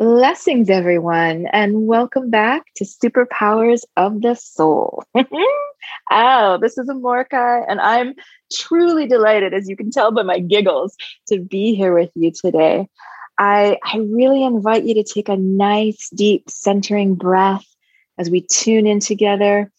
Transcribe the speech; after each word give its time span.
Blessings, 0.00 0.70
everyone, 0.70 1.44
and 1.52 1.86
welcome 1.86 2.30
back 2.30 2.62
to 2.76 2.86
Superpowers 2.86 3.82
of 3.98 4.22
the 4.22 4.34
Soul. 4.34 5.04
oh, 6.10 6.56
this 6.58 6.78
is 6.78 6.88
Amorahki, 6.88 7.66
and 7.68 7.82
I'm 7.82 8.14
truly 8.50 9.06
delighted, 9.06 9.52
as 9.52 9.68
you 9.68 9.76
can 9.76 9.90
tell 9.90 10.10
by 10.10 10.22
my 10.22 10.38
giggles, 10.38 10.96
to 11.28 11.38
be 11.38 11.74
here 11.74 11.92
with 11.92 12.08
you 12.14 12.32
today. 12.32 12.88
I, 13.38 13.76
I 13.84 13.98
really 13.98 14.42
invite 14.42 14.84
you 14.84 14.94
to 14.94 15.04
take 15.04 15.28
a 15.28 15.36
nice, 15.36 16.08
deep, 16.14 16.48
centering 16.48 17.14
breath 17.14 17.66
as 18.16 18.30
we 18.30 18.40
tune 18.40 18.86
in 18.86 19.00
together. 19.00 19.70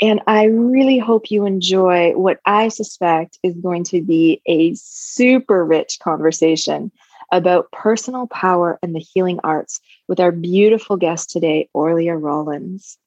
And 0.00 0.20
I 0.26 0.46
really 0.46 0.98
hope 0.98 1.30
you 1.30 1.46
enjoy 1.46 2.14
what 2.16 2.40
I 2.44 2.66
suspect 2.66 3.38
is 3.44 3.54
going 3.54 3.84
to 3.84 4.02
be 4.02 4.42
a 4.44 4.74
super 4.74 5.64
rich 5.64 6.00
conversation 6.02 6.90
about 7.32 7.70
personal 7.72 8.26
power 8.26 8.78
and 8.82 8.94
the 8.94 9.00
healing 9.00 9.40
arts 9.44 9.80
with 10.08 10.20
our 10.20 10.32
beautiful 10.32 10.96
guest 10.96 11.30
today, 11.30 11.68
Orlea 11.74 12.20
Rollins. 12.20 12.98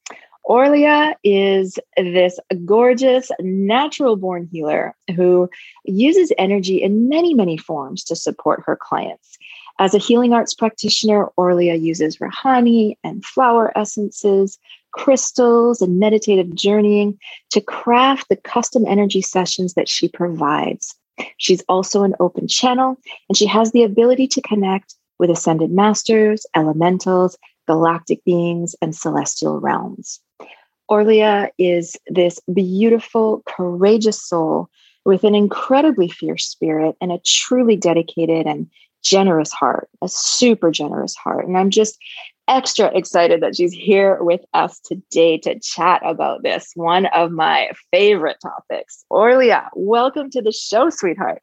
Orlea 0.47 1.13
is 1.23 1.77
this 1.97 2.39
gorgeous 2.65 3.29
natural 3.39 4.15
born 4.15 4.49
healer 4.51 4.95
who 5.15 5.49
uses 5.85 6.31
energy 6.37 6.81
in 6.81 7.07
many, 7.07 7.33
many 7.33 7.57
forms 7.57 8.03
to 8.05 8.15
support 8.15 8.63
her 8.65 8.75
clients. 8.75 9.37
As 9.79 9.93
a 9.93 9.99
healing 9.99 10.33
arts 10.33 10.53
practitioner, 10.53 11.29
Orlea 11.37 11.79
uses 11.79 12.17
Rahanni 12.17 12.97
and 13.03 13.23
flower 13.23 13.75
essences, 13.77 14.57
crystals, 14.91 15.81
and 15.81 15.99
meditative 15.99 16.53
journeying 16.53 17.17
to 17.51 17.61
craft 17.61 18.27
the 18.29 18.35
custom 18.35 18.85
energy 18.87 19.21
sessions 19.21 19.75
that 19.75 19.87
she 19.87 20.07
provides. 20.07 20.95
She's 21.37 21.63
also 21.69 22.03
an 22.03 22.15
open 22.19 22.47
channel, 22.47 22.97
and 23.29 23.37
she 23.37 23.45
has 23.45 23.71
the 23.71 23.83
ability 23.83 24.27
to 24.27 24.41
connect 24.41 24.95
with 25.19 25.29
ascended 25.29 25.71
masters, 25.71 26.45
elementals, 26.55 27.37
galactic 27.67 28.23
beings, 28.25 28.75
and 28.81 28.95
celestial 28.95 29.59
realms. 29.59 30.19
Orlea 30.89 31.49
is 31.57 31.95
this 32.07 32.39
beautiful, 32.53 33.43
courageous 33.47 34.21
soul 34.21 34.69
with 35.05 35.23
an 35.23 35.35
incredibly 35.35 36.09
fierce 36.09 36.45
spirit 36.45 36.95
and 36.99 37.11
a 37.11 37.21
truly 37.25 37.75
dedicated 37.75 38.45
and 38.45 38.69
generous 39.03 39.51
heart, 39.51 39.89
a 40.01 40.09
super 40.09 40.69
generous 40.69 41.15
heart. 41.15 41.47
And 41.47 41.57
I'm 41.57 41.69
just 41.69 41.97
extra 42.47 42.87
excited 42.95 43.41
that 43.41 43.55
she's 43.55 43.71
here 43.71 44.21
with 44.21 44.41
us 44.53 44.79
today 44.79 45.37
to 45.39 45.59
chat 45.59 46.01
about 46.03 46.43
this, 46.43 46.71
one 46.75 47.05
of 47.07 47.31
my 47.31 47.71
favorite 47.91 48.37
topics. 48.41 49.05
Orlea, 49.11 49.67
welcome 49.75 50.29
to 50.31 50.41
the 50.41 50.51
show, 50.51 50.89
sweetheart. 50.89 51.41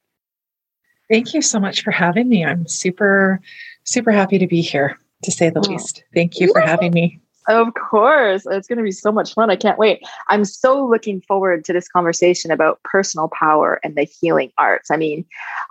Thank 1.11 1.33
you 1.33 1.41
so 1.41 1.59
much 1.59 1.83
for 1.83 1.91
having 1.91 2.29
me. 2.29 2.45
I'm 2.45 2.67
super, 2.67 3.41
super 3.85 4.13
happy 4.13 4.39
to 4.39 4.47
be 4.47 4.61
here, 4.61 4.99
to 5.23 5.31
say 5.31 5.49
the 5.51 5.61
oh. 5.61 5.71
least. 5.71 6.05
Thank 6.15 6.39
you 6.39 6.53
for 6.53 6.61
having 6.61 6.93
me. 6.93 7.21
Of 7.49 7.73
course. 7.73 8.45
It's 8.51 8.69
going 8.69 8.77
to 8.77 8.85
be 8.85 8.91
so 8.91 9.11
much 9.11 9.33
fun. 9.33 9.51
I 9.51 9.57
can't 9.57 9.79
wait. 9.79 10.03
I'm 10.29 10.45
so 10.45 10.87
looking 10.87 11.23
forward 11.23 11.65
to 11.65 11.73
this 11.73 11.89
conversation 11.89 12.51
about 12.51 12.83
personal 12.83 13.29
power 13.29 13.81
and 13.83 13.97
the 13.97 14.05
healing 14.05 14.53
arts. 14.59 14.91
I 14.91 14.99
mean, 14.99 15.25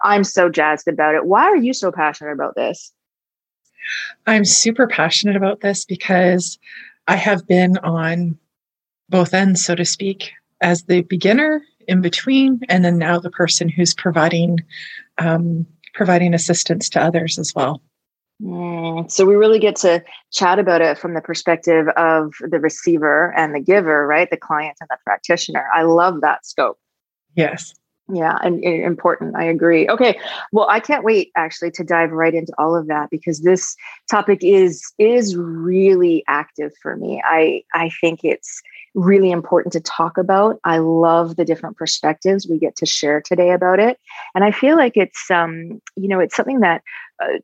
I'm 0.04 0.24
so 0.24 0.50
jazzed 0.50 0.88
about 0.88 1.14
it. 1.14 1.28
Why 1.28 1.44
are 1.44 1.56
you 1.56 1.74
so 1.74 1.92
passionate 1.92 2.32
about 2.32 2.56
this? 2.56 2.92
I'm 4.26 4.46
super 4.46 4.88
passionate 4.88 5.36
about 5.36 5.62
this 5.62 5.86
because 5.86 6.60
I 7.08 7.16
have 7.16 7.48
been 7.48 7.78
on 7.80 8.38
both 9.10 9.34
ends, 9.34 9.64
so 9.64 9.76
to 9.76 9.86
speak, 9.86 10.32
as 10.62 10.84
the 10.84 11.02
beginner 11.04 11.62
in 11.88 12.02
between, 12.02 12.60
and 12.70 12.84
then 12.84 12.98
now 12.98 13.20
the 13.20 13.32
person 13.32 13.70
who's 13.70 13.94
providing 13.94 14.60
um, 15.18 15.66
providing 15.94 16.34
assistance 16.34 16.90
to 16.90 17.02
others 17.02 17.40
as 17.40 17.54
well. 17.56 17.82
Mm, 18.42 19.10
so 19.10 19.26
we 19.26 19.36
really 19.36 19.58
get 19.58 19.76
to 19.78 20.04
chat 20.32 20.60
about 20.60 20.82
it 20.82 20.98
from 20.98 21.16
the 21.16 21.22
perspective 21.22 21.88
of 21.98 22.34
the 22.40 22.60
receiver 22.60 23.34
and 23.36 23.56
the 23.56 23.60
giver, 23.60 24.06
right? 24.06 24.30
The 24.30 24.38
client 24.38 24.78
and 24.80 24.88
the 24.92 24.98
practitioner. 25.04 25.68
I 25.74 25.84
love 25.84 26.22
that 26.22 26.46
scope. 26.46 26.78
Yes. 27.34 27.74
Yeah, 28.14 28.38
and, 28.42 28.64
and, 28.64 28.84
important. 28.84 29.36
I 29.36 29.44
agree. 29.44 29.88
Okay, 29.90 30.18
well, 30.54 30.68
I 30.70 30.80
can't 30.80 31.04
wait 31.04 31.32
actually 31.36 31.72
to 31.72 31.84
dive 31.84 32.12
right 32.12 32.34
into 32.34 32.54
all 32.58 32.74
of 32.74 32.88
that 32.88 33.10
because 33.10 33.42
this 33.42 33.76
topic 34.10 34.40
is 34.42 34.94
is 34.98 35.36
really 35.36 36.24
active 36.28 36.72
for 36.82 36.96
me. 36.96 37.22
I 37.26 37.64
I 37.74 37.90
think 38.00 38.24
it's 38.24 38.62
really 38.96 39.30
important 39.30 39.74
to 39.74 39.82
talk 39.82 40.18
about. 40.18 40.58
I 40.64 40.78
love 40.78 41.36
the 41.36 41.44
different 41.44 41.76
perspectives 41.76 42.48
we 42.48 42.58
get 42.58 42.78
to 42.78 42.86
share 42.86 43.22
today 43.22 43.52
about 43.52 43.80
it, 43.80 44.00
and 44.34 44.46
I 44.46 44.52
feel 44.52 44.78
like 44.78 44.96
it's 44.96 45.30
um 45.30 45.82
you 45.98 46.08
know 46.08 46.22
it's 46.22 46.36
something 46.36 46.62
that 46.62 46.84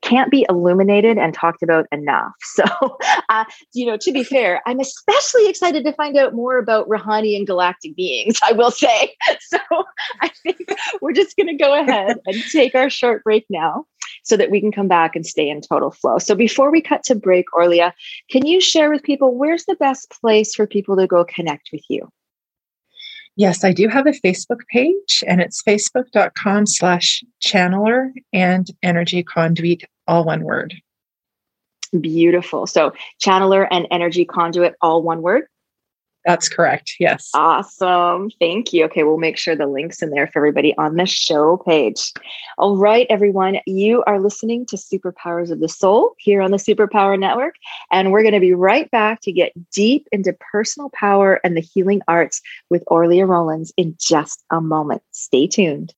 can't 0.02 0.32
be 0.32 0.46
illuminated 0.50 1.18
and 1.18 1.34
talked 1.34 1.64
about 1.64 1.86
enough. 1.92 2.34
So, 2.54 2.98
uh, 3.30 3.46
you 3.74 3.88
know, 3.88 3.98
to 3.98 4.12
be 4.12 4.24
fair, 4.24 4.62
I'm 4.68 4.80
especially 4.80 5.50
excited 5.50 5.84
to 5.86 5.94
find 5.94 6.16
out 6.18 6.36
more 6.36 6.60
about 6.60 6.88
Rahanni 6.88 7.36
and 7.36 7.48
galactic 7.48 7.96
beings, 7.96 8.40
I 8.44 8.52
will 8.52 8.70
say. 8.70 9.16
So, 9.40 9.58
I 10.22 10.30
think 10.44 10.60
we're 11.02 11.14
just 11.14 11.36
going 11.36 11.48
to 11.48 11.56
go 11.56 11.74
ahead 11.74 12.18
and 12.28 12.44
take 12.52 12.76
our 12.76 12.90
short 12.90 13.24
break 13.24 13.46
now 13.50 13.86
so 14.24 14.38
that 14.38 14.52
we 14.52 14.62
can 14.62 14.72
come 14.72 14.88
back 14.88 15.16
and 15.16 15.26
stay 15.26 15.50
in 15.50 15.62
total 15.62 15.90
flow. 15.90 16.20
So, 16.20 16.36
before 16.36 16.72
we 16.72 16.82
cut 16.82 17.04
to 17.06 17.16
break, 17.16 17.46
Orlea, 17.56 17.92
can 18.30 18.46
you 18.46 18.62
share 18.62 18.92
with 18.92 19.02
people 19.02 19.36
where's 19.36 19.66
the 19.66 19.76
best 19.76 20.12
place 20.22 20.54
for 20.54 20.68
people 20.68 20.96
to 20.98 21.08
go 21.08 21.26
connect 21.26 21.70
with 21.72 21.84
you? 21.90 22.08
Yes, 23.36 23.64
I 23.64 23.74
do 23.74 23.88
have 23.88 24.06
a 24.06 24.12
Facebook 24.12 24.60
page 24.70 25.24
and 25.26 25.42
it's 25.42 25.64
facebook.com 25.64 26.68
slash 26.68 27.24
channeler 27.44 28.12
and 28.32 28.68
energy 28.84 29.24
conduit, 29.24 29.84
all 30.08 30.24
one 30.24 30.44
word. 30.44 30.76
Beautiful. 32.00 32.68
So 32.68 32.94
channeler 33.24 33.68
and 33.72 33.88
energy 33.92 34.26
conduit, 34.26 34.76
all 34.82 35.02
one 35.02 35.22
word. 35.22 35.46
That's 36.26 36.48
correct. 36.48 36.96
Yes. 37.00 37.30
Awesome. 37.34 38.30
Thank 38.40 38.72
you. 38.72 38.86
Okay, 38.86 39.04
we'll 39.04 39.18
make 39.18 39.38
sure 39.38 39.56
the 39.56 39.68
links 39.68 40.02
in 40.02 40.10
there 40.10 40.28
for 40.28 40.40
everybody 40.40 40.74
on 40.78 40.96
the 40.96 41.06
show 41.06 41.58
page. 41.58 42.14
All 42.58 42.78
right, 42.78 43.06
everyone, 43.10 43.60
you 43.66 44.04
are 44.08 44.20
listening 44.20 44.66
to 44.68 44.78
Superpowers 44.78 45.52
of 45.52 45.60
the 45.60 45.68
Soul 45.68 46.14
here 46.18 46.42
on 46.42 46.52
the 46.52 46.58
Superpower 46.58 47.20
Network. 47.20 47.56
And 47.92 48.12
we're 48.12 48.22
going 48.22 48.34
to 48.34 48.40
be 48.40 48.54
right 48.54 48.90
back 48.92 49.22
to 49.22 49.32
get 49.32 49.52
deep 49.72 50.08
into 50.12 50.34
personal 50.34 50.90
power 50.92 51.42
and 51.44 51.58
the 51.58 51.62
healing 51.62 52.02
arts 52.08 52.42
with 52.70 52.84
Orlea 52.86 53.28
Rollins 53.28 53.74
in 53.76 53.96
just 54.00 54.44
a 54.50 54.62
moment. 54.62 55.02
Stay 55.12 55.48
tuned. 55.48 55.94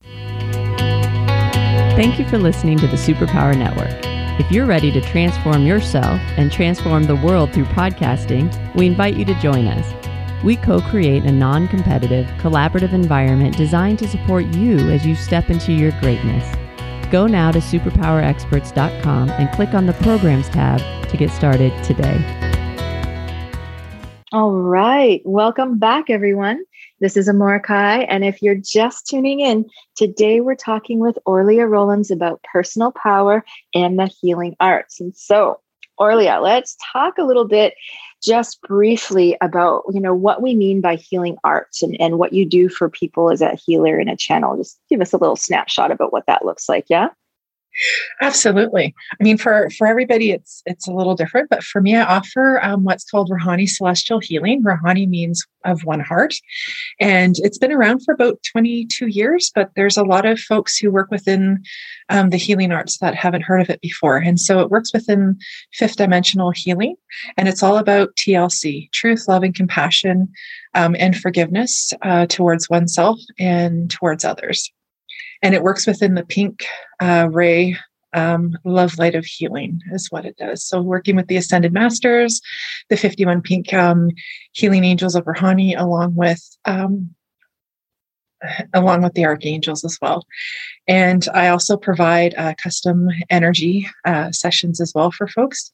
Thank 1.95 2.19
you 2.19 2.27
for 2.27 2.37
listening 2.37 2.77
to 2.79 2.87
the 2.87 2.97
Superpower 2.97 3.57
Network. 3.57 3.93
If 4.37 4.51
you're 4.51 4.65
ready 4.65 4.91
to 4.91 4.99
transform 4.99 5.65
yourself 5.65 6.19
and 6.35 6.51
transform 6.51 7.03
the 7.03 7.15
world 7.15 7.53
through 7.53 7.65
podcasting, 7.65 8.75
we 8.75 8.87
invite 8.87 9.15
you 9.15 9.23
to 9.23 9.33
join 9.35 9.67
us. 9.67 10.04
We 10.45 10.57
co 10.57 10.79
create 10.79 11.23
a 11.23 11.31
non 11.31 11.67
competitive, 11.67 12.27
collaborative 12.37 12.93
environment 12.93 13.57
designed 13.57 13.97
to 13.97 14.07
support 14.07 14.45
you 14.45 14.77
as 14.91 15.03
you 15.03 15.15
step 15.15 15.49
into 15.49 15.73
your 15.73 15.91
greatness. 15.99 16.45
Go 17.11 17.25
now 17.25 17.51
to 17.51 17.57
superpowerexperts.com 17.57 19.31
and 19.31 19.51
click 19.55 19.73
on 19.73 19.87
the 19.87 19.93
Programs 19.93 20.47
tab 20.49 20.79
to 21.09 21.17
get 21.17 21.31
started 21.31 21.73
today. 21.83 22.23
All 24.33 24.51
right. 24.51 25.19
Welcome 25.25 25.79
back, 25.79 26.11
everyone. 26.11 26.63
This 26.99 27.17
is 27.17 27.27
Amorahki. 27.27 28.05
And 28.07 28.23
if 28.23 28.43
you're 28.43 28.53
just 28.53 29.07
tuning 29.07 29.39
in, 29.39 29.65
today 29.95 30.41
we're 30.41 30.53
talking 30.53 30.99
with 30.99 31.17
Orlea 31.25 31.67
Rollins 31.67 32.11
about 32.11 32.43
personal 32.43 32.91
power 32.91 33.43
and 33.73 33.97
the 33.97 34.11
healing 34.21 34.55
arts. 34.59 34.99
And 34.99 35.17
so, 35.17 35.59
Orlea, 35.99 36.39
let's 36.39 36.77
talk 36.93 37.17
a 37.17 37.23
little 37.23 37.47
bit 37.47 37.73
just 38.23 38.61
briefly 38.61 39.37
about 39.41 39.83
you 39.93 39.99
know 39.99 40.13
what 40.13 40.41
we 40.41 40.55
mean 40.55 40.81
by 40.81 40.95
healing 40.95 41.37
arts 41.43 41.83
and, 41.83 41.99
and 41.99 42.17
what 42.17 42.33
you 42.33 42.45
do 42.45 42.69
for 42.69 42.89
people 42.89 43.29
as 43.29 43.41
a 43.41 43.55
healer 43.55 43.97
and 43.97 44.09
a 44.09 44.15
channel. 44.15 44.57
Just 44.57 44.79
give 44.89 45.01
us 45.01 45.13
a 45.13 45.17
little 45.17 45.35
snapshot 45.35 45.91
about 45.91 46.11
what 46.11 46.25
that 46.27 46.45
looks 46.45 46.67
like 46.67 46.85
yeah 46.89 47.09
Absolutely. 48.21 48.95
I 49.19 49.23
mean, 49.23 49.37
for 49.37 49.69
for 49.77 49.85
everybody, 49.85 50.31
it's 50.31 50.63
it's 50.65 50.87
a 50.87 50.93
little 50.93 51.15
different. 51.15 51.49
But 51.49 51.63
for 51.63 51.81
me, 51.81 51.95
I 51.95 52.03
offer 52.03 52.63
um, 52.63 52.83
what's 52.83 53.03
called 53.03 53.29
Rahanni 53.29 53.67
Celestial 53.69 54.19
Healing. 54.19 54.63
Rahanni 54.63 55.07
means 55.07 55.45
of 55.65 55.83
one 55.83 55.99
heart, 55.99 56.35
and 56.99 57.35
it's 57.39 57.57
been 57.57 57.71
around 57.71 58.01
for 58.03 58.13
about 58.13 58.39
22 58.51 59.07
years. 59.07 59.51
But 59.53 59.71
there's 59.75 59.97
a 59.97 60.03
lot 60.03 60.25
of 60.25 60.39
folks 60.39 60.77
who 60.77 60.91
work 60.91 61.11
within 61.11 61.63
um, 62.09 62.29
the 62.29 62.37
healing 62.37 62.71
arts 62.71 62.99
that 62.99 63.15
haven't 63.15 63.43
heard 63.43 63.61
of 63.61 63.69
it 63.69 63.81
before, 63.81 64.17
and 64.17 64.39
so 64.39 64.61
it 64.61 64.69
works 64.69 64.93
within 64.93 65.37
fifth 65.73 65.97
dimensional 65.97 66.51
healing, 66.51 66.95
and 67.37 67.49
it's 67.49 67.63
all 67.63 67.77
about 67.77 68.15
TLC: 68.15 68.89
truth, 68.91 69.27
love, 69.27 69.43
and 69.43 69.53
compassion, 69.53 70.29
um, 70.75 70.95
and 70.97 71.17
forgiveness 71.17 71.91
uh, 72.03 72.25
towards 72.27 72.69
oneself 72.69 73.19
and 73.37 73.91
towards 73.91 74.23
others 74.23 74.71
and 75.45 75.53
it 75.53 75.61
works 75.61 75.85
within 75.85 76.15
the 76.15 76.25
pink 76.25 76.65
uh, 76.99 77.29
ray 77.31 77.77
um, 78.13 78.57
love 78.65 78.97
light 78.97 79.13
of 79.13 79.25
healing 79.25 79.79
is 79.91 80.07
what 80.09 80.25
it 80.25 80.37
does. 80.37 80.65
So 80.65 80.81
working 80.81 81.15
with 81.15 81.27
the 81.27 81.37
ascended 81.37 81.71
masters, 81.71 82.41
the 82.89 82.97
51 82.97 83.43
pink 83.43 83.71
um, 83.71 84.09
healing 84.53 84.83
angels 84.83 85.13
of 85.13 85.25
Rahanni, 85.25 85.79
along 85.79 86.15
with 86.15 86.41
um, 86.65 87.13
along 88.73 89.03
with 89.03 89.13
the 89.13 89.25
archangels 89.25 89.85
as 89.85 89.99
well. 90.01 90.25
And 90.87 91.27
I 91.33 91.49
also 91.49 91.77
provide 91.77 92.33
uh, 92.37 92.55
custom 92.57 93.09
energy 93.29 93.87
uh, 94.03 94.31
sessions 94.31 94.81
as 94.81 94.93
well 94.95 95.11
for 95.11 95.27
folks. 95.27 95.71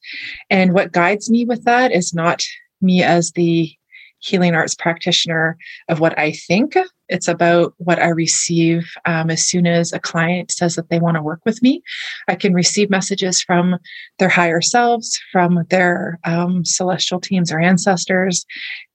And 0.50 0.74
what 0.74 0.92
guides 0.92 1.30
me 1.30 1.46
with 1.46 1.64
that 1.64 1.92
is 1.92 2.12
not 2.12 2.42
me 2.82 3.02
as 3.02 3.32
the 3.32 3.74
healing 4.22 4.54
arts 4.54 4.74
practitioner 4.74 5.58
of 5.88 6.00
what 6.00 6.18
I 6.18 6.32
think. 6.32 6.76
It's 7.08 7.28
about 7.28 7.74
what 7.78 7.98
I 7.98 8.08
receive 8.08 8.90
um, 9.04 9.30
as 9.30 9.44
soon 9.44 9.66
as 9.66 9.92
a 9.92 9.98
client 9.98 10.50
says 10.50 10.76
that 10.76 10.88
they 10.88 11.00
want 11.00 11.16
to 11.16 11.22
work 11.22 11.40
with 11.44 11.60
me. 11.60 11.82
I 12.28 12.36
can 12.36 12.54
receive 12.54 12.88
messages 12.88 13.42
from 13.42 13.78
their 14.18 14.28
higher 14.28 14.60
selves, 14.62 15.20
from 15.30 15.64
their 15.68 16.18
um, 16.24 16.64
celestial 16.64 17.20
teams 17.20 17.52
or 17.52 17.60
ancestors, 17.60 18.46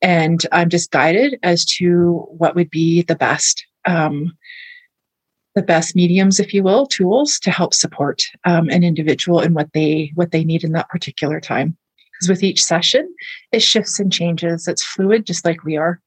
and 0.01 0.44
I'm 0.51 0.69
just 0.69 0.91
guided 0.91 1.38
as 1.44 1.65
to 1.77 2.25
what 2.30 2.56
would 2.56 2.69
be 2.69 3.03
the 3.03 3.15
best. 3.15 3.65
Um, 3.85 4.33
the 5.56 5.63
best 5.63 5.95
mediums 5.95 6.39
if 6.39 6.53
you 6.53 6.62
will 6.62 6.85
tools 6.85 7.39
to 7.39 7.50
help 7.50 7.73
support 7.73 8.21
um, 8.45 8.69
an 8.69 8.83
individual 8.83 9.39
in 9.39 9.56
what 9.56 9.73
they 9.73 10.12
what 10.13 10.31
they 10.31 10.44
need 10.44 10.63
in 10.63 10.73
that 10.73 10.88
particular 10.88 11.39
time 11.39 11.75
because 12.18 12.30
with 12.30 12.44
each 12.44 12.64
session, 12.64 13.14
it 13.52 13.62
shifts 13.62 14.00
and 14.00 14.12
changes. 14.12 14.68
It's 14.68 14.84
fluid, 14.84 15.25
just 15.25 15.46
like 15.46 15.64
we 15.64 15.78
are. 15.78 16.02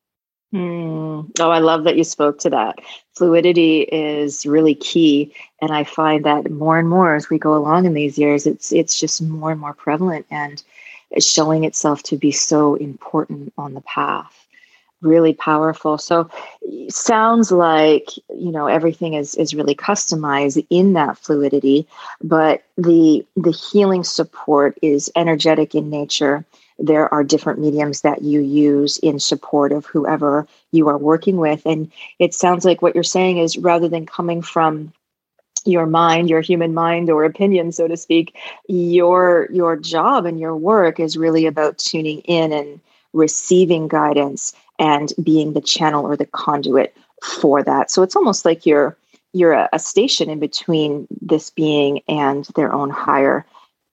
Mm. 0.53 1.31
Oh, 1.39 1.51
I 1.51 1.61
love 1.61 1.85
that 1.85 1.97
you 1.97 2.03
spoke 2.03 2.39
to 2.41 2.51
that. 2.51 2.81
Fluidity 3.17 3.83
is 3.83 4.45
really 4.45 4.75
key, 4.75 5.33
and 5.63 5.71
I 5.71 5.85
find 5.85 6.25
that 6.25 6.51
more 6.51 6.79
and 6.79 6.89
more 6.89 7.15
as 7.15 7.31
we 7.31 7.39
go 7.39 7.55
along 7.55 7.87
in 7.87 7.95
these 7.95 8.19
years, 8.19 8.47
it's 8.47 8.73
it's 8.73 8.99
just 8.99 9.23
more 9.23 9.53
and 9.53 9.61
more 9.61 9.75
prevalent 9.75 10.27
and 10.31 10.63
it's 11.11 11.31
showing 11.31 11.65
itself 11.65 12.03
to 12.05 12.17
be 12.17 12.33
so 12.33 12.77
important 12.77 13.53
on 13.59 13.75
the 13.75 13.81
path 13.81 14.40
really 15.03 15.35
powerful. 15.35 15.99
So 15.99 16.29
sounds 16.89 17.51
like 17.51 18.11
you 18.29 18.53
know 18.53 18.67
everything 18.67 19.15
is 19.15 19.35
is 19.37 19.55
really 19.55 19.75
customized 19.75 20.65
in 20.71 20.93
that 20.95 21.17
fluidity 21.19 21.87
but 22.23 22.63
the 22.77 23.25
the 23.37 23.51
healing 23.51 24.05
support 24.05 24.79
is 24.83 25.11
energetic 25.17 25.75
in 25.75 25.91
nature. 25.91 26.45
There 26.79 27.13
are 27.13 27.25
different 27.25 27.61
mediums 27.61 28.03
that 28.03 28.23
you 28.23 28.41
use 28.41 28.99
in 28.99 29.21
support 29.21 29.73
of 29.73 29.87
whoever 29.87 30.47
you 30.73 30.89
are 30.89 30.99
working 30.99 31.37
with. 31.37 31.63
And 31.67 31.91
it 32.19 32.35
sounds 32.35 32.65
like 32.65 32.81
what 32.81 32.95
you're 32.95 33.05
saying 33.05 33.39
is 33.39 33.59
rather 33.59 33.89
than 33.89 34.07
coming 34.07 34.43
from 34.43 34.93
your 35.67 35.85
mind 35.85 36.31
your 36.31 36.41
human 36.41 36.73
mind 36.73 37.11
or 37.11 37.23
opinion 37.23 37.71
so 37.71 37.87
to 37.87 37.95
speak 37.95 38.35
your 38.69 39.47
your 39.53 39.77
job 39.77 40.25
and 40.25 40.41
your 40.41 40.57
work 40.57 40.99
is 40.99 41.19
really 41.19 41.45
about 41.45 41.77
tuning 41.77 42.21
in 42.21 42.51
and 42.51 42.81
receiving 43.13 43.89
guidance 43.89 44.53
and 44.79 45.13
being 45.23 45.53
the 45.53 45.61
channel 45.61 46.05
or 46.05 46.17
the 46.17 46.27
conduit 46.27 46.97
for 47.23 47.63
that. 47.63 47.91
So 47.91 48.03
it's 48.03 48.17
almost 48.17 48.45
like 48.45 48.67
you're 48.67 48.97
you're 49.33 49.53
a, 49.53 49.69
a 49.73 49.79
station 49.79 50.29
in 50.29 50.41
between 50.41 51.07
this 51.21 51.51
being 51.51 52.03
and 52.09 52.47
their 52.57 52.73
own 52.73 52.91
higher 52.91 53.47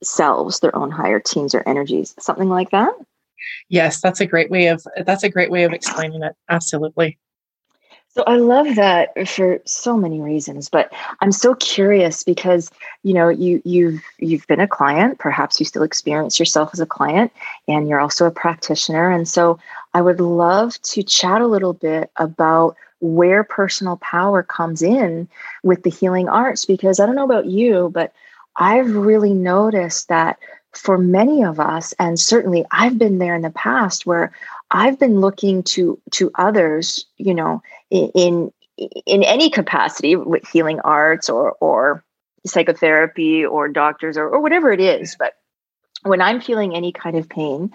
selves, 0.04 0.60
their 0.60 0.75
own 0.75 0.90
higher 0.90 1.19
teams 1.19 1.54
or 1.54 1.64
energies, 1.68 2.16
something 2.19 2.50
like 2.50 2.72
that. 2.72 2.94
Yes, 3.69 4.02
that's 4.02 4.19
a 4.19 4.25
great 4.25 4.50
way 4.50 4.68
of 4.68 4.86
that's 5.06 5.24
a 5.24 5.30
great 5.30 5.52
way 5.52 5.64
of 5.64 5.74
explaining 5.74 6.24
it. 6.24 6.36
Absolutely. 6.50 7.18
So 8.18 8.24
I 8.25 8.38
love 8.38 8.74
that 8.75 9.28
for 9.28 9.60
so 9.66 9.96
many 9.96 10.22
reasons, 10.22 10.69
but 10.69 10.92
I'm 11.22 11.31
so 11.31 11.54
curious 11.54 12.24
because 12.24 12.72
you 13.04 13.14
know 13.14 13.30
you 13.30 13.62
you've 13.64 14.02
you've 14.18 14.48
been 14.48 14.60
a 14.60 14.68
client, 14.68 15.19
perhaps 15.19 15.60
you 15.60 15.68
still 15.68 15.84
experience 15.84 16.40
yourself 16.40 16.72
as 16.74 16.80
a 16.80 16.88
client, 16.88 17.31
and 17.68 17.88
you're 17.88 18.00
also 18.00 18.25
a 18.25 18.31
practitioner. 18.31 19.12
And 19.12 19.28
so 19.28 19.60
I 19.94 20.02
would 20.02 20.19
love 20.19 20.81
to 20.81 21.04
chat 21.04 21.42
a 21.42 21.48
little 21.48 21.74
bit 21.74 22.10
about 22.16 22.75
where 23.02 23.44
personal 23.44 23.98
power 23.98 24.42
comes 24.42 24.81
in 24.81 25.28
with 25.62 25.84
the 25.84 25.92
healing 25.92 26.28
arts 26.28 26.66
because 26.66 27.00
I 27.00 27.06
don't 27.06 27.16
know 27.16 27.24
about 27.24 27.46
you, 27.46 27.92
but 27.94 28.14
I've 28.56 28.96
really 28.96 29.36
noticed 29.36 30.08
that 30.08 30.40
for 30.74 30.98
many 30.98 31.44
of 31.44 31.60
us, 31.60 31.94
and 32.00 32.19
certainly 32.19 32.66
I've 32.72 32.98
been 32.98 33.19
there 33.19 33.36
in 33.36 33.42
the 33.44 33.52
past 33.52 34.06
where 34.06 34.31
I've 34.72 35.00
been 35.00 35.19
looking 35.19 35.64
to 35.64 36.00
to 36.12 36.31
others, 36.36 37.06
you 37.18 37.34
know, 37.34 37.62
in 37.89 38.51
in 38.78 39.24
any 39.24 39.50
capacity 39.50 40.16
with 40.16 40.48
healing 40.48 40.80
arts 40.81 41.30
or 41.30 41.54
or 41.60 42.04
psychotherapy 42.45 43.45
or 43.45 43.68
doctors 43.68 44.18
or, 44.18 44.30
or 44.30 44.42
whatever 44.42 44.72
it 44.72 44.80
is 44.80 45.16
but 45.18 45.34
when 46.04 46.22
i'm 46.22 46.39
feeling 46.39 46.75
any 46.75 46.92
kind 46.92 47.18
of 47.18 47.28
pain 47.28 47.72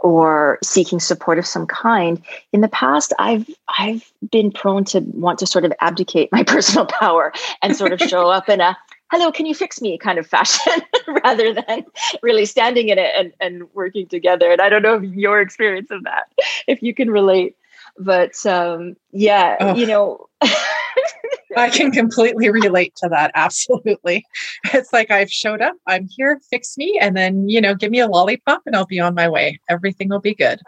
or 0.00 0.58
seeking 0.64 0.98
support 0.98 1.38
of 1.38 1.46
some 1.46 1.66
kind 1.66 2.22
in 2.52 2.60
the 2.60 2.68
past 2.68 3.12
i've 3.18 3.48
i've 3.78 4.10
been 4.30 4.50
prone 4.50 4.84
to 4.84 5.00
want 5.12 5.38
to 5.38 5.46
sort 5.46 5.64
of 5.64 5.72
abdicate 5.80 6.30
my 6.32 6.42
personal 6.46 6.86
power 6.86 7.32
and 7.62 7.76
sort 7.76 7.92
of 7.92 8.00
show 8.00 8.28
up 8.30 8.48
in 8.48 8.60
a 8.60 8.76
hello 9.12 9.30
can 9.30 9.46
you 9.46 9.54
fix 9.54 9.80
me? 9.80 9.96
kind 9.98 10.18
of 10.18 10.26
fashion 10.26 10.72
rather 11.24 11.52
than 11.52 11.84
really 12.22 12.46
standing 12.46 12.88
in 12.88 12.98
it 12.98 13.12
and, 13.16 13.32
and 13.40 13.72
working 13.74 14.06
together. 14.06 14.50
And 14.50 14.60
i 14.60 14.68
don't 14.68 14.82
know 14.82 14.98
your 14.98 15.40
experience 15.40 15.90
of 15.90 16.02
that 16.04 16.32
if 16.66 16.82
you 16.82 16.94
can 16.94 17.10
relate 17.10 17.56
but 17.98 18.44
um, 18.46 18.96
yeah, 19.12 19.56
oh. 19.60 19.74
you 19.74 19.86
know. 19.86 20.26
I 21.56 21.70
can 21.70 21.90
completely 21.90 22.50
relate 22.50 22.94
to 22.96 23.08
that. 23.08 23.30
Absolutely. 23.34 24.26
It's 24.74 24.92
like 24.92 25.10
I've 25.10 25.30
showed 25.30 25.62
up, 25.62 25.74
I'm 25.86 26.06
here, 26.14 26.38
fix 26.50 26.76
me, 26.76 26.98
and 27.00 27.16
then, 27.16 27.48
you 27.48 27.62
know, 27.62 27.74
give 27.74 27.90
me 27.90 28.00
a 28.00 28.06
lollipop 28.06 28.60
and 28.66 28.76
I'll 28.76 28.84
be 28.84 29.00
on 29.00 29.14
my 29.14 29.26
way. 29.26 29.58
Everything 29.70 30.10
will 30.10 30.20
be 30.20 30.34
good. 30.34 30.60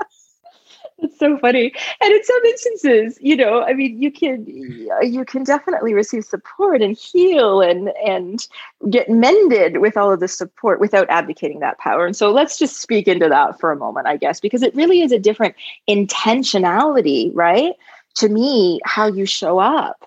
It's 1.00 1.18
so 1.18 1.38
funny. 1.38 1.72
And 2.00 2.12
in 2.12 2.24
some 2.24 2.44
instances, 2.46 3.18
you 3.20 3.36
know, 3.36 3.62
I 3.62 3.72
mean, 3.72 4.02
you 4.02 4.10
can 4.10 4.44
you 4.46 5.24
can 5.24 5.44
definitely 5.44 5.94
receive 5.94 6.24
support 6.24 6.82
and 6.82 6.96
heal 6.96 7.60
and 7.60 7.90
and 8.04 8.46
get 8.90 9.08
mended 9.08 9.78
with 9.78 9.96
all 9.96 10.12
of 10.12 10.18
the 10.18 10.26
support 10.26 10.80
without 10.80 11.08
abdicating 11.08 11.60
that 11.60 11.78
power. 11.78 12.04
And 12.04 12.16
so 12.16 12.32
let's 12.32 12.58
just 12.58 12.80
speak 12.80 13.06
into 13.06 13.28
that 13.28 13.60
for 13.60 13.70
a 13.70 13.76
moment, 13.76 14.08
I 14.08 14.16
guess, 14.16 14.40
because 14.40 14.62
it 14.62 14.74
really 14.74 15.02
is 15.02 15.12
a 15.12 15.20
different 15.20 15.54
intentionality, 15.88 17.30
right? 17.32 17.74
To 18.16 18.28
me, 18.28 18.80
how 18.84 19.06
you 19.06 19.24
show 19.24 19.60
up. 19.60 20.04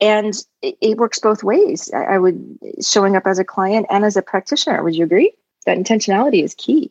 And 0.00 0.34
it, 0.62 0.98
works 0.98 1.20
both 1.20 1.44
ways. 1.44 1.88
I 1.94 2.18
would 2.18 2.58
showing 2.84 3.14
up 3.14 3.24
as 3.24 3.38
a 3.38 3.44
client 3.44 3.86
and 3.88 4.04
as 4.04 4.16
a 4.16 4.22
practitioner. 4.22 4.82
Would 4.82 4.96
you 4.96 5.04
agree? 5.04 5.32
That 5.64 5.78
intentionality 5.78 6.42
is 6.42 6.56
key. 6.56 6.90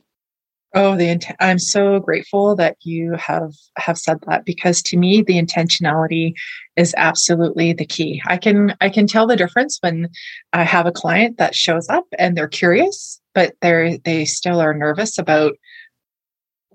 Oh, 0.73 0.95
the 0.95 1.09
int- 1.09 1.25
I'm 1.41 1.59
so 1.59 1.99
grateful 1.99 2.55
that 2.55 2.77
you 2.81 3.13
have 3.15 3.51
have 3.77 3.97
said 3.97 4.19
that 4.27 4.45
because 4.45 4.81
to 4.83 4.97
me 4.97 5.21
the 5.21 5.41
intentionality 5.41 6.33
is 6.77 6.93
absolutely 6.97 7.73
the 7.73 7.85
key. 7.85 8.21
I 8.27 8.37
can 8.37 8.75
I 8.79 8.89
can 8.89 9.05
tell 9.05 9.27
the 9.27 9.35
difference 9.35 9.79
when 9.81 10.07
I 10.53 10.63
have 10.63 10.85
a 10.85 10.91
client 10.91 11.37
that 11.37 11.55
shows 11.55 11.89
up 11.89 12.05
and 12.17 12.37
they're 12.37 12.47
curious, 12.47 13.19
but 13.35 13.53
they're 13.61 13.97
they 13.97 14.23
still 14.23 14.61
are 14.61 14.73
nervous 14.73 15.17
about 15.17 15.53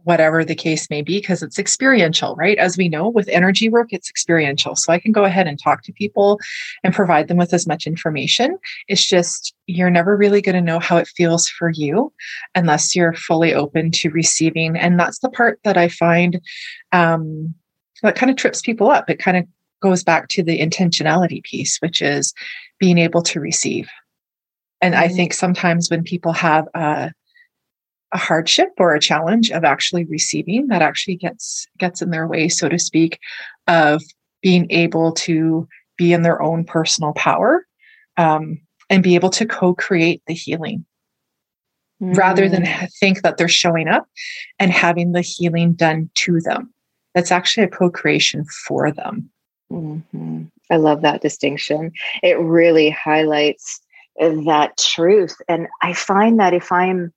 whatever 0.07 0.45
the 0.45 0.55
case 0.55 0.89
may 0.89 1.03
be, 1.03 1.19
because 1.19 1.43
it's 1.43 1.59
experiential, 1.59 2.37
right? 2.37 2.59
As 2.59 2.77
we 2.77 2.89
know, 2.89 3.09
with 3.09 3.29
energy 3.29 3.69
work, 3.69 3.89
it's 3.91 4.09
experiential. 4.09 4.77
So 4.77 4.93
I 4.93 5.01
can 5.01 5.11
go 5.11 5.25
ahead 5.25 5.49
and 5.49 5.61
talk 5.61 5.83
to 5.83 5.93
people 5.93 6.39
and 6.85 6.95
provide 6.95 7.27
them 7.27 7.39
with 7.39 7.53
as 7.53 7.67
much 7.67 7.89
information. 7.89 8.57
It's 8.87 9.05
just 9.05 9.53
you're 9.67 9.91
never 9.91 10.17
really 10.17 10.41
going 10.41 10.55
to 10.55 10.61
know 10.61 10.79
how 10.79 10.97
it 10.97 11.09
feels 11.09 11.49
for 11.49 11.71
you 11.71 12.13
unless 12.55 12.95
you're 12.95 13.15
fully 13.15 13.53
open 13.53 13.91
to 13.91 14.11
receiving. 14.11 14.77
And 14.77 14.99
that's 14.99 15.19
the 15.19 15.29
part 15.29 15.59
that 15.65 15.77
I 15.77 15.89
find 15.89 16.41
um, 16.93 17.53
that 18.05 18.15
kind 18.15 18.31
of 18.31 18.37
trips 18.37 18.61
people 18.61 18.89
up. 18.89 19.11
It 19.11 19.19
kind 19.19 19.37
of 19.37 19.45
goes 19.83 20.05
back 20.05 20.29
to 20.29 20.43
the 20.45 20.61
intentionality 20.61 21.43
piece, 21.43 21.79
which 21.79 22.01
is 22.01 22.33
being 22.79 22.99
able 22.99 23.23
to 23.23 23.41
receive. 23.41 23.89
And 24.81 24.95
I 24.95 25.07
mm-hmm. 25.07 25.17
think 25.17 25.35
sometimes 25.35 25.91
when 25.91 26.05
people 26.05 26.33
have 26.33 26.69
a 26.75 27.11
a 28.13 28.19
hardship 28.19 28.71
or 28.79 28.95
a 28.95 29.01
challenge 29.01 29.51
of 29.51 29.65
actually 29.65 30.05
receiving 30.05 30.69
that 30.69 30.83
actually 30.83 31.17
gets 31.17 31.67
gets 31.79 32.01
in 32.01 32.11
their 32.11 32.27
way 32.27 32.49
so 32.49 32.69
to 32.69 32.79
speak 32.79 33.19
of 33.67 34.03
being 34.43 34.67
able 34.71 35.13
to 35.13 35.67
be 35.97 36.13
in 36.13 36.23
their 36.23 36.41
own 36.41 36.65
personal 36.65 37.13
power 37.15 37.67
um, 38.17 38.61
and 38.89 39.03
be 39.03 39.15
able 39.15 39.31
to 39.31 39.45
co-create 39.47 40.23
the 40.27 40.35
healing 40.35 40.85
mm. 42.01 42.17
rather 42.17 42.49
than 42.49 42.65
mm. 42.65 42.93
think 43.01 43.23
that 43.23 43.39
they're 43.39 43.49
showing 43.49 43.89
up 43.89 44.07
and 44.59 44.71
having 44.71 45.13
the 45.13 45.23
healing 45.23 45.73
done 45.73 46.09
to 46.15 46.41
them 46.41 46.73
that's 47.15 47.33
actually 47.33 47.65
a 47.65 47.69
co-creation 47.69 48.45
for 48.67 48.93
them 48.93 49.29
mm-hmm. 49.73 50.43
i 50.71 50.77
love 50.77 51.03
that 51.03 51.23
distinction 51.23 51.91
it 52.23 52.39
really 52.39 52.91
highlights 52.91 53.81
that 54.19 54.77
truth 54.79 55.37
and 55.49 55.67
i 55.83 55.93
find 55.93 56.39
that 56.39 56.55
if 56.55 56.71
i'm 56.71 57.13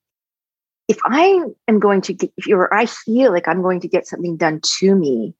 if 0.89 0.97
I 1.05 1.45
am 1.67 1.79
going 1.79 2.01
to 2.01 2.13
get, 2.13 2.33
if 2.35 2.47
you're, 2.47 2.73
I 2.73 2.87
feel 2.87 3.31
like 3.31 3.47
I'm 3.47 3.61
going 3.61 3.79
to 3.81 3.87
get 3.87 4.07
something 4.07 4.35
done 4.35 4.59
to 4.79 4.95
me, 4.95 5.35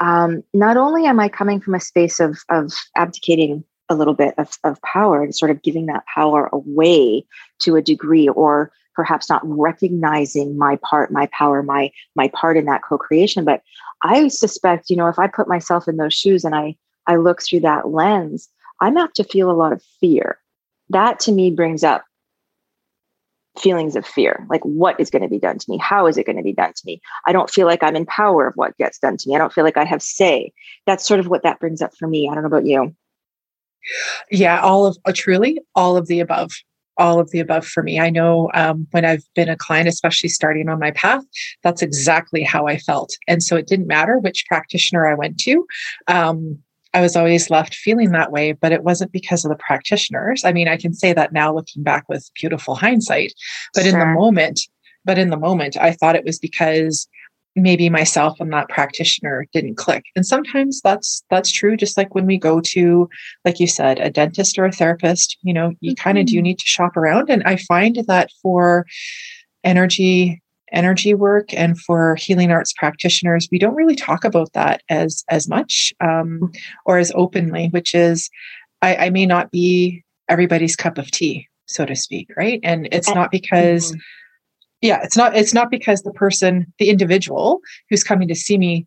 um, 0.00 0.42
not 0.54 0.76
only 0.76 1.04
am 1.04 1.20
I 1.20 1.28
coming 1.28 1.60
from 1.60 1.74
a 1.74 1.80
space 1.80 2.18
of, 2.18 2.38
of 2.48 2.72
abdicating 2.96 3.64
a 3.90 3.94
little 3.94 4.14
bit 4.14 4.34
of, 4.38 4.58
of 4.64 4.80
power 4.82 5.22
and 5.22 5.34
sort 5.34 5.50
of 5.50 5.62
giving 5.62 5.86
that 5.86 6.04
power 6.12 6.48
away 6.52 7.24
to 7.60 7.76
a 7.76 7.82
degree, 7.82 8.28
or 8.28 8.72
perhaps 8.94 9.28
not 9.28 9.42
recognizing 9.44 10.56
my 10.56 10.76
part, 10.82 11.12
my 11.12 11.26
power, 11.32 11.62
my 11.62 11.90
my 12.14 12.28
part 12.28 12.56
in 12.56 12.64
that 12.64 12.82
co-creation. 12.82 13.44
But 13.44 13.62
I 14.02 14.28
suspect, 14.28 14.90
you 14.90 14.96
know, 14.96 15.08
if 15.08 15.18
I 15.18 15.26
put 15.26 15.48
myself 15.48 15.86
in 15.86 15.96
those 15.96 16.14
shoes 16.14 16.44
and 16.44 16.54
I 16.54 16.76
I 17.06 17.16
look 17.16 17.42
through 17.42 17.60
that 17.60 17.88
lens, 17.88 18.48
I'm 18.80 18.96
apt 18.96 19.16
to 19.16 19.24
feel 19.24 19.50
a 19.50 19.52
lot 19.52 19.72
of 19.72 19.82
fear. 20.00 20.38
That 20.90 21.20
to 21.20 21.32
me 21.32 21.50
brings 21.50 21.82
up 21.82 22.04
feelings 23.58 23.96
of 23.96 24.06
fear. 24.06 24.46
Like 24.48 24.62
what 24.62 24.98
is 24.98 25.10
going 25.10 25.22
to 25.22 25.28
be 25.28 25.38
done 25.38 25.58
to 25.58 25.70
me? 25.70 25.78
How 25.78 26.06
is 26.06 26.16
it 26.16 26.24
going 26.24 26.36
to 26.36 26.42
be 26.42 26.52
done 26.52 26.72
to 26.72 26.82
me? 26.84 27.00
I 27.26 27.32
don't 27.32 27.50
feel 27.50 27.66
like 27.66 27.82
i'm 27.82 27.96
in 27.96 28.06
power 28.06 28.46
of 28.46 28.54
what 28.54 28.76
gets 28.76 28.98
done 28.98 29.16
to 29.16 29.28
me. 29.28 29.34
I 29.34 29.38
don't 29.38 29.52
feel 29.52 29.64
like 29.64 29.76
i 29.76 29.84
have 29.84 30.02
say. 30.02 30.52
That's 30.86 31.06
sort 31.06 31.20
of 31.20 31.28
what 31.28 31.42
that 31.42 31.60
brings 31.60 31.82
up 31.82 31.92
for 31.96 32.08
me. 32.08 32.28
I 32.28 32.34
don't 32.34 32.42
know 32.42 32.48
about 32.48 32.66
you. 32.66 32.94
Yeah 34.30 34.60
all 34.60 34.86
of 34.86 34.98
uh, 35.04 35.12
truly 35.14 35.60
all 35.74 35.96
of 35.96 36.06
the 36.06 36.20
above. 36.20 36.50
All 37.00 37.20
of 37.20 37.30
the 37.30 37.38
above 37.38 37.64
for 37.64 37.84
me. 37.84 38.00
I 38.00 38.10
know 38.10 38.50
um, 38.54 38.88
when 38.90 39.04
i've 39.04 39.22
been 39.34 39.48
a 39.48 39.56
client 39.56 39.88
especially 39.88 40.28
starting 40.28 40.68
on 40.68 40.80
my 40.80 40.90
path 40.90 41.22
that's 41.62 41.82
exactly 41.82 42.42
how 42.42 42.66
i 42.66 42.76
felt. 42.76 43.10
And 43.28 43.42
so 43.42 43.56
it 43.56 43.66
didn't 43.66 43.86
matter 43.86 44.18
which 44.18 44.46
practitioner 44.48 45.06
i 45.06 45.14
went 45.14 45.38
to. 45.40 45.64
Um, 46.08 46.58
I 46.94 47.00
was 47.00 47.16
always 47.16 47.50
left 47.50 47.74
feeling 47.74 48.12
that 48.12 48.32
way, 48.32 48.52
but 48.52 48.72
it 48.72 48.82
wasn't 48.82 49.12
because 49.12 49.44
of 49.44 49.50
the 49.50 49.56
practitioners. 49.56 50.44
I 50.44 50.52
mean, 50.52 50.68
I 50.68 50.76
can 50.76 50.94
say 50.94 51.12
that 51.12 51.32
now 51.32 51.54
looking 51.54 51.82
back 51.82 52.08
with 52.08 52.30
beautiful 52.34 52.74
hindsight, 52.74 53.32
but 53.74 53.84
sure. 53.84 53.92
in 53.92 53.98
the 53.98 54.06
moment, 54.06 54.60
but 55.04 55.18
in 55.18 55.30
the 55.30 55.36
moment, 55.36 55.76
I 55.76 55.92
thought 55.92 56.16
it 56.16 56.24
was 56.24 56.38
because 56.38 57.08
maybe 57.56 57.90
myself 57.90 58.38
and 58.40 58.52
that 58.52 58.68
practitioner 58.68 59.46
didn't 59.52 59.76
click. 59.76 60.04
And 60.14 60.24
sometimes 60.24 60.80
that's 60.80 61.24
that's 61.30 61.50
true 61.50 61.76
just 61.76 61.96
like 61.96 62.14
when 62.14 62.26
we 62.26 62.38
go 62.38 62.60
to 62.60 63.08
like 63.44 63.60
you 63.60 63.66
said 63.66 63.98
a 63.98 64.10
dentist 64.10 64.58
or 64.58 64.64
a 64.64 64.72
therapist, 64.72 65.36
you 65.42 65.52
know, 65.52 65.72
you 65.80 65.92
mm-hmm. 65.92 66.02
kind 66.02 66.18
of 66.18 66.26
do 66.26 66.40
need 66.40 66.58
to 66.58 66.66
shop 66.66 66.96
around 66.96 67.30
and 67.30 67.42
I 67.44 67.56
find 67.56 67.96
that 68.06 68.30
for 68.42 68.86
energy 69.64 70.40
energy 70.72 71.14
work 71.14 71.52
and 71.54 71.78
for 71.80 72.14
healing 72.16 72.50
arts 72.50 72.72
practitioners 72.72 73.48
we 73.50 73.58
don't 73.58 73.74
really 73.74 73.94
talk 73.94 74.24
about 74.24 74.52
that 74.52 74.82
as 74.88 75.24
as 75.28 75.48
much 75.48 75.92
um, 76.00 76.52
or 76.84 76.98
as 76.98 77.12
openly 77.14 77.68
which 77.68 77.94
is 77.94 78.30
I, 78.82 78.96
I, 78.96 79.10
may 79.10 79.26
not 79.26 79.50
be 79.50 80.04
everybody's 80.28 80.76
cup 80.76 80.98
of 80.98 81.10
tea 81.10 81.48
so 81.66 81.84
to 81.84 81.96
speak 81.96 82.30
right? 82.36 82.60
And 82.62 82.88
it's 82.92 83.08
not 83.08 83.30
because 83.30 83.92
mm-hmm. 83.92 84.00
yeah 84.82 85.00
it's 85.02 85.16
not 85.16 85.36
it's 85.36 85.54
not 85.54 85.70
because 85.70 86.02
the 86.02 86.12
person 86.12 86.72
the 86.78 86.90
individual 86.90 87.60
who's 87.88 88.04
coming 88.04 88.28
to 88.28 88.34
see 88.34 88.58
me 88.58 88.86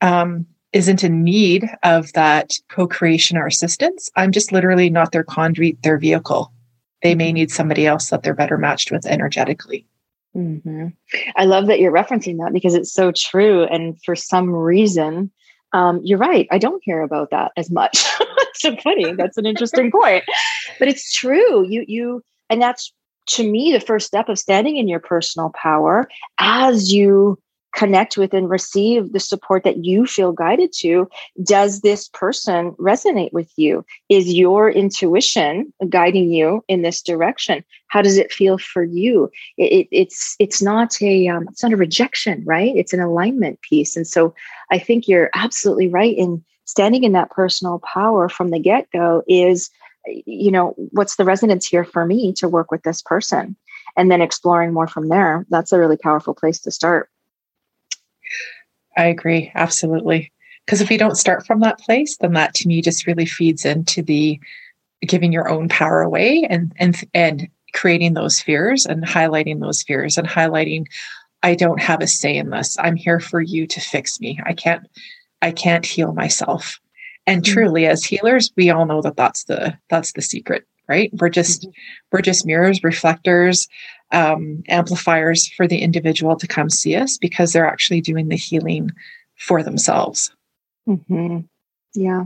um, 0.00 0.46
isn't 0.72 1.04
in 1.04 1.22
need 1.22 1.68
of 1.82 2.12
that 2.14 2.52
co-creation 2.70 3.36
or 3.36 3.46
assistance. 3.46 4.10
I'm 4.16 4.32
just 4.32 4.52
literally 4.52 4.88
not 4.88 5.12
their 5.12 5.24
conduit 5.24 5.82
their 5.82 5.98
vehicle. 5.98 6.52
They 7.02 7.14
may 7.14 7.28
mm-hmm. 7.28 7.34
need 7.34 7.50
somebody 7.50 7.86
else 7.86 8.10
that 8.10 8.22
they're 8.22 8.34
better 8.34 8.58
matched 8.58 8.90
with 8.90 9.06
energetically 9.06 9.86
Mm-hmm. 10.36 10.88
I 11.36 11.44
love 11.44 11.66
that 11.66 11.80
you're 11.80 11.92
referencing 11.92 12.38
that 12.38 12.52
because 12.52 12.74
it's 12.74 12.92
so 12.92 13.12
true. 13.14 13.64
And 13.64 14.02
for 14.02 14.16
some 14.16 14.50
reason, 14.50 15.30
um, 15.72 16.00
you're 16.02 16.18
right. 16.18 16.46
I 16.50 16.58
don't 16.58 16.82
hear 16.84 17.02
about 17.02 17.30
that 17.30 17.52
as 17.56 17.70
much. 17.70 18.04
so 18.54 18.76
funny. 18.76 19.12
That's 19.14 19.36
an 19.36 19.46
interesting 19.46 19.90
point. 19.90 20.24
But 20.78 20.88
it's 20.88 21.12
true. 21.12 21.66
You 21.68 21.84
you 21.86 22.22
and 22.50 22.60
that's 22.60 22.92
to 23.28 23.48
me 23.48 23.72
the 23.72 23.80
first 23.80 24.06
step 24.06 24.28
of 24.28 24.38
standing 24.38 24.76
in 24.76 24.88
your 24.88 25.00
personal 25.00 25.50
power 25.50 26.08
as 26.38 26.92
you 26.92 27.38
connect 27.74 28.16
with 28.16 28.34
and 28.34 28.50
receive 28.50 29.12
the 29.12 29.20
support 29.20 29.64
that 29.64 29.84
you 29.84 30.06
feel 30.06 30.32
guided 30.32 30.72
to 30.72 31.08
does 31.42 31.80
this 31.80 32.08
person 32.08 32.72
resonate 32.72 33.32
with 33.32 33.50
you? 33.56 33.84
Is 34.08 34.32
your 34.32 34.70
intuition 34.70 35.72
guiding 35.88 36.30
you 36.30 36.64
in 36.68 36.82
this 36.82 37.02
direction? 37.02 37.64
How 37.88 38.02
does 38.02 38.18
it 38.18 38.32
feel 38.32 38.58
for 38.58 38.84
you? 38.84 39.30
It, 39.56 39.72
it, 39.72 39.88
it's 39.90 40.36
it's 40.38 40.62
not 40.62 41.00
a 41.02 41.28
um, 41.28 41.46
it's 41.50 41.62
not 41.62 41.72
a 41.72 41.76
rejection 41.76 42.42
right? 42.46 42.74
It's 42.76 42.92
an 42.92 43.00
alignment 43.00 43.60
piece. 43.62 43.96
And 43.96 44.06
so 44.06 44.34
i 44.70 44.78
think 44.78 45.06
you're 45.06 45.30
absolutely 45.34 45.88
right 45.88 46.16
in 46.16 46.42
standing 46.64 47.04
in 47.04 47.12
that 47.12 47.30
personal 47.30 47.80
power 47.80 48.28
from 48.28 48.50
the 48.50 48.58
get-go 48.58 49.22
is 49.26 49.70
you 50.06 50.50
know 50.50 50.74
what's 50.90 51.16
the 51.16 51.24
resonance 51.24 51.66
here 51.66 51.84
for 51.84 52.04
me 52.04 52.32
to 52.34 52.48
work 52.48 52.70
with 52.70 52.82
this 52.82 53.02
person? 53.02 53.56
And 53.96 54.10
then 54.10 54.22
exploring 54.22 54.72
more 54.72 54.86
from 54.86 55.08
there. 55.08 55.44
That's 55.50 55.72
a 55.72 55.78
really 55.78 55.98
powerful 55.98 56.34
place 56.34 56.58
to 56.60 56.70
start 56.70 57.10
I 58.96 59.04
agree. 59.06 59.50
Absolutely. 59.54 60.32
Because 60.66 60.80
if 60.80 60.90
you 60.90 60.98
don't 60.98 61.16
start 61.16 61.46
from 61.46 61.60
that 61.60 61.78
place, 61.78 62.16
then 62.18 62.34
that 62.34 62.54
to 62.54 62.68
me 62.68 62.82
just 62.82 63.06
really 63.06 63.26
feeds 63.26 63.64
into 63.64 64.02
the 64.02 64.40
giving 65.06 65.32
your 65.32 65.48
own 65.48 65.68
power 65.68 66.02
away 66.02 66.46
and 66.48 66.72
and 66.76 67.04
and 67.14 67.48
creating 67.72 68.14
those 68.14 68.40
fears 68.40 68.86
and 68.86 69.04
highlighting 69.04 69.60
those 69.60 69.82
fears 69.82 70.16
and 70.16 70.28
highlighting 70.28 70.86
I 71.42 71.56
don't 71.56 71.82
have 71.82 72.00
a 72.00 72.06
say 72.06 72.36
in 72.36 72.50
this. 72.50 72.76
I'm 72.78 72.94
here 72.94 73.18
for 73.18 73.40
you 73.40 73.66
to 73.66 73.80
fix 73.80 74.20
me. 74.20 74.38
I 74.44 74.52
can't 74.52 74.86
I 75.40 75.50
can't 75.50 75.84
heal 75.84 76.12
myself. 76.12 76.78
And 77.26 77.42
mm-hmm. 77.42 77.52
truly 77.52 77.86
as 77.86 78.04
healers, 78.04 78.52
we 78.56 78.70
all 78.70 78.86
know 78.86 79.02
that 79.02 79.16
that's 79.16 79.44
the 79.44 79.76
that's 79.90 80.12
the 80.12 80.22
secret, 80.22 80.64
right? 80.88 81.10
We're 81.14 81.28
just 81.28 81.62
mm-hmm. 81.62 81.70
we're 82.12 82.22
just 82.22 82.46
mirrors, 82.46 82.84
reflectors, 82.84 83.66
um, 84.12 84.62
amplifiers 84.68 85.48
for 85.48 85.66
the 85.66 85.78
individual 85.78 86.36
to 86.36 86.46
come 86.46 86.70
see 86.70 86.94
us 86.94 87.16
because 87.16 87.52
they're 87.52 87.66
actually 87.66 88.00
doing 88.00 88.28
the 88.28 88.36
healing 88.36 88.90
for 89.36 89.62
themselves. 89.62 90.34
Mm-hmm. 90.88 91.40
Yeah. 91.94 92.24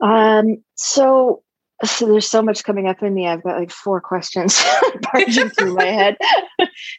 Um, 0.00 0.62
so, 0.76 1.42
so 1.84 2.06
there's 2.06 2.28
so 2.28 2.42
much 2.42 2.64
coming 2.64 2.88
up 2.88 3.02
in 3.02 3.14
me. 3.14 3.28
I've 3.28 3.42
got 3.42 3.58
like 3.58 3.70
four 3.70 4.00
questions 4.00 4.62
barging 5.12 5.50
through 5.50 5.74
my 5.74 5.84
head 5.84 6.16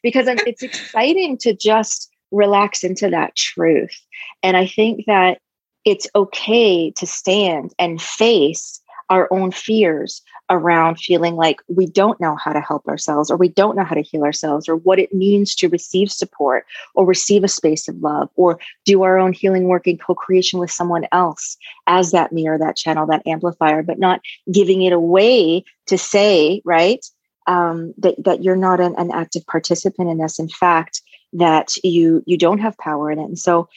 because 0.04 0.28
it's 0.28 0.64
exciting 0.64 1.38
to 1.40 1.54
just 1.54 2.12
relax 2.32 2.84
into 2.84 3.10
that 3.10 3.36
truth. 3.36 4.00
And 4.44 4.58
I 4.58 4.68
think 4.68 5.06
that 5.08 5.40
it's 5.86 6.08
okay 6.16 6.92
to 6.92 7.06
stand 7.06 7.74
and 7.78 8.02
face 8.02 8.82
our 9.10 9.28
own 9.32 9.52
fears 9.52 10.22
around 10.50 10.96
feeling 10.98 11.36
like 11.36 11.62
we 11.68 11.86
don't 11.86 12.20
know 12.20 12.36
how 12.36 12.54
to 12.54 12.62
help 12.62 12.86
ourselves 12.88 13.32
or 13.32 13.38
we 13.38 13.50
don't 13.50 13.76
know 13.76 13.84
how 13.84 13.96
to 13.96 14.02
heal 14.02 14.24
ourselves 14.24 14.70
or 14.70 14.76
what 14.76 15.00
it 15.00 15.14
means 15.14 15.56
to 15.56 15.70
receive 15.70 16.12
support 16.12 16.66
or 16.94 17.06
receive 17.06 17.44
a 17.44 17.48
space 17.48 17.88
of 17.88 17.96
love 17.98 18.30
or 18.36 18.60
do 18.86 19.04
our 19.04 19.18
own 19.18 19.34
healing 19.34 19.66
work 19.66 19.88
in 19.88 19.98
co-creation 19.98 20.60
with 20.60 20.72
someone 20.72 21.06
else 21.12 21.58
as 21.88 22.12
that 22.12 22.32
mirror 22.32 22.58
that 22.58 22.76
channel 22.76 23.08
that 23.08 23.26
amplifier 23.26 23.82
but 23.82 24.00
not 24.00 24.22
giving 24.52 24.82
it 24.84 24.94
away 24.94 25.64
to 25.88 25.98
say 25.98 26.62
right 26.64 27.06
um, 27.48 27.94
that, 27.98 28.16
that 28.24 28.44
you're 28.44 28.56
not 28.56 28.80
an, 28.80 28.96
an 28.98 29.12
active 29.12 29.46
participant 29.46 30.10
in 30.10 30.18
this. 30.18 30.40
In 30.40 30.50
fact 30.50 31.02
that 31.34 31.76
you 31.84 32.24
you 32.26 32.38
don't 32.38 32.60
have 32.60 32.78
power 32.78 33.12
in 33.12 33.20
it. 33.20 33.26
And 33.26 33.40
so 33.40 33.68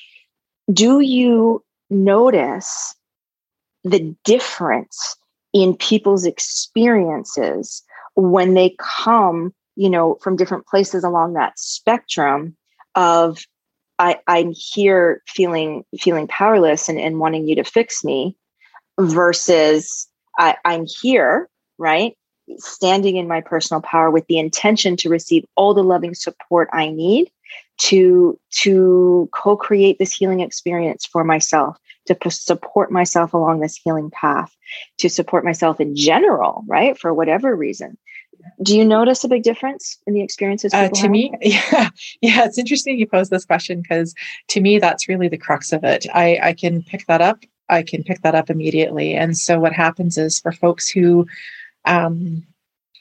do 0.73 1.01
you 1.01 1.65
notice 1.91 2.95
the 3.85 4.15
difference 4.25 5.17
in 5.53 5.77
people's 5.77 6.25
experiences 6.25 7.83
when 8.15 8.55
they 8.55 8.75
come 8.79 9.55
you 9.77 9.89
know 9.89 10.19
from 10.21 10.37
different 10.37 10.67
places 10.67 11.05
along 11.05 11.33
that 11.33 11.59
spectrum 11.59 12.57
of 12.95 13.45
I, 13.99 14.19
i'm 14.27 14.53
here 14.53 15.23
feeling 15.27 15.85
feeling 15.99 16.27
powerless 16.27 16.89
and, 16.89 16.99
and 16.99 17.19
wanting 17.19 17.49
you 17.49 17.55
to 17.57 17.65
fix 17.65 18.05
me 18.05 18.37
versus 19.01 20.09
I, 20.37 20.57
i'm 20.65 20.87
here 21.01 21.49
right 21.79 22.17
standing 22.57 23.17
in 23.17 23.29
my 23.29 23.41
personal 23.41 23.81
power 23.81 24.11
with 24.11 24.27
the 24.27 24.39
intention 24.39 24.97
to 24.97 25.09
receive 25.09 25.45
all 25.55 25.75
the 25.75 25.85
loving 25.85 26.15
support 26.15 26.69
i 26.73 26.91
need 26.91 27.31
to 27.79 28.39
to 28.51 29.29
co-create 29.33 29.99
this 29.99 30.13
healing 30.13 30.41
experience 30.41 31.07
for 31.07 31.25
myself 31.25 31.77
to 32.07 32.15
p- 32.15 32.31
support 32.31 32.91
myself 32.91 33.35
along 33.35 33.61
this 33.61 33.77
healing 33.77 34.11
path 34.11 34.57
to 34.99 35.09
support 35.09 35.45
myself 35.45 35.81
in 35.81 35.95
general 35.95 36.65
right 36.67 36.99
for 36.99 37.15
whatever 37.15 37.55
reason. 37.55 37.97
Do 38.63 38.77
you 38.77 38.85
notice 38.85 39.25
a 39.25 39.29
big 39.29 39.43
difference 39.43 39.99
in 40.07 40.15
the 40.15 40.23
experiences 40.23 40.73
uh, 40.73 40.89
to 40.89 41.01
have? 41.03 41.11
me 41.11 41.33
yeah 41.41 41.91
yeah 42.21 42.45
it's 42.45 42.59
interesting 42.59 42.99
you 42.99 43.07
pose 43.07 43.31
this 43.31 43.45
question 43.45 43.83
because 43.83 44.15
to 44.49 44.61
me 44.61 44.79
that's 44.79 45.09
really 45.09 45.29
the 45.29 45.39
crux 45.39 45.73
of 45.73 45.85
it. 45.85 46.07
I 46.15 46.39
i 46.43 46.53
can 46.53 46.83
pick 46.83 47.07
that 47.07 47.21
up 47.21 47.45
i 47.69 47.83
can 47.83 48.03
pick 48.03 48.23
that 48.23 48.35
up 48.35 48.51
immediately. 48.51 49.15
And 49.15 49.37
so 49.37 49.61
what 49.61 49.73
happens 49.73 50.19
is 50.19 50.41
for 50.41 50.53
folks 50.53 50.89
who 50.89 51.27
um, 51.85 52.47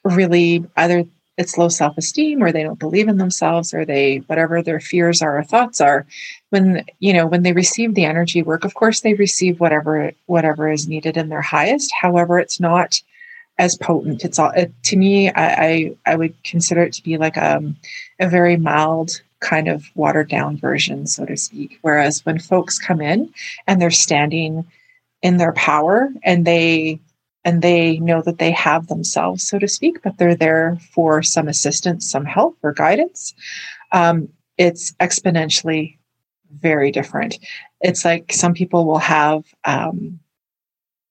really 0.04 0.66
either 0.76 1.06
it's 1.38 1.58
low 1.58 1.70
self-esteem 1.70 2.44
or 2.44 2.52
they 2.52 2.64
don't 2.64 2.80
believe 2.80 3.08
in 3.08 3.18
themselves 3.18 3.74
or 3.74 3.86
they 3.86 4.18
whatever 4.28 4.62
their 4.62 4.80
fears 4.80 5.22
are 5.22 5.38
or 5.38 5.44
thoughts 5.44 5.80
are 5.80 6.06
when 6.50 6.84
you 7.00 7.14
know 7.14 7.28
when 7.28 7.44
they 7.44 7.54
receive 7.54 7.94
the 7.94 8.06
energy 8.06 8.42
work 8.42 8.66
of 8.66 8.74
course 8.74 9.02
they 9.02 9.14
receive 9.14 9.60
whatever 9.60 10.12
whatever 10.26 10.70
is 10.70 10.88
needed 10.88 11.16
in 11.16 11.30
their 11.30 11.42
highest. 11.42 11.92
However 12.00 12.40
it's 12.40 12.60
not 12.60 13.02
as 13.60 13.78
potent. 13.78 14.24
It's 14.24 14.38
all 14.38 14.52
it, 14.52 14.72
to 14.84 14.98
me 14.98 15.30
I, 15.30 15.66
I, 15.66 15.96
I 16.08 16.16
would 16.16 16.44
consider 16.44 16.82
it 16.84 16.94
to 16.94 17.04
be 17.04 17.18
like 17.18 17.38
um, 17.38 17.76
a 18.20 18.28
very 18.28 18.58
mild 18.58 19.22
kind 19.40 19.68
of 19.68 19.86
watered 19.94 20.30
down 20.30 20.58
version 20.58 21.06
so 21.06 21.26
to 21.26 21.38
speak. 21.38 21.78
Whereas 21.82 22.26
when 22.26 22.40
folks 22.40 22.80
come 22.80 23.02
in 23.02 23.32
and 23.68 23.80
they're 23.80 23.92
standing 23.92 24.66
in 25.22 25.38
their 25.38 25.54
power 25.54 26.10
and 26.24 26.46
they 26.46 27.00
and 27.48 27.62
they 27.62 27.98
know 28.00 28.22
that 28.22 28.40
they 28.40 28.52
have 28.52 28.88
themselves, 28.88 29.48
so 29.48 29.58
to 29.58 29.70
speak, 29.70 30.02
but 30.04 30.18
they're 30.18 30.36
there 30.36 30.78
for 30.94 31.24
some 31.24 31.48
assistance, 31.48 32.12
some 32.12 32.26
help 32.26 32.58
or 32.62 32.74
guidance. 32.74 33.34
Um, 33.94 34.28
it's 34.58 34.92
exponentially 34.96 35.98
very 36.60 36.92
different. 36.92 37.40
It's 37.80 38.04
like 38.04 38.34
some 38.34 38.54
people 38.54 38.86
will 38.86 38.98
have 38.98 39.46
um, 39.64 40.20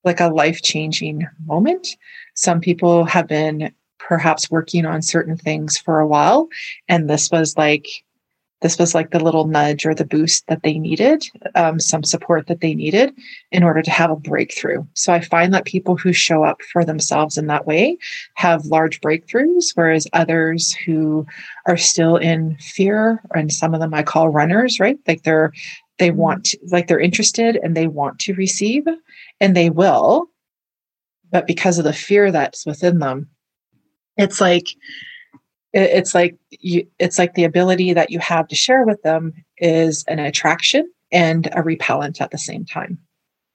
like 0.05 0.21
a 0.21 0.29
life 0.29 0.61
changing 0.61 1.27
moment. 1.47 1.89
Some 2.35 2.61
people 2.61 3.07
have 3.07 3.27
been 3.27 3.73
perhaps 3.99 4.51
working 4.51 4.85
on 4.85 5.01
certain 5.01 5.39
things 5.39 5.79
for 5.79 6.01
a 6.01 6.07
while, 6.07 6.49
and 6.87 7.09
this 7.09 7.31
was 7.31 7.57
like 7.57 7.87
this 8.63 8.79
was 8.79 8.95
like 8.95 9.11
the 9.11 9.23
little 9.23 9.47
nudge 9.47 9.85
or 9.85 9.95
the 9.95 10.07
boost 10.07 10.47
that 10.47 10.63
they 10.63 10.79
needed, 10.79 11.25
um, 11.55 11.79
some 11.79 12.03
support 12.03 12.47
that 12.47 12.63
they 12.63 12.75
needed 12.75 13.13
in 13.53 13.63
order 13.63 13.83
to 13.83 13.91
have 13.91 14.11
a 14.11 14.17
breakthrough. 14.17 14.83
So 14.95 15.13
I 15.13 15.21
find 15.21 15.53
that 15.53 15.67
people 15.67 15.97
who 15.97 16.13
show 16.13 16.43
up 16.43 16.63
for 16.73 16.85
themselves 16.85 17.37
in 17.37 17.49
that 17.49 17.67
way 17.67 17.99
have 18.35 18.65
large 18.65 19.01
breakthroughs, 19.03 19.73
whereas 19.75 20.07
others 20.15 20.73
who 20.73 21.27
are 21.67 21.77
still 21.77 22.17
in 22.17 22.57
fear, 22.57 23.23
and 23.35 23.53
some 23.53 23.75
of 23.75 23.81
them 23.81 23.93
I 23.93 24.03
call 24.03 24.31
runners, 24.31 24.81
right? 24.81 24.99
Like 25.07 25.23
they're, 25.25 25.53
they 25.99 26.11
want, 26.11 26.55
like 26.69 26.87
they're 26.87 26.99
interested 26.99 27.57
and 27.63 27.77
they 27.77 27.87
want 27.87 28.19
to 28.21 28.35
receive 28.35 28.85
and 29.39 29.55
they 29.55 29.69
will. 29.69 30.29
But 31.31 31.47
because 31.47 31.79
of 31.79 31.85
the 31.85 31.93
fear 31.93 32.33
that's 32.33 32.65
within 32.65 33.01
them, 33.01 33.29
it's 34.17 34.41
like, 34.41 34.67
it's 35.77 36.15
like 36.15 36.37
you, 36.51 36.87
it's 36.99 37.19
like 37.19 37.35
the 37.35 37.45
ability 37.45 37.93
that 37.93 38.11
you 38.11 38.19
have 38.19 38.49
to 38.49 38.55
share 38.55 38.85
with 38.85 39.03
them 39.03 39.33
is 39.59 40.05
an 40.09 40.19
attraction 40.19 40.91
and 41.13 41.49
a 41.53 41.63
repellent 41.63 42.21
at 42.21 42.31
the 42.31 42.39
same 42.39 42.65
time. 42.65 42.99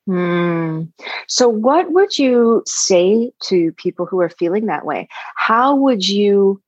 Hmm. 0.08 0.84
So, 1.28 1.48
what 1.48 1.92
would 1.92 2.18
you 2.18 2.63
say 2.66 3.32
to 3.44 3.72
people 3.74 4.06
who 4.06 4.20
are 4.22 4.30
feeling 4.30 4.66
that 4.66 4.86
way? 4.86 5.08
How 5.36 5.75
would 5.75 6.08
you 6.08 6.62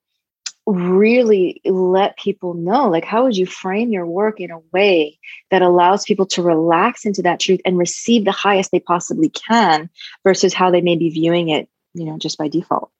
really 0.66 1.60
let 1.66 2.18
people 2.18 2.54
know? 2.54 2.90
Like, 2.90 3.06
how 3.06 3.24
would 3.24 3.36
you 3.36 3.46
frame 3.46 3.90
your 3.90 4.06
work 4.06 4.40
in 4.40 4.52
a 4.52 4.60
way 4.72 5.20
that 5.52 5.62
allows 5.62 6.06
people 6.06 6.26
to 6.28 6.42
relax 6.42 7.06
into 7.06 7.22
that 7.24 7.40
truth 7.40 7.60
and 7.66 7.78
receive 7.78 8.24
the 8.24 8.32
highest 8.32 8.72
they 8.72 8.80
possibly 8.80 9.30
can 9.30 9.90
versus 10.24 10.54
how 10.54 10.72
they 10.72 10.82
may 10.82 10.96
be 10.96 11.10
viewing 11.10 11.50
it, 11.50 11.68
you 11.94 12.06
know, 12.06 12.18
just 12.18 12.38
by 12.38 12.48
default? 12.48 12.92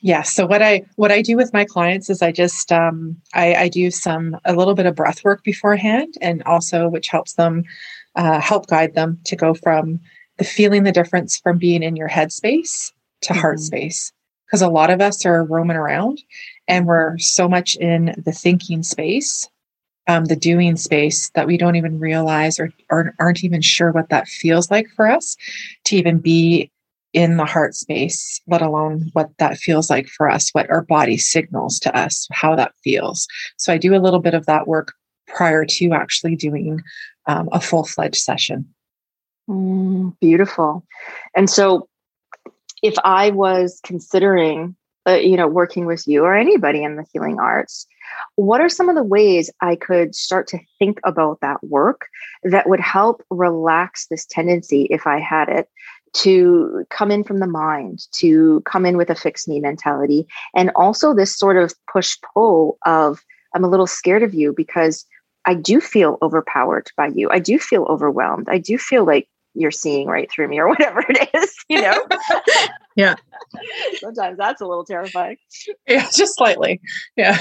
Yeah. 0.00 0.22
So 0.22 0.46
what 0.46 0.62
I 0.62 0.82
what 0.96 1.12
I 1.12 1.22
do 1.22 1.36
with 1.36 1.52
my 1.52 1.64
clients 1.64 2.10
is 2.10 2.22
I 2.22 2.32
just 2.32 2.72
um, 2.72 3.16
I, 3.34 3.54
I 3.54 3.68
do 3.68 3.90
some 3.90 4.38
a 4.44 4.54
little 4.54 4.74
bit 4.74 4.86
of 4.86 4.94
breath 4.94 5.24
work 5.24 5.42
beforehand, 5.44 6.14
and 6.20 6.42
also 6.44 6.88
which 6.88 7.08
helps 7.08 7.34
them 7.34 7.64
uh, 8.14 8.40
help 8.40 8.66
guide 8.66 8.94
them 8.94 9.18
to 9.24 9.36
go 9.36 9.54
from 9.54 10.00
the 10.38 10.44
feeling 10.44 10.82
the 10.84 10.92
difference 10.92 11.38
from 11.38 11.58
being 11.58 11.82
in 11.82 11.96
your 11.96 12.08
head 12.08 12.32
space 12.32 12.92
to 13.22 13.32
mm-hmm. 13.32 13.40
heart 13.40 13.60
space. 13.60 14.12
Because 14.46 14.62
a 14.62 14.68
lot 14.68 14.90
of 14.90 15.00
us 15.00 15.26
are 15.26 15.44
roaming 15.44 15.76
around, 15.76 16.22
and 16.68 16.86
we're 16.86 17.18
so 17.18 17.48
much 17.48 17.74
in 17.76 18.14
the 18.24 18.30
thinking 18.30 18.84
space, 18.84 19.48
um, 20.06 20.26
the 20.26 20.36
doing 20.36 20.76
space 20.76 21.30
that 21.30 21.48
we 21.48 21.56
don't 21.56 21.74
even 21.74 21.98
realize 21.98 22.60
or, 22.60 22.70
or 22.88 23.14
aren't 23.18 23.42
even 23.42 23.60
sure 23.60 23.90
what 23.90 24.08
that 24.10 24.28
feels 24.28 24.70
like 24.70 24.86
for 24.94 25.08
us 25.08 25.36
to 25.84 25.96
even 25.96 26.20
be 26.20 26.70
in 27.16 27.38
the 27.38 27.46
heart 27.46 27.74
space, 27.74 28.42
let 28.46 28.60
alone 28.60 29.08
what 29.14 29.30
that 29.38 29.56
feels 29.56 29.88
like 29.88 30.06
for 30.06 30.28
us, 30.28 30.50
what 30.52 30.68
our 30.68 30.82
body 30.82 31.16
signals 31.16 31.78
to 31.78 31.96
us, 31.98 32.28
how 32.30 32.54
that 32.54 32.74
feels. 32.84 33.26
So 33.56 33.72
I 33.72 33.78
do 33.78 33.96
a 33.96 34.04
little 34.04 34.20
bit 34.20 34.34
of 34.34 34.44
that 34.44 34.68
work 34.68 34.92
prior 35.26 35.64
to 35.64 35.92
actually 35.92 36.36
doing 36.36 36.82
um, 37.26 37.48
a 37.52 37.60
full 37.60 37.84
fledged 37.84 38.16
session. 38.16 38.66
Mm, 39.48 40.14
beautiful. 40.20 40.84
And 41.34 41.48
so 41.48 41.88
if 42.82 42.94
I 43.02 43.30
was 43.30 43.80
considering, 43.82 44.76
uh, 45.08 45.14
you 45.14 45.38
know, 45.38 45.48
working 45.48 45.86
with 45.86 46.06
you 46.06 46.22
or 46.22 46.36
anybody 46.36 46.84
in 46.84 46.96
the 46.96 47.06
healing 47.14 47.38
arts, 47.40 47.86
what 48.34 48.60
are 48.60 48.68
some 48.68 48.90
of 48.90 48.94
the 48.94 49.02
ways 49.02 49.50
I 49.62 49.76
could 49.76 50.14
start 50.14 50.48
to 50.48 50.58
think 50.78 51.00
about 51.02 51.40
that 51.40 51.64
work 51.64 52.08
that 52.42 52.68
would 52.68 52.80
help 52.80 53.24
relax 53.30 54.06
this 54.08 54.26
tendency 54.26 54.86
if 54.90 55.06
I 55.06 55.18
had 55.18 55.48
it 55.48 55.66
to 56.14 56.84
come 56.90 57.10
in 57.10 57.24
from 57.24 57.38
the 57.38 57.46
mind, 57.46 58.00
to 58.12 58.62
come 58.62 58.86
in 58.86 58.96
with 58.96 59.10
a 59.10 59.14
fixed 59.14 59.48
me 59.48 59.60
mentality, 59.60 60.26
and 60.54 60.70
also 60.76 61.14
this 61.14 61.36
sort 61.36 61.56
of 61.56 61.74
push 61.92 62.16
pull 62.34 62.78
of, 62.86 63.22
I'm 63.54 63.64
a 63.64 63.68
little 63.68 63.86
scared 63.86 64.22
of 64.22 64.34
you 64.34 64.52
because 64.56 65.04
I 65.44 65.54
do 65.54 65.80
feel 65.80 66.18
overpowered 66.22 66.90
by 66.96 67.08
you. 67.08 67.30
I 67.30 67.38
do 67.38 67.58
feel 67.58 67.84
overwhelmed. 67.84 68.48
I 68.48 68.58
do 68.58 68.78
feel 68.78 69.04
like 69.04 69.28
you're 69.54 69.70
seeing 69.70 70.06
right 70.06 70.30
through 70.30 70.48
me 70.48 70.58
or 70.58 70.68
whatever 70.70 71.04
it 71.08 71.30
is, 71.34 71.54
you 71.68 71.80
know? 71.80 72.06
yeah. 72.96 73.14
Sometimes 74.00 74.36
that's 74.36 74.60
a 74.60 74.66
little 74.66 74.84
terrifying. 74.84 75.36
Yeah, 75.86 76.08
just 76.14 76.36
slightly. 76.36 76.80
Yeah. 77.16 77.38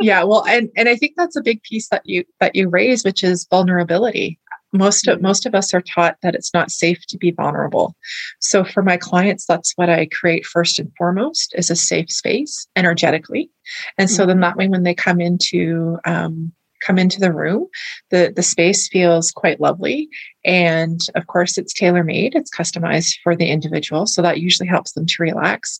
yeah. 0.00 0.22
Well, 0.24 0.44
and, 0.46 0.70
and 0.76 0.88
I 0.88 0.96
think 0.96 1.14
that's 1.16 1.36
a 1.36 1.42
big 1.42 1.62
piece 1.62 1.88
that 1.88 2.02
you 2.04 2.24
that 2.40 2.54
you 2.54 2.68
raise, 2.68 3.04
which 3.04 3.24
is 3.24 3.46
vulnerability 3.50 4.38
most 4.72 5.06
of 5.08 5.16
mm-hmm. 5.16 5.26
most 5.26 5.46
of 5.46 5.54
us 5.54 5.72
are 5.72 5.82
taught 5.82 6.16
that 6.22 6.34
it's 6.34 6.52
not 6.52 6.70
safe 6.70 7.04
to 7.06 7.16
be 7.16 7.30
vulnerable 7.30 7.94
so 8.40 8.64
for 8.64 8.82
my 8.82 8.96
clients 8.96 9.46
that's 9.46 9.72
what 9.76 9.88
i 9.88 10.06
create 10.06 10.44
first 10.44 10.78
and 10.78 10.90
foremost 10.96 11.54
is 11.56 11.70
a 11.70 11.76
safe 11.76 12.10
space 12.10 12.66
energetically 12.76 13.50
and 13.96 14.10
so 14.10 14.26
then 14.26 14.36
mm-hmm. 14.36 14.42
that 14.42 14.56
way 14.56 14.68
when 14.68 14.82
they 14.82 14.94
come 14.94 15.20
into 15.20 15.98
um, 16.04 16.52
come 16.84 16.98
into 16.98 17.20
the 17.20 17.32
room 17.32 17.66
the 18.10 18.32
the 18.34 18.42
space 18.42 18.88
feels 18.88 19.30
quite 19.30 19.60
lovely. 19.60 20.08
And 20.44 21.00
of 21.14 21.26
course 21.26 21.58
it's 21.58 21.74
tailor 21.74 22.04
made 22.04 22.34
it's 22.34 22.54
customized 22.54 23.16
for 23.22 23.36
the 23.36 23.50
individual 23.50 24.06
so 24.06 24.22
that 24.22 24.40
usually 24.40 24.68
helps 24.68 24.92
them 24.92 25.06
to 25.06 25.22
relax. 25.22 25.78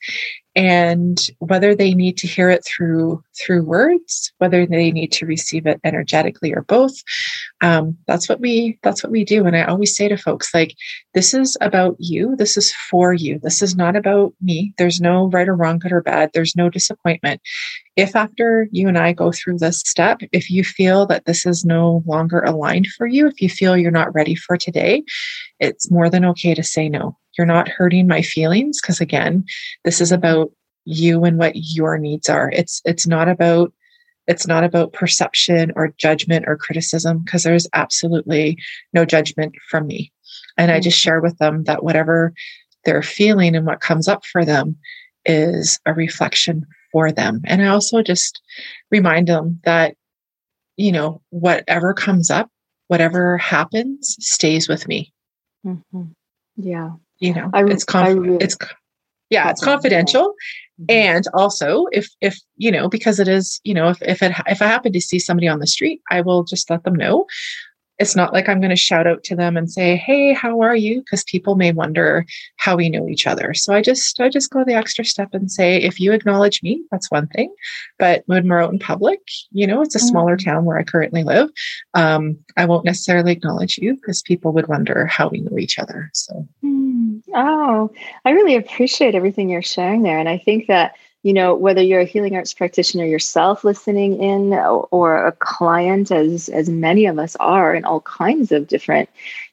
And 0.54 1.24
whether 1.38 1.74
they 1.74 1.94
need 1.94 2.16
to 2.18 2.26
hear 2.26 2.50
it 2.50 2.64
through 2.64 3.22
through 3.38 3.62
words 3.62 4.32
whether 4.38 4.66
they 4.66 4.90
need 4.90 5.12
to 5.12 5.26
receive 5.26 5.66
it 5.66 5.80
energetically 5.84 6.52
or 6.52 6.62
both 6.62 6.94
um, 7.61 7.96
that's 8.06 8.28
what 8.28 8.40
we 8.40 8.78
that's 8.82 9.02
what 9.02 9.12
we 9.12 9.24
do. 9.24 9.46
And 9.46 9.56
i 9.56 9.64
always 9.64 9.96
say 9.96 10.08
to 10.08 10.16
folks 10.16 10.52
like 10.52 10.74
this 11.14 11.34
is 11.34 11.56
about 11.61 11.96
you. 11.98 12.37
This 12.37 12.56
is 12.56 12.72
for 12.90 13.12
you. 13.12 13.38
This 13.42 13.62
is 13.62 13.76
not 13.76 13.96
about 13.96 14.34
me. 14.40 14.74
There's 14.78 15.00
no 15.00 15.28
right 15.30 15.48
or 15.48 15.56
wrong 15.56 15.78
good 15.78 15.92
or 15.92 16.02
bad. 16.02 16.30
There's 16.34 16.56
no 16.56 16.70
disappointment 16.70 17.40
if 17.98 18.14
after 18.14 18.68
you 18.70 18.87
and 18.87 18.96
I 18.96 19.12
go 19.12 19.32
through 19.32 19.58
this 19.58 19.80
step, 19.80 20.20
if 20.30 20.48
you 20.48 20.62
feel 20.62 21.04
that 21.06 21.24
this 21.24 21.44
is 21.44 21.64
no 21.64 22.04
longer 22.06 22.40
aligned 22.42 22.87
for 22.87 23.08
you, 23.08 23.26
if 23.26 23.42
you 23.42 23.48
feel 23.48 23.76
you're 23.76 23.90
not 23.90 24.14
ready 24.14 24.37
for 24.37 24.56
today, 24.56 25.02
it's 25.58 25.90
more 25.90 26.08
than 26.08 26.24
okay 26.26 26.54
to 26.54 26.62
say 26.62 26.88
no. 26.88 27.18
You're 27.37 27.46
not 27.46 27.68
hurting 27.68 28.06
my 28.06 28.22
feelings 28.22 28.80
because 28.80 29.00
again, 29.00 29.44
this 29.84 30.00
is 30.00 30.12
about 30.12 30.52
you 30.84 31.24
and 31.24 31.38
what 31.38 31.56
your 31.56 31.98
needs 31.98 32.28
are. 32.28 32.52
It's 32.52 32.80
it's 32.84 33.04
not 33.04 33.28
about 33.28 33.72
it's 34.28 34.46
not 34.46 34.62
about 34.62 34.92
perception 34.92 35.72
or 35.74 35.92
judgment 35.98 36.44
or 36.46 36.56
criticism 36.56 37.24
because 37.24 37.42
there's 37.42 37.66
absolutely 37.74 38.58
no 38.92 39.04
judgment 39.06 39.56
from 39.68 39.88
me. 39.88 40.12
And 40.56 40.70
I 40.70 40.78
just 40.78 40.98
mm. 40.98 41.02
share 41.02 41.20
with 41.20 41.37
them 41.38 41.64
that 41.64 41.82
whatever 41.82 42.32
they're 42.84 43.02
feeling 43.02 43.56
and 43.56 43.66
what 43.66 43.80
comes 43.80 44.06
up 44.06 44.24
for 44.24 44.44
them 44.44 44.76
is 45.24 45.80
a 45.84 45.92
reflection 45.92 46.64
for 46.92 47.12
them. 47.12 47.42
And 47.44 47.62
I 47.62 47.66
also 47.66 48.03
just 48.03 48.40
remind 48.90 49.29
them 49.29 49.61
that, 49.64 49.94
you 50.77 50.92
know, 50.92 51.20
whatever 51.31 51.92
comes 51.92 52.31
up, 52.31 52.51
whatever 52.88 53.37
happens 53.38 54.16
stays 54.20 54.68
with 54.68 54.88
me. 54.88 55.12
Mm-hmm. 55.66 56.05
Yeah. 56.57 56.92
You 57.18 57.35
know, 57.35 57.51
I, 57.53 57.64
it's, 57.64 57.85
conf- 57.85 58.18
really, 58.18 58.38
it's, 58.40 58.57
yeah, 59.31 59.51
it's 59.51 59.62
confidential. 59.62 60.35
Mm-hmm. 60.81 60.85
And 60.88 61.24
also 61.35 61.87
if, 61.92 62.09
if, 62.20 62.38
you 62.57 62.70
know, 62.70 62.88
because 62.88 63.18
it 63.18 63.29
is, 63.29 63.61
you 63.64 63.74
know, 63.74 63.88
if, 63.88 64.01
if 64.03 64.22
it, 64.22 64.33
if 64.46 64.62
I 64.62 64.66
happen 64.66 64.92
to 64.92 65.01
see 65.01 65.18
somebody 65.18 65.48
on 65.48 65.59
the 65.59 65.66
street, 65.66 66.01
I 66.11 66.20
will 66.20 66.44
just 66.44 66.70
let 66.70 66.85
them 66.85 66.94
know 66.94 67.27
it's 67.98 68.14
not 68.14 68.32
like 68.32 68.48
I'm 68.48 68.61
going 68.61 68.70
to 68.70 68.76
shout 68.76 69.06
out 69.06 69.24
to 69.24 69.37
them 69.37 69.56
and 69.56 69.70
say, 69.70 69.96
"Hey, 69.96 70.32
how 70.32 70.61
are 70.61 70.76
you?" 70.76 71.00
because 71.00 71.24
people 71.24 71.56
may 71.56 71.72
wonder 71.72 72.24
how 72.56 72.76
we 72.76 72.88
know 72.88 73.08
each 73.08 73.26
other. 73.26 73.54
So 73.54 73.74
I 73.74 73.82
just 73.82 74.20
I 74.20 74.28
just 74.28 74.50
go 74.50 74.64
the 74.64 74.74
extra 74.74 75.04
step 75.04 75.30
and 75.32 75.50
say, 75.50 75.76
"If 75.76 76.00
you 76.00 76.12
acknowledge 76.12 76.62
me, 76.62 76.82
that's 76.90 77.11
one 77.11 77.26
thing." 77.28 77.52
But 77.98 78.22
when 78.26 78.48
we're 78.48 78.62
out 78.62 78.72
in 78.72 78.78
public, 78.78 79.20
you 79.50 79.66
know, 79.66 79.82
it's 79.82 79.96
a 79.96 80.00
smaller 80.00 80.37
mm. 80.37 80.44
town 80.44 80.64
where 80.64 80.78
I 80.78 80.84
currently 80.84 81.24
live. 81.24 81.50
Um, 81.94 82.38
I 82.56 82.66
won't 82.66 82.84
necessarily 82.84 83.32
acknowledge 83.32 83.78
you 83.78 83.94
because 83.94 84.22
people 84.22 84.52
would 84.52 84.68
wonder 84.68 85.06
how 85.06 85.28
we 85.28 85.40
know 85.40 85.58
each 85.58 85.78
other. 85.78 86.11
So. 86.14 86.46
Mm. 86.64 87.22
Oh, 87.34 87.90
I 88.24 88.30
really 88.30 88.56
appreciate 88.56 89.14
everything 89.14 89.48
you're 89.48 89.62
sharing 89.62 90.02
there. 90.02 90.18
And 90.18 90.28
I 90.28 90.38
think 90.38 90.66
that, 90.68 90.96
you 91.22 91.33
know, 91.33 91.54
whether 91.54 91.83
you're 91.83 92.00
a 92.00 92.04
healing 92.04 92.37
arts 92.37 92.54
practitioner 92.54 93.04
yourself 93.04 93.64
listening 93.64 94.22
in 94.22 94.54
or 94.54 95.26
a 95.26 95.33
client, 95.33 96.11
as, 96.11 96.48
as 96.48 96.68
many 96.68 97.07
of 97.07 97.18
us 97.18 97.37
are 97.37 97.74
in 97.74 97.85
all 97.85 98.00
kinds 98.02 98.52
of 98.52 98.68
different 98.68 99.09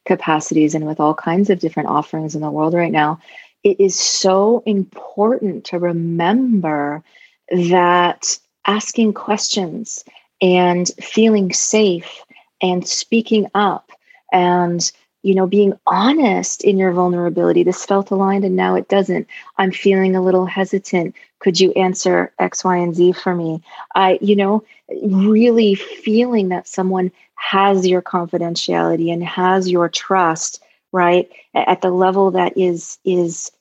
capacities 0.06 0.76
and 0.76 0.86
with 0.86 1.00
all 1.00 1.16
kinds 1.16 1.50
of 1.50 1.60
different 1.60 1.90
offerings 1.90 2.36
in 2.36 2.42
the 2.42 2.52
world 2.52 2.74
right 2.74 2.92
now, 2.92 3.20
it 3.64 3.80
is 3.80 4.00
so 4.00 4.62
important 4.68 5.66
to 5.66 5.80
remember 5.80 7.04
that 7.50 8.38
asking 8.68 9.14
questions 9.14 10.04
and 10.42 10.92
feeling 11.02 11.52
safe 11.52 12.24
and 12.62 12.88
speaking 12.88 13.48
up 13.56 13.92
and 14.32 14.92
you 15.26 15.34
know 15.34 15.48
being 15.48 15.74
honest 15.88 16.64
in 16.64 16.78
your 16.78 16.92
vulnerability 16.92 17.64
this 17.64 17.86
felt 17.86 18.12
aligned 18.12 18.46
and 18.46 18.56
now 18.56 18.76
it 18.76 18.88
doesn't. 18.88 19.28
I'm 19.58 19.72
feeling 19.72 20.16
a 20.16 20.22
little 20.22 20.46
hesitant. 20.46 21.16
Could 21.40 21.60
you 21.60 21.72
answer 21.74 22.32
x 22.40 22.64
y 22.64 22.78
and 22.78 22.96
z 22.96 23.12
for 23.12 23.34
me? 23.36 23.62
I 23.96 24.20
you 24.22 24.36
know 24.36 24.64
really 25.04 25.76
feeling 25.76 26.50
that 26.50 26.68
someone 26.68 27.12
has 27.36 27.88
your 27.88 28.02
confidentiality 28.02 29.12
and 29.12 29.24
has 29.24 29.70
your 29.70 29.90
trust 29.90 30.62
right 30.92 31.30
at 31.56 31.82
the 31.82 31.92
level 31.92 32.32
that 32.32 32.56
is 32.56 33.00
is 33.04 33.52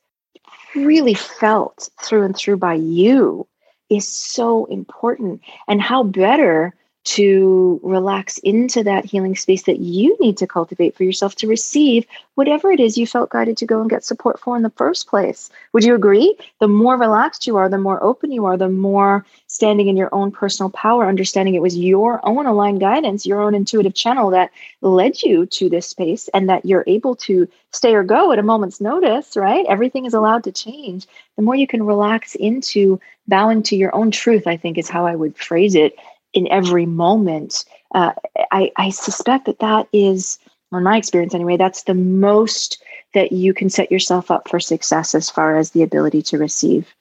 really 0.74 1.14
felt 1.14 1.88
through 2.02 2.24
and 2.24 2.36
through 2.36 2.58
by 2.58 2.74
you 2.74 3.46
is 3.90 4.08
so 4.08 4.64
important. 4.66 5.40
And 5.68 5.80
how 5.80 6.02
better 6.02 6.74
to 7.04 7.78
relax 7.82 8.38
into 8.38 8.82
that 8.82 9.04
healing 9.04 9.36
space 9.36 9.64
that 9.64 9.80
you 9.80 10.16
need 10.20 10.38
to 10.38 10.46
cultivate 10.46 10.96
for 10.96 11.04
yourself 11.04 11.34
to 11.36 11.46
receive 11.46 12.06
whatever 12.34 12.72
it 12.72 12.80
is 12.80 12.96
you 12.96 13.06
felt 13.06 13.30
guided 13.30 13.56
to 13.58 13.66
go 13.66 13.80
and 13.80 13.90
get 13.90 14.04
support 14.04 14.40
for 14.40 14.56
in 14.56 14.62
the 14.62 14.70
first 14.70 15.06
place. 15.06 15.50
Would 15.72 15.84
you 15.84 15.94
agree? 15.94 16.36
The 16.60 16.68
more 16.68 16.96
relaxed 16.96 17.46
you 17.46 17.56
are, 17.56 17.68
the 17.68 17.78
more 17.78 18.02
open 18.02 18.32
you 18.32 18.46
are, 18.46 18.56
the 18.56 18.70
more 18.70 19.24
standing 19.46 19.88
in 19.88 19.96
your 19.96 20.08
own 20.12 20.32
personal 20.32 20.70
power, 20.70 21.06
understanding 21.06 21.54
it 21.54 21.62
was 21.62 21.76
your 21.76 22.26
own 22.26 22.46
aligned 22.46 22.80
guidance, 22.80 23.26
your 23.26 23.42
own 23.42 23.54
intuitive 23.54 23.94
channel 23.94 24.30
that 24.30 24.50
led 24.80 25.22
you 25.22 25.44
to 25.46 25.68
this 25.68 25.86
space, 25.86 26.28
and 26.32 26.48
that 26.48 26.64
you're 26.64 26.84
able 26.86 27.14
to 27.16 27.46
stay 27.70 27.94
or 27.94 28.02
go 28.02 28.32
at 28.32 28.38
a 28.38 28.42
moment's 28.42 28.80
notice, 28.80 29.36
right? 29.36 29.66
Everything 29.68 30.06
is 30.06 30.14
allowed 30.14 30.44
to 30.44 30.52
change. 30.52 31.06
The 31.36 31.42
more 31.42 31.54
you 31.54 31.66
can 31.66 31.84
relax 31.84 32.34
into 32.34 32.98
bowing 33.28 33.62
to 33.64 33.76
your 33.76 33.94
own 33.94 34.10
truth, 34.10 34.46
I 34.46 34.56
think 34.56 34.78
is 34.78 34.88
how 34.88 35.06
I 35.06 35.16
would 35.16 35.36
phrase 35.36 35.74
it 35.74 35.96
in 36.34 36.48
every 36.50 36.86
moment. 36.86 37.64
Uh, 37.94 38.12
I, 38.50 38.70
I 38.76 38.90
suspect 38.90 39.46
that 39.46 39.60
that 39.60 39.88
is, 39.92 40.38
in 40.72 40.82
my 40.82 40.96
experience 40.96 41.34
anyway, 41.34 41.56
that's 41.56 41.84
the 41.84 41.94
most 41.94 42.82
that 43.14 43.32
you 43.32 43.54
can 43.54 43.70
set 43.70 43.90
yourself 43.90 44.30
up 44.30 44.48
for 44.48 44.60
success 44.60 45.14
as 45.14 45.30
far 45.30 45.56
as 45.56 45.70
the 45.70 45.82
ability 45.82 46.20
to 46.22 46.38
receive 46.38 46.92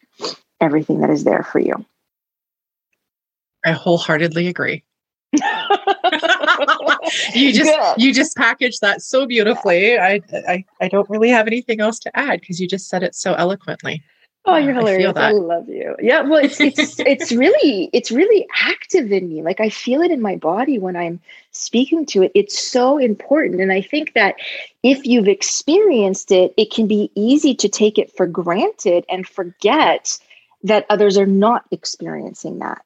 everything 0.62 1.02
that 1.02 1.10
is 1.10 1.24
there 1.24 1.44
for 1.44 1.60
you. 1.60 1.86
I 3.66 3.72
wholeheartedly 3.72 4.48
agree. 4.48 4.84
you 7.34 7.52
just 7.52 7.72
Good. 7.72 7.96
you 7.98 8.14
just 8.14 8.38
packaged 8.38 8.82
that 8.82 9.02
so 9.02 9.26
beautifully. 9.26 9.98
I, 9.98 10.22
I 10.48 10.64
I 10.80 10.88
don't 10.90 11.10
really 11.10 11.30
have 11.30 11.48
anything 11.48 11.82
else 11.82 11.98
to 12.00 12.16
add 12.16 12.40
because 12.40 12.60
you 12.60 12.68
just 12.68 12.88
said 12.88 13.02
it 13.02 13.16
so 13.16 13.34
eloquently. 13.34 14.04
Oh, 14.46 14.58
you're 14.58 14.74
hilarious. 14.74 15.14
I, 15.16 15.30
I, 15.30 15.32
love 15.32 15.70
you. 15.70 15.96
Yeah, 16.02 16.22
well 16.22 16.44
it's 16.44 16.60
it's 16.60 17.00
it's 17.00 17.32
really 17.32 17.90
it's 17.94 18.12
really 18.12 18.46
active 18.62 19.12
in 19.12 19.30
me. 19.30 19.42
Like 19.42 19.62
I 19.62 19.70
feel 19.70 20.02
it 20.02 20.12
in 20.12 20.22
my 20.22 20.36
body 20.36 20.80
when 20.80 20.96
I'm 20.96 21.22
speaking 21.52 22.06
to 22.08 22.24
it. 22.24 22.32
It's 22.36 22.62
so 22.62 22.98
important 22.98 23.62
and 23.62 23.72
I 23.72 23.82
think 23.82 24.14
that 24.14 24.36
if 24.84 25.06
you've 25.06 25.30
experienced 25.30 26.32
it, 26.32 26.54
it 26.58 26.72
can 26.72 26.88
be 26.88 27.10
easy 27.16 27.56
to 27.56 27.70
take 27.70 27.98
it 27.98 28.16
for 28.16 28.28
granted 28.28 29.06
and 29.10 29.26
forget 29.26 30.20
that 30.64 30.86
others 30.90 31.18
are 31.18 31.26
not 31.26 31.66
experiencing 31.72 32.60
that. 32.60 32.84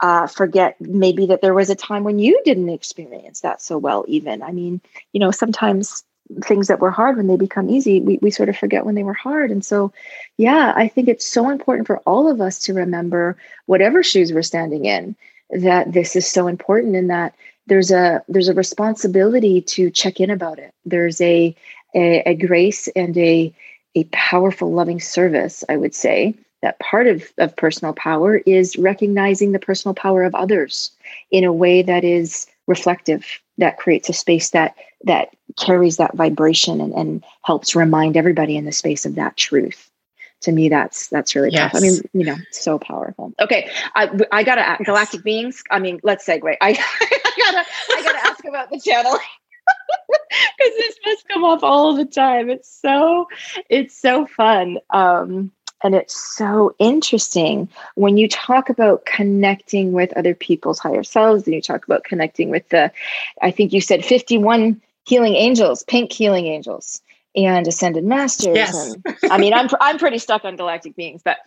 Uh, 0.00 0.26
forget 0.26 0.80
maybe 0.80 1.26
that 1.26 1.40
there 1.40 1.54
was 1.54 1.70
a 1.70 1.74
time 1.74 2.02
when 2.02 2.18
you 2.18 2.40
didn't 2.44 2.70
experience 2.70 3.40
that 3.40 3.60
so 3.60 3.76
well 3.76 4.06
even 4.08 4.42
i 4.42 4.50
mean 4.50 4.80
you 5.12 5.20
know 5.20 5.30
sometimes 5.30 6.02
things 6.42 6.68
that 6.68 6.80
were 6.80 6.90
hard 6.90 7.16
when 7.16 7.26
they 7.26 7.36
become 7.36 7.70
easy 7.70 8.00
we, 8.00 8.18
we 8.20 8.30
sort 8.30 8.48
of 8.48 8.56
forget 8.56 8.84
when 8.84 8.94
they 8.94 9.04
were 9.04 9.14
hard. 9.14 9.50
And 9.50 9.64
so 9.64 9.92
yeah 10.36 10.72
i 10.76 10.88
think 10.88 11.08
it's 11.08 11.26
so 11.26 11.50
important 11.50 11.86
for 11.86 11.98
all 12.00 12.30
of 12.30 12.40
us 12.40 12.58
to 12.60 12.74
remember 12.74 13.36
whatever 13.66 14.02
shoes 14.02 14.32
we're 14.32 14.42
standing 14.42 14.84
in 14.84 15.16
that 15.50 15.92
this 15.92 16.16
is 16.16 16.26
so 16.26 16.46
important 16.46 16.96
and 16.96 17.10
that 17.10 17.34
there's 17.66 17.90
a 17.90 18.22
there's 18.28 18.48
a 18.48 18.54
responsibility 18.54 19.60
to 19.60 19.90
check 19.90 20.20
in 20.20 20.30
about 20.30 20.58
it. 20.58 20.72
There's 20.84 21.20
a 21.20 21.54
a, 21.94 22.22
a 22.26 22.34
grace 22.34 22.88
and 22.88 23.16
a 23.16 23.54
a 23.94 24.04
powerful 24.12 24.72
loving 24.72 25.00
service 25.00 25.64
i 25.68 25.76
would 25.76 25.94
say 25.94 26.34
that 26.62 26.78
part 26.80 27.06
of, 27.06 27.22
of 27.38 27.54
personal 27.56 27.92
power 27.92 28.38
is 28.38 28.76
recognizing 28.76 29.52
the 29.52 29.58
personal 29.58 29.94
power 29.94 30.24
of 30.24 30.34
others 30.34 30.90
in 31.30 31.44
a 31.44 31.52
way 31.52 31.82
that 31.82 32.02
is 32.02 32.46
reflective 32.66 33.24
that 33.58 33.78
creates 33.78 34.08
a 34.08 34.12
space 34.12 34.50
that 34.50 34.74
that 35.04 35.28
carries 35.58 35.96
that 35.96 36.14
vibration 36.14 36.80
and, 36.80 36.92
and 36.94 37.24
helps 37.42 37.74
remind 37.74 38.16
everybody 38.16 38.56
in 38.56 38.64
the 38.64 38.72
space 38.72 39.06
of 39.06 39.14
that 39.14 39.36
truth. 39.36 39.90
To 40.42 40.52
me 40.52 40.68
that's 40.68 41.08
that's 41.08 41.34
really 41.34 41.50
yes. 41.50 41.72
tough 41.72 41.80
i 41.80 41.82
mean 41.82 42.00
you 42.12 42.24
know 42.24 42.36
so 42.52 42.78
powerful. 42.78 43.32
Okay 43.40 43.70
i 43.94 44.08
i 44.32 44.42
gotta 44.42 44.60
yes. 44.60 44.82
galactic 44.84 45.24
beings 45.24 45.62
i 45.70 45.78
mean 45.78 45.98
let's 46.02 46.26
segue. 46.26 46.56
I, 46.60 46.68
I 47.00 47.32
gotta 47.38 47.64
i 47.90 48.02
gotta 48.02 48.26
ask 48.26 48.44
about 48.44 48.70
the 48.70 48.78
channel 48.78 49.18
because 49.66 50.74
this 50.78 50.98
must 51.04 51.28
come 51.28 51.44
up 51.44 51.62
all 51.62 51.94
the 51.94 52.04
time. 52.04 52.50
It's 52.50 52.70
so 52.70 53.28
it's 53.68 53.96
so 54.00 54.26
fun. 54.26 54.78
Um 54.90 55.52
and 55.82 55.94
it's 55.94 56.16
so 56.36 56.74
interesting 56.78 57.68
when 57.94 58.16
you 58.16 58.28
talk 58.28 58.68
about 58.68 59.04
connecting 59.04 59.92
with 59.92 60.16
other 60.16 60.34
people's 60.34 60.78
higher 60.78 61.04
selves 61.04 61.44
and 61.44 61.54
you 61.54 61.60
talk 61.60 61.86
about 61.86 62.04
connecting 62.04 62.50
with 62.50 62.68
the, 62.70 62.90
I 63.42 63.50
think 63.50 63.72
you 63.72 63.80
said 63.80 64.04
51 64.04 64.80
healing 65.04 65.34
angels, 65.34 65.82
pink 65.84 66.12
healing 66.12 66.46
angels 66.46 67.02
and 67.34 67.66
ascended 67.68 68.04
masters. 68.04 68.56
Yes. 68.56 68.94
And, 68.94 69.16
I 69.30 69.38
mean, 69.38 69.52
I'm, 69.52 69.68
I'm 69.80 69.98
pretty 69.98 70.18
stuck 70.18 70.44
on 70.44 70.56
galactic 70.56 70.96
beings, 70.96 71.20
but 71.22 71.38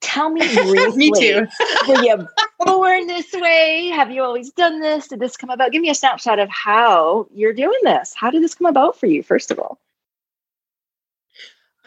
tell 0.00 0.28
me 0.28 0.40
briefly. 0.54 0.96
me 0.96 1.12
too. 1.18 1.46
were 1.88 2.02
you 2.02 2.28
born 2.60 3.06
this 3.06 3.32
way? 3.32 3.90
Have 3.94 4.10
you 4.10 4.22
always 4.22 4.50
done 4.50 4.80
this? 4.80 5.08
Did 5.08 5.20
this 5.20 5.36
come 5.36 5.50
about? 5.50 5.72
Give 5.72 5.80
me 5.80 5.88
a 5.88 5.94
snapshot 5.94 6.38
of 6.38 6.50
how 6.50 7.26
you're 7.34 7.54
doing 7.54 7.78
this. 7.82 8.14
How 8.14 8.30
did 8.30 8.42
this 8.42 8.54
come 8.54 8.66
about 8.66 8.98
for 8.98 9.06
you, 9.06 9.22
first 9.22 9.50
of 9.50 9.58
all? 9.58 9.78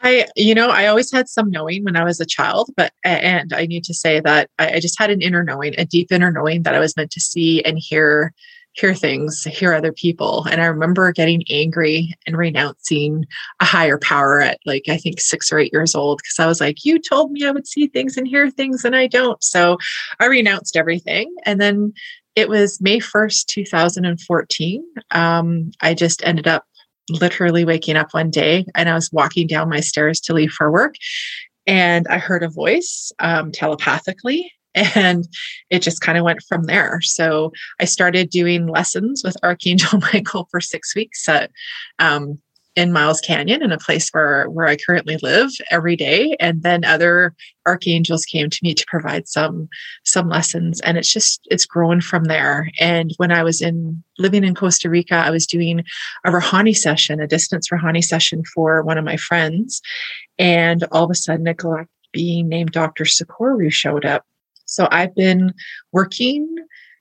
I, 0.07 0.25
you 0.35 0.55
know, 0.55 0.69
I 0.69 0.87
always 0.87 1.11
had 1.11 1.27
some 1.27 1.51
knowing 1.51 1.83
when 1.83 1.97
I 1.97 2.05
was 2.05 2.19
a 2.19 2.25
child, 2.25 2.69
but, 2.77 2.93
and 3.03 3.51
I 3.53 3.65
need 3.65 3.83
to 3.85 3.93
say 3.93 4.21
that 4.21 4.49
I, 4.57 4.75
I, 4.75 4.79
just 4.79 4.97
had 4.97 5.11
an 5.11 5.21
inner 5.21 5.43
knowing, 5.43 5.73
a 5.77 5.85
deep 5.85 6.11
inner 6.11 6.31
knowing 6.31 6.63
that 6.63 6.73
I 6.73 6.79
was 6.79 6.95
meant 6.95 7.11
to 7.11 7.19
see 7.19 7.61
and 7.63 7.77
hear, 7.77 8.33
hear 8.71 8.93
things, 8.93 9.43
hear 9.43 9.73
other 9.73 9.91
people. 9.91 10.45
And 10.49 10.61
I 10.61 10.65
remember 10.67 11.11
getting 11.11 11.43
angry 11.49 12.13
and 12.25 12.37
renouncing 12.37 13.25
a 13.59 13.65
higher 13.65 13.97
power 13.97 14.39
at 14.39 14.59
like, 14.65 14.83
I 14.87 14.97
think 14.97 15.19
six 15.19 15.51
or 15.51 15.59
eight 15.59 15.73
years 15.73 15.93
old, 15.93 16.19
because 16.19 16.39
I 16.39 16.47
was 16.47 16.61
like, 16.61 16.85
you 16.85 16.99
told 16.99 17.31
me 17.31 17.45
I 17.45 17.51
would 17.51 17.67
see 17.67 17.87
things 17.87 18.15
and 18.15 18.27
hear 18.27 18.49
things 18.49 18.85
and 18.85 18.95
I 18.95 19.07
don't. 19.07 19.43
So 19.43 19.77
I 20.21 20.27
renounced 20.27 20.77
everything. 20.77 21.35
And 21.45 21.59
then 21.59 21.93
it 22.35 22.47
was 22.47 22.79
May 22.79 22.99
1st, 22.99 23.47
2014. 23.47 24.85
Um, 25.11 25.71
I 25.81 25.93
just 25.93 26.23
ended 26.23 26.47
up 26.47 26.65
literally 27.09 27.65
waking 27.65 27.95
up 27.95 28.13
one 28.13 28.29
day 28.29 28.65
and 28.75 28.89
I 28.89 28.93
was 28.93 29.11
walking 29.11 29.47
down 29.47 29.69
my 29.69 29.79
stairs 29.79 30.19
to 30.21 30.33
leave 30.33 30.51
for 30.51 30.71
work 30.71 30.95
and 31.65 32.07
I 32.07 32.17
heard 32.17 32.43
a 32.43 32.49
voice 32.49 33.11
um, 33.19 33.51
telepathically 33.51 34.51
and 34.75 35.27
it 35.69 35.81
just 35.81 36.01
kind 36.01 36.17
of 36.17 36.23
went 36.23 36.43
from 36.47 36.63
there. 36.63 36.99
So 37.01 37.51
I 37.79 37.85
started 37.85 38.29
doing 38.29 38.67
lessons 38.67 39.23
with 39.23 39.35
Archangel 39.43 39.99
Michael 40.13 40.47
for 40.51 40.61
six 40.61 40.95
weeks 40.95 41.27
at 41.27 41.51
um, 41.99 42.39
in 42.77 42.93
Miles 42.93 43.19
Canyon, 43.21 43.63
in 43.63 43.71
a 43.71 43.77
place 43.79 44.09
where 44.11 44.45
where 44.51 44.67
I 44.67 44.77
currently 44.77 45.17
live 45.23 45.49
every 45.71 45.95
day, 45.95 46.37
and 46.39 46.61
then 46.61 46.85
other 46.85 47.33
archangels 47.65 48.23
came 48.23 48.51
to 48.51 48.59
me 48.61 48.75
to 48.75 48.85
provide 48.87 49.27
some 49.27 49.67
some 50.05 50.29
lessons, 50.29 50.79
and 50.81 50.95
it's 50.95 51.11
just 51.11 51.41
it's 51.49 51.65
grown 51.65 52.01
from 52.01 52.25
there. 52.25 52.69
And 52.79 53.11
when 53.17 53.31
I 53.31 53.43
was 53.43 53.61
in 53.63 54.03
living 54.19 54.43
in 54.43 54.53
Costa 54.53 54.91
Rica, 54.91 55.15
I 55.15 55.31
was 55.31 55.47
doing 55.47 55.83
a 56.23 56.29
Rahanni 56.29 56.77
session, 56.77 57.19
a 57.19 57.27
distance 57.27 57.69
Rahanni 57.69 58.03
session 58.03 58.43
for 58.53 58.83
one 58.83 58.99
of 58.99 59.03
my 59.03 59.17
friends, 59.17 59.81
and 60.37 60.85
all 60.91 61.05
of 61.05 61.11
a 61.11 61.15
sudden, 61.15 61.47
a 61.47 61.55
being 62.13 62.47
named 62.47 62.73
Dr. 62.73 63.05
Socorro 63.05 63.69
showed 63.69 64.05
up. 64.05 64.23
So 64.65 64.87
I've 64.91 65.15
been 65.15 65.51
working 65.93 66.47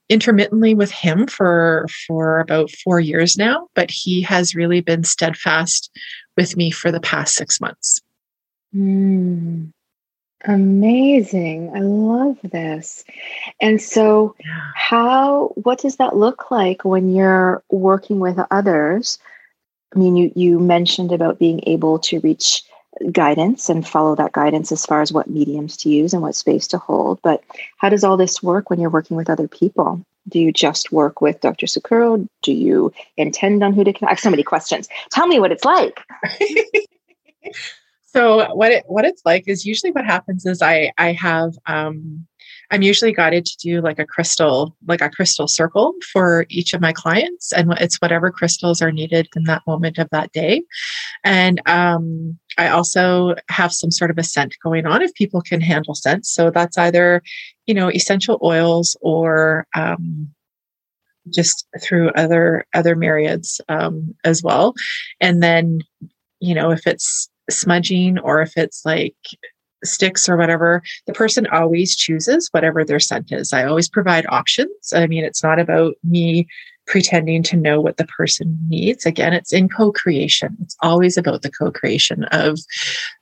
intermittently 0.09 0.73
with 0.73 0.91
him 0.91 1.27
for 1.27 1.85
for 2.07 2.39
about 2.39 2.71
four 2.71 2.99
years 2.99 3.37
now 3.37 3.67
but 3.75 3.91
he 3.91 4.21
has 4.21 4.55
really 4.55 4.79
been 4.79 5.03
steadfast 5.03 5.91
with 6.37 6.55
me 6.55 6.71
for 6.71 6.91
the 6.91 7.01
past 7.01 7.33
six 7.35 7.59
months. 7.59 7.99
Mm, 8.73 9.73
amazing. 10.45 11.71
I 11.75 11.79
love 11.79 12.37
this. 12.43 13.03
And 13.59 13.81
so 13.81 14.35
yeah. 14.45 14.71
how 14.75 15.51
what 15.55 15.79
does 15.79 15.97
that 15.97 16.15
look 16.15 16.51
like 16.51 16.85
when 16.85 17.13
you're 17.13 17.63
working 17.69 18.19
with 18.19 18.37
others? 18.51 19.19
I 19.95 19.99
mean, 19.99 20.15
you 20.15 20.31
you 20.35 20.59
mentioned 20.59 21.11
about 21.11 21.39
being 21.39 21.61
able 21.65 21.99
to 21.99 22.19
reach 22.19 22.63
guidance 23.11 23.69
and 23.69 23.87
follow 23.87 24.15
that 24.15 24.31
guidance 24.31 24.71
as 24.71 24.85
far 24.85 25.01
as 25.01 25.11
what 25.11 25.29
mediums 25.29 25.77
to 25.77 25.89
use 25.89 26.13
and 26.13 26.21
what 26.21 26.35
space 26.35 26.67
to 26.67 26.77
hold. 26.77 27.19
But 27.21 27.43
how 27.77 27.89
does 27.89 28.03
all 28.03 28.17
this 28.17 28.41
work 28.41 28.69
when 28.69 28.79
you're 28.79 28.89
working 28.89 29.17
with 29.17 29.29
other 29.29 29.47
people? 29.47 30.03
Do 30.29 30.39
you 30.39 30.51
just 30.51 30.91
work 30.91 31.21
with 31.21 31.39
Dr. 31.41 31.67
Sakuro? 31.67 32.27
Do 32.41 32.53
you 32.53 32.91
intend 33.15 33.63
on 33.63 33.73
who 33.73 33.83
to? 33.83 33.93
I 34.05 34.09
have 34.09 34.19
so 34.19 34.29
many 34.29 34.43
questions. 34.43 34.89
Tell 35.11 35.27
me 35.27 35.39
what 35.39 35.51
it's 35.51 35.63
like. 35.63 36.01
so 38.05 38.53
what 38.53 38.71
it 38.71 38.83
what 38.87 39.05
it's 39.05 39.21
like 39.25 39.47
is 39.47 39.65
usually 39.65 39.91
what 39.91 40.05
happens 40.05 40.45
is 40.45 40.61
I 40.61 40.91
I 40.97 41.13
have 41.13 41.53
um, 41.65 42.27
I'm 42.69 42.81
usually 42.81 43.13
guided 43.13 43.45
to 43.45 43.57
do 43.57 43.81
like 43.81 43.99
a 43.99 44.05
crystal, 44.05 44.75
like 44.87 45.01
a 45.01 45.09
crystal 45.09 45.47
circle 45.47 45.93
for 46.11 46.45
each 46.49 46.73
of 46.73 46.81
my 46.81 46.91
clients. 46.91 47.53
And 47.53 47.73
it's 47.79 47.97
whatever 47.97 48.29
crystals 48.29 48.81
are 48.81 48.91
needed 48.91 49.29
in 49.35 49.43
that 49.45 49.63
moment 49.65 49.97
of 49.97 50.09
that 50.11 50.31
day. 50.33 50.63
And 51.23 51.61
um, 51.65 52.37
I 52.57 52.69
also 52.69 53.35
have 53.49 53.71
some 53.71 53.91
sort 53.91 54.11
of 54.11 54.17
a 54.17 54.23
scent 54.23 54.55
going 54.61 54.85
on 54.85 55.01
if 55.01 55.13
people 55.13 55.41
can 55.41 55.61
handle 55.61 55.95
scents. 55.95 56.33
So 56.33 56.51
that's 56.51 56.77
either, 56.77 57.21
you 57.67 57.73
know, 57.73 57.89
essential 57.89 58.39
oils 58.43 58.97
or 59.01 59.65
um, 59.75 60.29
just 61.33 61.67
through 61.81 62.09
other 62.09 62.65
other 62.73 62.95
myriads 62.95 63.61
um, 63.69 64.15
as 64.23 64.43
well. 64.43 64.73
And 65.21 65.41
then, 65.41 65.81
you 66.39 66.53
know, 66.55 66.71
if 66.71 66.87
it's 66.87 67.29
smudging 67.49 68.19
or 68.19 68.41
if 68.41 68.57
it's 68.57 68.83
like 68.85 69.15
sticks 69.83 70.27
or 70.27 70.37
whatever, 70.37 70.81
the 71.05 71.13
person 71.13 71.47
always 71.47 71.95
chooses 71.95 72.49
whatever 72.51 72.83
their 72.83 72.99
scent 72.99 73.31
is. 73.31 73.53
I 73.53 73.65
always 73.65 73.89
provide 73.89 74.25
options. 74.27 74.93
I 74.93 75.07
mean, 75.07 75.23
it's 75.23 75.43
not 75.43 75.59
about 75.59 75.95
me 76.03 76.47
pretending 76.87 77.43
to 77.43 77.57
know 77.57 77.81
what 77.81 77.97
the 77.97 78.05
person 78.05 78.57
needs. 78.67 79.05
Again, 79.05 79.33
it's 79.33 79.53
in 79.53 79.69
co 79.69 79.91
creation. 79.91 80.57
It's 80.61 80.75
always 80.81 81.17
about 81.17 81.41
the 81.41 81.51
co 81.51 81.71
creation 81.71 82.23
of 82.25 82.59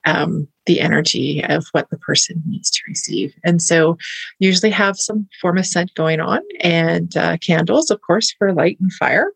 um, 0.06 0.48
the 0.66 0.80
energy 0.80 1.44
of 1.44 1.66
what 1.72 1.90
the 1.90 1.98
person 1.98 2.42
needs 2.48 2.70
to 2.70 2.80
receive. 2.88 3.34
And 3.44 3.62
so, 3.62 3.98
usually 4.40 4.72
have 4.72 4.98
some 4.98 5.28
form 5.42 5.58
of 5.58 5.66
scent 5.66 5.94
going 5.96 6.20
on 6.22 6.42
and 6.62 7.16
uh, 7.18 7.38
candles, 7.38 7.90
of 7.90 8.00
course, 8.02 8.34
for 8.38 8.54
light 8.54 8.78
and 8.80 8.94
fire. 8.94 9.32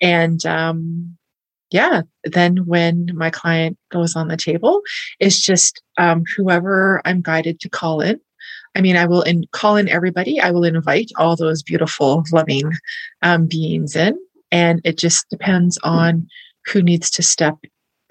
And 0.00 0.44
um, 0.46 1.16
yeah, 1.70 2.02
then 2.24 2.58
when 2.66 3.10
my 3.14 3.30
client 3.30 3.78
goes 3.90 4.14
on 4.16 4.28
the 4.28 4.36
table, 4.36 4.82
it's 5.20 5.40
just 5.40 5.82
um, 5.98 6.24
whoever 6.36 7.00
I'm 7.04 7.20
guided 7.20 7.60
to 7.60 7.68
call 7.68 8.00
in. 8.00 8.20
I 8.76 8.80
mean, 8.80 8.96
I 8.96 9.06
will 9.06 9.22
in, 9.22 9.44
call 9.52 9.76
in 9.76 9.88
everybody. 9.88 10.40
I 10.40 10.50
will 10.50 10.64
invite 10.64 11.10
all 11.16 11.36
those 11.36 11.62
beautiful, 11.62 12.24
loving 12.32 12.72
um, 13.22 13.46
beings 13.46 13.96
in, 13.96 14.18
and 14.50 14.80
it 14.84 14.98
just 14.98 15.28
depends 15.30 15.78
on 15.82 16.28
who 16.66 16.82
needs 16.82 17.10
to 17.12 17.22
step 17.22 17.56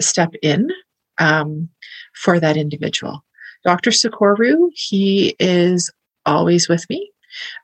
step 0.02 0.34
in 0.42 0.70
um, 1.20 1.70
for 2.16 2.40
that 2.40 2.58
individual. 2.58 3.24
Dr. 3.64 3.92
Sakoru, 3.92 4.70
he 4.74 5.36
is 5.40 5.92
always 6.26 6.68
with 6.68 6.90
me 6.90 7.12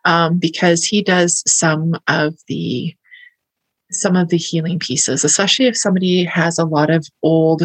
um, 0.05 0.37
because 0.37 0.83
he 0.83 1.01
does 1.01 1.43
some 1.47 1.95
of 2.07 2.35
the 2.47 2.95
some 3.91 4.15
of 4.15 4.29
the 4.29 4.37
healing 4.37 4.79
pieces, 4.79 5.23
especially 5.23 5.65
if 5.65 5.77
somebody 5.77 6.23
has 6.23 6.57
a 6.57 6.65
lot 6.65 6.89
of 6.89 7.07
old 7.23 7.63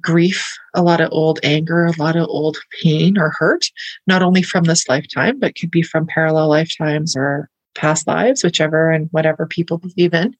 grief, 0.00 0.56
a 0.74 0.82
lot 0.82 1.00
of 1.00 1.10
old 1.12 1.38
anger, 1.42 1.84
a 1.84 1.92
lot 1.98 2.16
of 2.16 2.26
old 2.28 2.58
pain 2.82 3.18
or 3.18 3.30
hurt, 3.38 3.66
not 4.06 4.22
only 4.22 4.42
from 4.42 4.64
this 4.64 4.88
lifetime, 4.88 5.38
but 5.38 5.54
could 5.54 5.70
be 5.70 5.82
from 5.82 6.06
parallel 6.06 6.48
lifetimes 6.48 7.14
or 7.16 7.48
past 7.74 8.06
lives, 8.06 8.42
whichever 8.42 8.90
and 8.90 9.08
whatever 9.12 9.46
people 9.46 9.78
believe 9.78 10.14
in. 10.14 10.34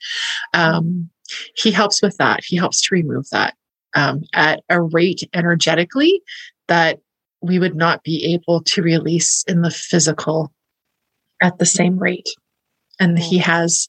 Um, 0.54 1.08
he 1.54 1.70
helps 1.70 2.02
with 2.02 2.16
that. 2.18 2.40
He 2.44 2.56
helps 2.56 2.82
to 2.82 2.94
remove 2.94 3.28
that 3.30 3.54
um, 3.94 4.22
at 4.34 4.62
a 4.68 4.82
rate 4.82 5.28
energetically 5.34 6.22
that 6.68 7.00
we 7.40 7.58
would 7.58 7.74
not 7.74 8.02
be 8.04 8.32
able 8.32 8.62
to 8.62 8.82
release 8.82 9.44
in 9.48 9.62
the 9.62 9.70
physical 9.70 10.52
at 11.40 11.58
the 11.58 11.66
same 11.66 11.98
rate. 11.98 12.28
And 13.00 13.18
he 13.18 13.38
has 13.38 13.88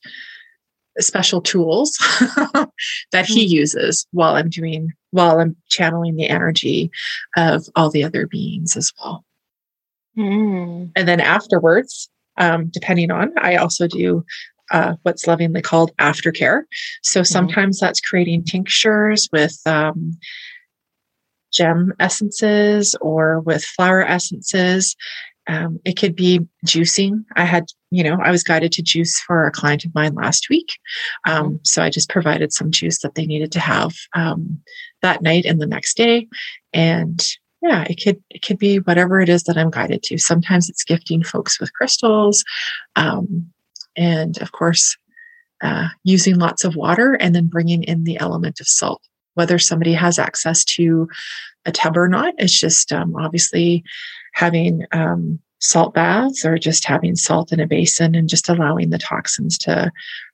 special 1.00 1.42
tools 1.42 1.98
that 3.12 3.26
he 3.26 3.48
hmm. 3.48 3.54
uses 3.54 4.06
while 4.12 4.36
I'm 4.36 4.50
doing, 4.50 4.90
while 5.12 5.40
I'm 5.40 5.56
channeling 5.70 6.16
the 6.16 6.30
energy 6.30 6.92
of 7.38 7.66
all 7.76 7.90
the 7.90 8.04
other 8.04 8.28
beings 8.28 8.78
as 8.78 8.92
well. 9.00 9.24
Mm. 10.18 10.92
And 10.96 11.08
then 11.08 11.20
afterwards, 11.20 12.10
um, 12.38 12.68
depending 12.68 13.12
on, 13.12 13.32
I 13.38 13.56
also 13.56 13.88
do 13.88 14.24
uh, 14.72 14.96
what's 15.04 15.28
lovingly 15.28 15.62
called 15.62 15.92
aftercare. 15.98 16.64
So 17.02 17.22
hmm. 17.22 17.26
sometimes 17.26 17.78
mm. 17.78 17.82
that's 17.82 18.00
creating 18.00 18.46
tinctures 18.46 19.30
with 19.32 19.60
um, 19.66 20.18
gem 21.54 21.94
essences 22.00 22.96
or 23.02 23.40
with 23.42 23.64
flower 23.64 24.06
essences. 24.06 24.96
Um, 25.48 25.80
it 25.84 25.98
could 25.98 26.16
be 26.16 26.40
juicing. 26.66 27.26
I 27.36 27.44
had, 27.44 27.66
you 27.92 28.04
know, 28.04 28.18
I 28.24 28.32
was 28.32 28.44
guided 28.44 28.72
to 28.74 28.82
juice 28.82 29.20
for 29.20 29.46
a 29.46 29.52
client 29.52 29.84
of 29.84 29.94
mine 29.94 30.14
last 30.16 30.50
week. 30.50 30.78
Um, 31.28 31.60
so 31.64 31.84
I 31.84 31.90
just 31.90 32.10
provided 32.10 32.54
some 32.54 32.72
juice 32.72 33.00
that 33.00 33.16
they 33.16 33.26
needed 33.26 33.52
to 33.54 33.60
have 33.60 33.94
um, 34.16 34.62
that 35.02 35.22
night 35.22 35.46
and 35.46 35.62
the 35.62 35.68
next 35.68 35.98
day. 35.98 36.28
And 36.72 37.22
yeah, 37.64 37.86
it 37.90 38.02
could 38.04 38.22
it 38.30 38.42
could 38.42 38.58
be 38.58 38.78
whatever 38.78 39.22
it 39.22 39.30
is 39.30 39.44
that 39.44 39.58
I'm 39.58 39.70
guided 39.70 40.04
to. 40.04 40.18
Sometimes 40.18 40.70
it's 40.70 40.84
gifting 40.84 41.24
folks 41.24 41.60
with 41.60 41.74
crystals, 41.74 42.44
um, 42.98 43.48
and 43.96 44.38
of 44.42 44.52
course, 44.52 44.98
uh, 45.62 45.88
using 46.04 46.38
lots 46.38 46.66
of 46.66 46.76
water 46.76 47.14
and 47.14 47.34
then 47.34 47.48
bringing 47.48 47.84
in 47.84 48.04
the 48.04 48.20
element 48.20 48.60
of 48.60 48.68
salt. 48.68 49.02
Whether 49.36 49.60
somebody 49.60 49.94
has 49.94 50.20
access 50.20 50.64
to 50.76 51.08
a 51.66 51.72
tub 51.72 51.98
or 51.98 52.08
not, 52.08 52.34
it's 52.38 52.58
just 52.58 52.92
um, 52.92 53.16
obviously 53.16 53.84
having 54.34 54.86
um, 54.92 55.40
salt 55.60 55.94
baths 55.94 56.44
or 56.44 56.58
just 56.58 56.86
having 56.86 57.16
salt 57.16 57.52
in 57.52 57.60
a 57.60 57.68
basin 57.68 58.16
and 58.16 58.30
just 58.30 58.50
allowing 58.50 58.90
the 58.90 58.98
toxins 58.98 59.58
to 59.58 59.92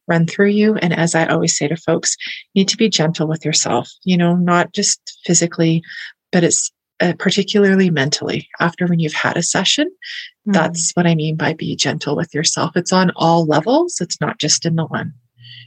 run 0.08 0.26
through 0.26 0.50
you. 0.50 0.76
And 0.76 0.92
as 0.92 1.14
I 1.14 1.28
always 1.28 1.56
say 1.56 1.68
to 1.68 1.78
folks, 1.78 2.18
you 2.54 2.62
need 2.62 2.70
to 2.70 2.78
be 2.78 2.90
gentle 2.90 3.28
with 3.28 3.46
yourself, 3.46 3.90
you 4.04 4.18
know, 4.18 4.36
not 4.36 4.74
just 4.74 5.20
physically, 5.26 5.84
but 6.32 6.44
it's 6.44 6.72
uh, 7.00 7.14
particularly 7.18 7.90
mentally 7.90 8.50
after 8.60 8.88
when 8.88 9.00
you've 9.00 9.14
had 9.14 9.38
a 9.38 9.44
session. 9.44 9.88
Mm-hmm. 9.88 10.52
That's 10.54 10.92
what 10.94 11.06
I 11.06 11.16
mean 11.16 11.36
by 11.36 11.54
be 11.54 11.76
gentle 11.76 12.16
with 12.16 12.34
yourself. 12.34 12.76
It's 12.76 12.92
on 12.92 13.12
all 13.16 13.46
levels, 13.46 14.02
it's 14.02 14.20
not 14.20 14.40
just 14.40 14.66
in 14.66 14.76
the 14.76 14.86
one. 14.86 15.14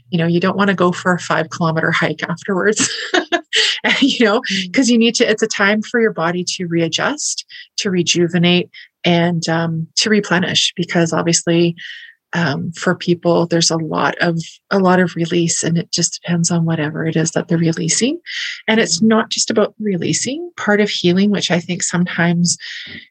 You 0.09 0.17
know, 0.19 0.27
you 0.27 0.39
don't 0.39 0.57
want 0.57 0.69
to 0.69 0.75
go 0.75 0.91
for 0.91 1.13
a 1.13 1.19
five 1.19 1.49
kilometer 1.49 1.91
hike 1.91 2.23
afterwards. 2.23 2.91
you 4.01 4.25
know, 4.25 4.41
because 4.63 4.87
mm. 4.87 4.91
you 4.91 4.97
need 4.97 5.15
to, 5.15 5.29
it's 5.29 5.43
a 5.43 5.47
time 5.47 5.81
for 5.81 5.99
your 5.99 6.13
body 6.13 6.43
to 6.55 6.65
readjust, 6.65 7.45
to 7.77 7.89
rejuvenate, 7.89 8.69
and 9.03 9.47
um, 9.49 9.87
to 9.95 10.09
replenish 10.09 10.73
because 10.75 11.13
obviously 11.13 11.75
um, 12.33 12.71
for 12.71 12.95
people 12.95 13.45
there's 13.45 13.69
a 13.69 13.77
lot 13.77 14.15
of 14.19 14.39
a 14.71 14.79
lot 14.79 14.99
of 14.99 15.15
release 15.15 15.63
and 15.63 15.77
it 15.77 15.91
just 15.91 16.19
depends 16.21 16.49
on 16.49 16.65
whatever 16.65 17.05
it 17.05 17.15
is 17.15 17.31
that 17.31 17.47
they're 17.47 17.57
releasing 17.57 18.19
and 18.67 18.79
it's 18.79 19.01
mm. 19.01 19.07
not 19.07 19.29
just 19.29 19.51
about 19.51 19.75
releasing 19.79 20.51
part 20.57 20.81
of 20.81 20.89
healing 20.89 21.29
which 21.29 21.51
i 21.51 21.59
think 21.59 21.83
sometimes 21.83 22.57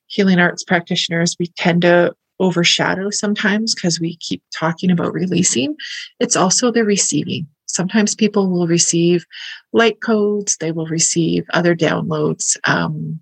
healing 0.06 0.38
arts 0.38 0.64
practitioners 0.64 1.36
we 1.38 1.46
tend 1.56 1.82
to 1.82 2.12
overshadow 2.42 3.08
sometimes 3.08 3.74
because 3.74 3.98
we 3.98 4.16
keep 4.16 4.42
talking 4.54 4.90
about 4.90 5.14
releasing 5.14 5.74
it's 6.20 6.36
also 6.36 6.70
the 6.70 6.84
receiving 6.84 7.46
sometimes 7.72 8.14
people 8.14 8.50
will 8.50 8.66
receive 8.66 9.26
light 9.72 10.00
codes, 10.00 10.56
they 10.58 10.72
will 10.72 10.86
receive 10.86 11.44
other 11.50 11.74
downloads 11.74 12.56
um, 12.64 13.20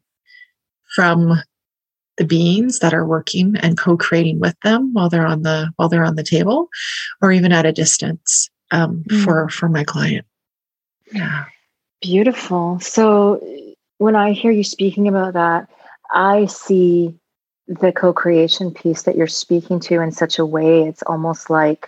from 0.95 1.41
the 2.17 2.25
beings 2.25 2.81
that 2.81 2.93
are 2.93 3.07
working 3.07 3.57
and 3.63 3.79
co-creating 3.79 4.41
with 4.41 4.59
them 4.63 4.93
while 4.93 5.09
they're 5.09 5.27
on 5.27 5.43
the 5.43 5.73
while 5.77 5.89
they're 5.89 6.05
on 6.05 6.17
the 6.17 6.23
table, 6.23 6.69
or 7.23 7.33
even 7.33 7.53
at 7.53 7.65
a 7.65 7.73
distance 7.73 8.51
um, 8.73 9.05
mm. 9.09 9.25
for 9.25 9.49
for 9.49 9.69
my 9.69 9.85
client. 9.85 10.27
Yeah, 11.13 11.45
beautiful. 12.03 12.79
So 12.81 13.41
when 13.99 14.17
I 14.17 14.33
hear 14.33 14.51
you 14.51 14.65
speaking 14.65 15.09
about 15.09 15.35
that, 15.35 15.69
I 16.13 16.47
see 16.47 17.15
the 17.81 17.93
co-creation 17.93 18.73
piece 18.73 19.03
that 19.05 19.17
you're 19.17 19.27
speaking 19.27 19.79
to 19.79 20.01
in 20.01 20.11
such 20.11 20.39
a 20.39 20.45
way 20.45 20.83
it's 20.83 21.03
almost 21.05 21.49
like 21.49 21.87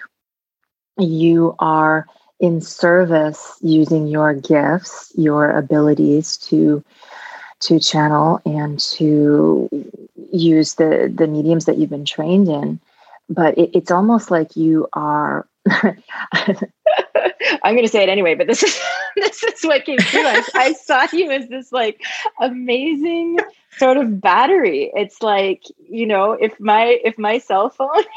you 0.99 1.55
are 1.59 2.07
in 2.41 2.61
service 2.61 3.57
using 3.63 4.07
your 4.09 4.35
gifts, 4.35 5.13
your 5.17 5.51
abilities 5.51 6.37
to 6.37 6.85
to 7.61 7.79
channel 7.79 8.41
and 8.45 8.81
to 8.81 9.69
use 10.33 10.75
the 10.75 11.11
the 11.15 11.29
mediums 11.29 11.65
that 11.67 11.79
you've 11.79 11.91
been 11.91 12.05
trained 12.05 12.49
in. 12.49 12.81
But 13.29 13.57
it, 13.57 13.71
it's 13.75 13.91
almost 13.91 14.31
like 14.31 14.57
you 14.57 14.89
are. 14.93 15.47
I'm 17.65 17.75
going 17.75 17.85
to 17.85 17.89
say 17.89 18.03
it 18.03 18.09
anyway, 18.09 18.35
but 18.35 18.49
this 18.49 18.65
is 18.65 18.81
this 19.17 19.45
is 19.45 19.63
what 19.63 19.85
came 19.85 19.99
through. 19.99 20.27
I, 20.27 20.43
I 20.55 20.73
saw 20.73 21.07
you 21.13 21.31
as 21.31 21.49
this 21.49 21.71
like 21.71 22.03
amazing 22.41 23.39
sort 23.79 23.97
of 23.97 24.21
battery. 24.21 24.91
It's 24.95 25.23
like 25.23 25.65
you 25.89 26.07
know, 26.07 26.33
if 26.33 26.59
my 26.61 27.01
if 27.05 27.19
my 27.19 27.39
cell 27.39 27.71
phone 27.71 28.03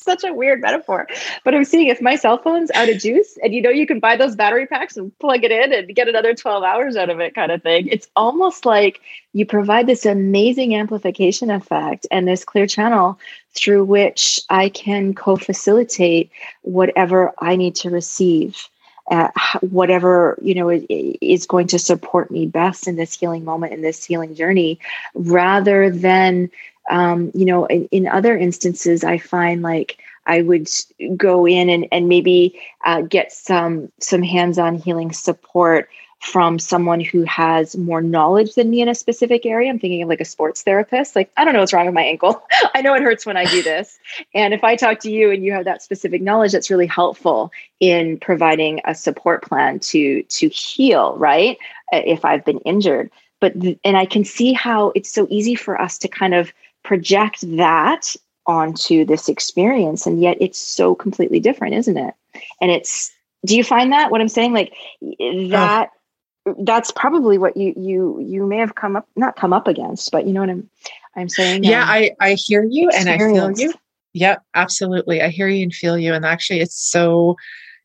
such 0.00 0.24
a 0.24 0.32
weird 0.32 0.60
metaphor. 0.60 1.06
But 1.44 1.54
I'm 1.54 1.64
seeing 1.64 1.88
if 1.88 2.00
my 2.00 2.16
cell 2.16 2.38
phone's 2.38 2.70
out 2.72 2.88
of 2.88 2.98
juice 2.98 3.38
and 3.42 3.54
you 3.54 3.60
know 3.60 3.70
you 3.70 3.86
can 3.86 4.00
buy 4.00 4.16
those 4.16 4.36
battery 4.36 4.66
packs 4.66 4.96
and 4.96 5.16
plug 5.18 5.44
it 5.44 5.50
in 5.50 5.72
and 5.72 5.94
get 5.94 6.08
another 6.08 6.34
12 6.34 6.62
hours 6.62 6.96
out 6.96 7.10
of 7.10 7.20
it 7.20 7.34
kind 7.34 7.52
of 7.52 7.62
thing. 7.62 7.88
It's 7.88 8.08
almost 8.16 8.64
like 8.64 9.00
you 9.32 9.46
provide 9.46 9.86
this 9.86 10.06
amazing 10.06 10.74
amplification 10.74 11.50
effect 11.50 12.06
and 12.10 12.26
this 12.26 12.44
clear 12.44 12.66
channel 12.66 13.18
through 13.54 13.84
which 13.84 14.40
I 14.48 14.68
can 14.68 15.14
co-facilitate 15.14 16.30
whatever 16.62 17.32
I 17.38 17.56
need 17.56 17.74
to 17.76 17.90
receive. 17.90 18.68
Whatever 19.60 20.38
you 20.40 20.54
know 20.54 20.70
is 20.70 21.46
going 21.46 21.66
to 21.68 21.78
support 21.78 22.30
me 22.30 22.46
best 22.46 22.86
in 22.86 22.96
this 22.96 23.18
healing 23.18 23.44
moment 23.44 23.72
in 23.72 23.82
this 23.82 24.04
healing 24.04 24.34
journey 24.34 24.78
rather 25.14 25.90
than 25.90 26.50
um, 26.90 27.30
you 27.34 27.44
know, 27.44 27.66
in, 27.66 27.86
in, 27.92 28.08
other 28.08 28.36
instances, 28.36 29.04
I 29.04 29.18
find 29.18 29.62
like 29.62 29.98
I 30.26 30.42
would 30.42 30.68
go 31.16 31.46
in 31.46 31.70
and, 31.70 31.86
and 31.92 32.08
maybe 32.08 32.60
uh, 32.84 33.02
get 33.02 33.32
some 33.32 33.90
some 34.00 34.22
hands-on 34.22 34.76
healing 34.76 35.12
support 35.12 35.88
from 36.20 36.58
someone 36.58 37.00
who 37.00 37.24
has 37.24 37.76
more 37.76 38.02
knowledge 38.02 38.54
than 38.54 38.68
me 38.68 38.82
in 38.82 38.88
a 38.88 38.94
specific 38.94 39.46
area. 39.46 39.70
I'm 39.70 39.78
thinking 39.78 40.02
of 40.02 40.08
like 40.08 40.20
a 40.20 40.26
sports 40.26 40.62
therapist. 40.62 41.16
Like, 41.16 41.32
I 41.36 41.44
don't 41.44 41.54
know 41.54 41.60
what's 41.60 41.72
wrong 41.72 41.86
with 41.86 41.94
my 41.94 42.02
ankle. 42.02 42.42
I 42.74 42.82
know 42.82 42.94
it 42.94 43.02
hurts 43.02 43.24
when 43.24 43.38
I 43.38 43.46
do 43.46 43.62
this. 43.64 43.98
And 44.34 44.52
if 44.52 44.62
I 44.62 44.76
talk 44.76 45.00
to 45.00 45.10
you 45.10 45.30
and 45.30 45.42
you 45.42 45.52
have 45.52 45.64
that 45.64 45.82
specific 45.82 46.20
knowledge, 46.20 46.52
that's 46.52 46.70
really 46.70 46.86
helpful 46.86 47.50
in 47.80 48.18
providing 48.18 48.80
a 48.84 48.94
support 48.94 49.42
plan 49.42 49.78
to 49.80 50.22
to 50.22 50.48
heal, 50.48 51.16
right? 51.16 51.56
Uh, 51.92 52.02
if 52.04 52.24
I've 52.24 52.44
been 52.44 52.58
injured. 52.60 53.10
But 53.40 53.54
and 53.84 53.96
I 53.96 54.04
can 54.04 54.24
see 54.24 54.52
how 54.52 54.92
it's 54.94 55.10
so 55.10 55.26
easy 55.30 55.54
for 55.54 55.80
us 55.80 55.96
to 55.98 56.08
kind 56.08 56.34
of 56.34 56.52
project 56.82 57.40
that 57.56 58.14
onto 58.46 59.04
this 59.04 59.28
experience 59.28 60.06
and 60.06 60.20
yet 60.20 60.36
it's 60.40 60.58
so 60.58 60.94
completely 60.94 61.38
different 61.38 61.74
isn't 61.74 61.98
it 61.98 62.14
and 62.60 62.70
it's 62.70 63.12
do 63.44 63.56
you 63.56 63.62
find 63.62 63.92
that 63.92 64.10
what 64.10 64.20
i'm 64.20 64.28
saying 64.28 64.52
like 64.52 64.72
oh. 65.02 65.48
that 65.48 65.90
oh. 65.92 65.99
That's 66.58 66.90
probably 66.90 67.38
what 67.38 67.56
you 67.56 67.72
you 67.76 68.20
you 68.20 68.46
may 68.46 68.58
have 68.58 68.74
come 68.74 68.96
up 68.96 69.08
not 69.16 69.36
come 69.36 69.52
up 69.52 69.68
against 69.68 70.10
but 70.10 70.26
you 70.26 70.32
know 70.32 70.40
what 70.40 70.50
i'm 70.50 70.68
i'm 71.16 71.28
saying? 71.28 71.64
Yeah 71.64 71.82
um, 71.82 71.88
i 71.88 72.10
i 72.20 72.34
hear 72.34 72.64
you 72.64 72.90
and 72.90 73.08
i 73.08 73.18
feel 73.18 73.50
you. 73.52 73.72
yep 74.12 74.42
absolutely. 74.54 75.22
I 75.22 75.28
hear 75.28 75.48
you 75.48 75.62
and 75.62 75.74
feel 75.74 75.98
you. 75.98 76.14
And 76.14 76.24
actually 76.24 76.60
it's 76.60 76.80
so 76.80 77.36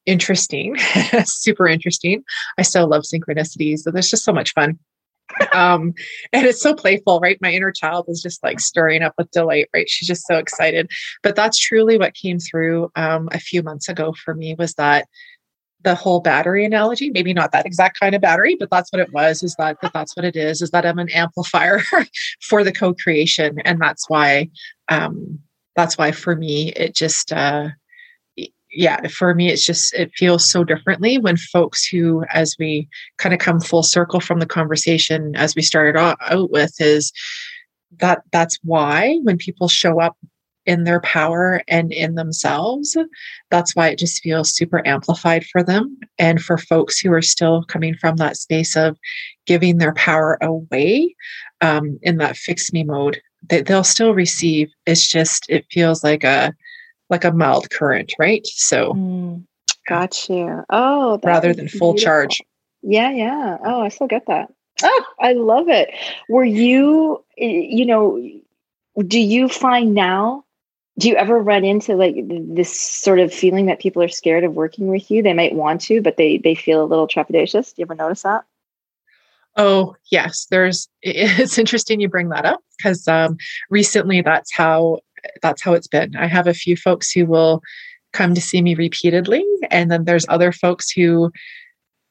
interesting 0.06 0.78
super 1.25 1.67
interesting. 1.67 2.23
I 2.58 2.62
still 2.62 2.88
love 2.88 3.04
synchronicities 3.04 3.80
so 3.80 3.91
there's 3.91 4.10
just 4.10 4.25
so 4.25 4.34
much 4.34 4.54
fun. 4.54 4.80
Um, 5.54 5.93
and 6.34 6.45
it's 6.45 6.62
so 6.62 6.73
playful, 6.73 7.19
right? 7.19 7.38
My 7.41 7.51
inner 7.51 7.71
child 7.71 8.06
is 8.08 8.21
just 8.21 8.43
like 8.43 8.60
stirring 8.60 9.01
up 9.01 9.13
with 9.17 9.32
delight, 9.32 9.69
right? 9.73 9.89
She's 9.89 10.08
just 10.08 10.28
so 10.28 10.38
excited. 10.38 10.89
But 11.23 11.36
that's 11.36 11.58
truly 11.58 11.97
what 11.97 12.13
came 12.13 12.39
through 12.39 12.91
um, 12.95 13.30
a 13.32 13.39
few 13.39 13.63
months 13.63 13.89
ago 13.89 14.13
for 14.13 14.34
me 14.34 14.56
was 14.58 14.73
that 14.75 15.08
the 15.85 15.95
whole 15.95 16.19
battery 16.19 16.65
analogy 16.65 17.09
maybe 17.09 17.33
not 17.33 17.53
that 17.53 17.65
exact 17.65 17.97
kind 17.99 18.13
of 18.13 18.21
battery 18.21 18.57
but 18.59 18.69
that's 18.69 18.91
what 18.91 18.99
it 18.99 19.13
was 19.13 19.41
is 19.41 19.55
that, 19.57 19.77
that 19.81 19.93
that's 19.93 20.15
what 20.17 20.25
it 20.25 20.35
is 20.35 20.61
is 20.61 20.71
that 20.71 20.85
i'm 20.85 20.99
an 20.99 21.09
amplifier 21.11 21.79
for 22.41 22.63
the 22.63 22.71
co-creation. 22.71 23.59
And 23.63 23.79
that's 23.79 24.09
why 24.09 24.49
um 24.89 25.39
that's 25.75 25.97
why 25.97 26.11
for 26.11 26.35
me 26.35 26.71
it 26.73 26.95
just 26.95 27.31
uh 27.31 27.69
yeah, 28.77 29.07
for 29.07 29.33
me, 29.33 29.49
it's 29.49 29.65
just, 29.65 29.93
it 29.93 30.11
feels 30.15 30.51
so 30.51 30.65
differently 30.65 31.17
when 31.17 31.37
folks 31.37 31.87
who, 31.87 32.25
as 32.33 32.57
we 32.59 32.89
kind 33.17 33.33
of 33.33 33.39
come 33.39 33.61
full 33.61 33.83
circle 33.83 34.19
from 34.19 34.39
the 34.39 34.45
conversation 34.45 35.33
as 35.37 35.55
we 35.55 35.61
started 35.61 35.97
out 35.97 36.17
with, 36.51 36.73
is 36.81 37.13
that 38.01 38.23
that's 38.33 38.59
why 38.63 39.17
when 39.23 39.37
people 39.37 39.69
show 39.69 40.01
up 40.01 40.17
in 40.65 40.84
their 40.84 41.01
power 41.01 41.62
and 41.67 41.91
in 41.91 42.15
themselves, 42.15 42.97
that's 43.51 43.75
why 43.75 43.89
it 43.89 43.99
just 43.99 44.21
feels 44.21 44.56
super 44.56 44.86
amplified 44.88 45.45
for 45.45 45.63
them. 45.63 45.97
And 46.17 46.41
for 46.41 46.58
folks 46.58 46.99
who 46.99 47.12
are 47.13 47.21
still 47.21 47.63
coming 47.63 47.95
from 47.95 48.17
that 48.17 48.38
space 48.38 48.75
of 48.75 48.97
giving 49.45 49.78
their 49.78 49.93
power 49.93 50.38
away 50.41 51.15
um, 51.62 51.99
in 52.01 52.17
that 52.17 52.38
fix 52.38 52.73
me 52.73 52.84
mode, 52.84 53.21
they, 53.47 53.62
they'll 53.62 53.84
still 53.84 54.13
receive. 54.13 54.69
It's 54.86 55.08
just, 55.08 55.45
it 55.49 55.65
feels 55.71 56.04
like 56.04 56.23
a, 56.23 56.54
like 57.10 57.23
a 57.23 57.32
mild 57.32 57.69
current, 57.69 58.13
right? 58.17 58.45
So, 58.47 58.93
mm, 58.93 59.43
got 59.88 60.28
you. 60.30 60.63
Oh, 60.69 61.19
rather 61.23 61.54
than 61.54 61.67
full 61.67 61.93
beautiful. 61.93 61.97
charge. 61.97 62.41
Yeah, 62.82 63.12
yeah. 63.12 63.58
Oh, 63.63 63.82
I 63.82 63.89
still 63.89 64.08
get 64.08 64.25
that. 64.28 64.51
Oh, 64.84 65.06
I 65.19 65.34
love 65.34 65.69
it. 65.69 65.91
Were 66.28 66.43
you, 66.43 67.23
you 67.38 67.86
know, 67.86 68.19
do 69.06 69.19
you 69.19 69.49
find 69.49 69.93
now? 69.93 70.44
Do 70.97 71.10
you 71.10 71.15
ever 71.15 71.39
run 71.39 71.65
into 71.65 71.95
like 71.95 72.15
this 72.19 72.79
sort 72.79 73.19
of 73.19 73.34
feeling 73.34 73.65
that 73.65 73.79
people 73.79 74.01
are 74.01 74.08
scared 74.08 74.45
of 74.45 74.53
working 74.53 74.88
with 74.88 75.12
you? 75.12 75.21
They 75.21 75.34
might 75.34 75.53
want 75.53 75.81
to, 75.81 76.01
but 76.01 76.17
they 76.17 76.38
they 76.38 76.55
feel 76.55 76.84
a 76.84 76.86
little 76.86 77.08
trepidatious. 77.08 77.75
Do 77.75 77.81
you 77.81 77.86
ever 77.86 77.95
notice 77.95 78.23
that? 78.23 78.45
Oh, 79.58 79.95
yes. 80.12 80.47
There's, 80.49 80.89
it's 81.01 81.58
interesting 81.58 81.99
you 81.99 82.10
bring 82.10 82.29
that 82.29 82.45
up 82.45 82.62
because 82.77 83.08
um, 83.08 83.38
recently 83.69 84.21
that's 84.21 84.53
how 84.53 84.99
that's 85.41 85.63
how 85.63 85.73
it's 85.73 85.88
been. 85.88 86.15
I 86.15 86.27
have 86.27 86.45
a 86.45 86.53
few 86.53 86.77
folks 86.77 87.12
who 87.12 87.25
will 87.25 87.62
come 88.13 88.36
to 88.36 88.41
see 88.41 88.62
me 88.62 88.75
repeatedly, 88.75 89.43
and 89.71 89.91
then 89.91 90.05
there's 90.05 90.25
other 90.29 90.51
folks 90.51 90.91
who 90.91 91.31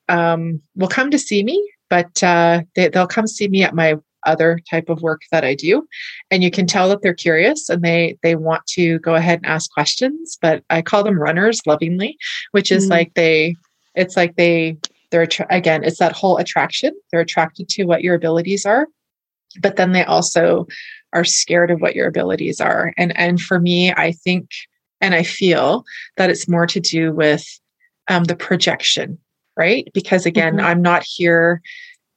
um, 0.08 0.60
will 0.74 0.88
come 0.88 1.12
to 1.12 1.18
see 1.18 1.44
me, 1.44 1.72
but 1.88 2.22
uh, 2.24 2.62
they, 2.74 2.88
they'll 2.88 3.06
come 3.06 3.28
see 3.28 3.46
me 3.46 3.62
at 3.62 3.74
my 3.74 3.94
other 4.26 4.60
type 4.70 4.88
of 4.88 5.02
work 5.02 5.22
that 5.30 5.44
I 5.44 5.54
do, 5.54 5.86
and 6.30 6.42
you 6.42 6.50
can 6.50 6.66
tell 6.66 6.88
that 6.88 7.02
they're 7.02 7.14
curious 7.14 7.68
and 7.68 7.82
they 7.82 8.18
they 8.22 8.36
want 8.36 8.66
to 8.68 8.98
go 9.00 9.14
ahead 9.14 9.40
and 9.42 9.46
ask 9.46 9.70
questions. 9.70 10.38
But 10.40 10.62
I 10.70 10.82
call 10.82 11.04
them 11.04 11.18
runners 11.20 11.60
lovingly, 11.66 12.16
which 12.52 12.70
is 12.72 12.86
mm. 12.86 12.90
like 12.90 13.14
they 13.14 13.56
it's 13.94 14.16
like 14.16 14.36
they 14.36 14.76
they're 15.10 15.28
again 15.50 15.84
it's 15.84 15.98
that 15.98 16.12
whole 16.12 16.38
attraction 16.38 16.92
they're 17.12 17.20
attracted 17.20 17.68
to 17.68 17.84
what 17.84 18.02
your 18.02 18.16
abilities 18.16 18.66
are 18.66 18.88
but 19.60 19.76
then 19.76 19.92
they 19.92 20.04
also 20.04 20.66
are 21.12 21.24
scared 21.24 21.70
of 21.70 21.80
what 21.80 21.94
your 21.94 22.08
abilities 22.08 22.60
are. 22.60 22.92
And 22.96 23.16
and 23.16 23.40
for 23.40 23.60
me, 23.60 23.92
I 23.92 24.12
think 24.12 24.50
and 25.00 25.14
I 25.14 25.22
feel 25.22 25.84
that 26.16 26.30
it's 26.30 26.48
more 26.48 26.66
to 26.66 26.80
do 26.80 27.12
with 27.12 27.44
um, 28.08 28.24
the 28.24 28.36
projection, 28.36 29.18
right? 29.56 29.88
Because 29.94 30.26
again, 30.26 30.56
mm-hmm. 30.56 30.66
I'm 30.66 30.82
not 30.82 31.04
here 31.04 31.62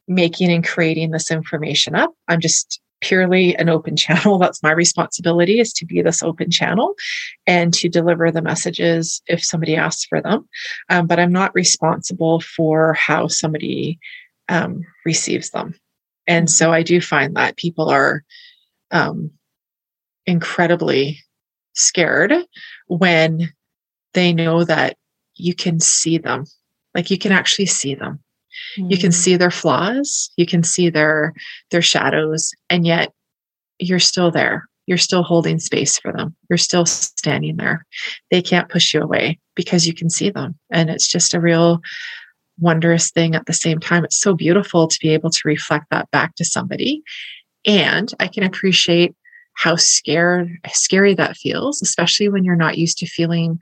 making 0.07 0.51
and 0.51 0.65
creating 0.65 1.11
this 1.11 1.31
information 1.31 1.95
up. 1.95 2.13
I'm 2.27 2.39
just 2.39 2.79
purely 3.01 3.55
an 3.55 3.69
open 3.69 3.95
channel. 3.97 4.37
That's 4.37 4.63
my 4.63 4.71
responsibility 4.71 5.59
is 5.59 5.73
to 5.73 5.85
be 5.85 6.01
this 6.01 6.23
open 6.23 6.51
channel 6.51 6.95
and 7.45 7.73
to 7.75 7.89
deliver 7.89 8.31
the 8.31 8.41
messages 8.41 9.21
if 9.27 9.43
somebody 9.43 9.75
asks 9.75 10.05
for 10.05 10.21
them. 10.21 10.47
Um, 10.89 11.07
but 11.07 11.19
I'm 11.19 11.31
not 11.31 11.53
responsible 11.53 12.39
for 12.41 12.93
how 12.93 13.27
somebody 13.27 13.99
um, 14.49 14.81
receives 15.05 15.51
them. 15.51 15.73
And 16.25 16.49
so 16.49 16.71
I 16.73 16.83
do 16.83 16.99
find 16.99 17.35
that 17.35 17.57
people 17.57 17.89
are 17.89 18.23
um, 18.91 19.31
incredibly 20.25 21.19
scared 21.73 22.33
when 22.87 23.53
they 24.13 24.33
know 24.33 24.63
that 24.63 24.97
you 25.35 25.53
can 25.53 25.79
see 25.79 26.17
them 26.17 26.45
like 26.95 27.11
you 27.11 27.17
can 27.17 27.31
actually 27.31 27.67
see 27.67 27.93
them 27.93 28.19
mm. 28.77 28.91
you 28.91 28.97
can 28.97 29.11
mm. 29.11 29.15
see 29.15 29.35
their 29.35 29.51
flaws 29.51 30.29
you 30.37 30.45
can 30.45 30.63
see 30.63 30.89
their 30.89 31.33
their 31.71 31.81
shadows 31.81 32.53
and 32.69 32.85
yet 32.85 33.11
you're 33.79 33.99
still 33.99 34.31
there 34.31 34.67
you're 34.85 34.97
still 34.97 35.23
holding 35.23 35.59
space 35.59 35.97
for 35.99 36.11
them 36.11 36.35
you're 36.49 36.57
still 36.57 36.85
standing 36.85 37.57
there 37.57 37.85
they 38.31 38.41
can't 38.41 38.69
push 38.69 38.93
you 38.93 39.01
away 39.01 39.39
because 39.55 39.87
you 39.87 39.93
can 39.93 40.09
see 40.09 40.29
them 40.29 40.55
and 40.71 40.89
it's 40.89 41.07
just 41.07 41.33
a 41.33 41.39
real 41.39 41.79
wondrous 42.59 43.11
thing 43.11 43.35
at 43.35 43.45
the 43.45 43.53
same 43.53 43.79
time 43.79 44.03
it's 44.03 44.19
so 44.19 44.33
beautiful 44.33 44.87
to 44.87 44.97
be 44.99 45.09
able 45.09 45.29
to 45.29 45.41
reflect 45.45 45.85
that 45.91 46.09
back 46.11 46.33
to 46.35 46.43
somebody 46.43 47.03
and 47.67 48.11
I 48.19 48.27
can 48.27 48.43
appreciate 48.43 49.13
how 49.53 49.75
scared 49.75 50.49
scary 50.71 51.13
that 51.15 51.35
feels, 51.35 51.81
especially 51.81 52.29
when 52.29 52.43
you're 52.43 52.55
not 52.55 52.77
used 52.77 52.97
to 52.99 53.07
feeling 53.07 53.59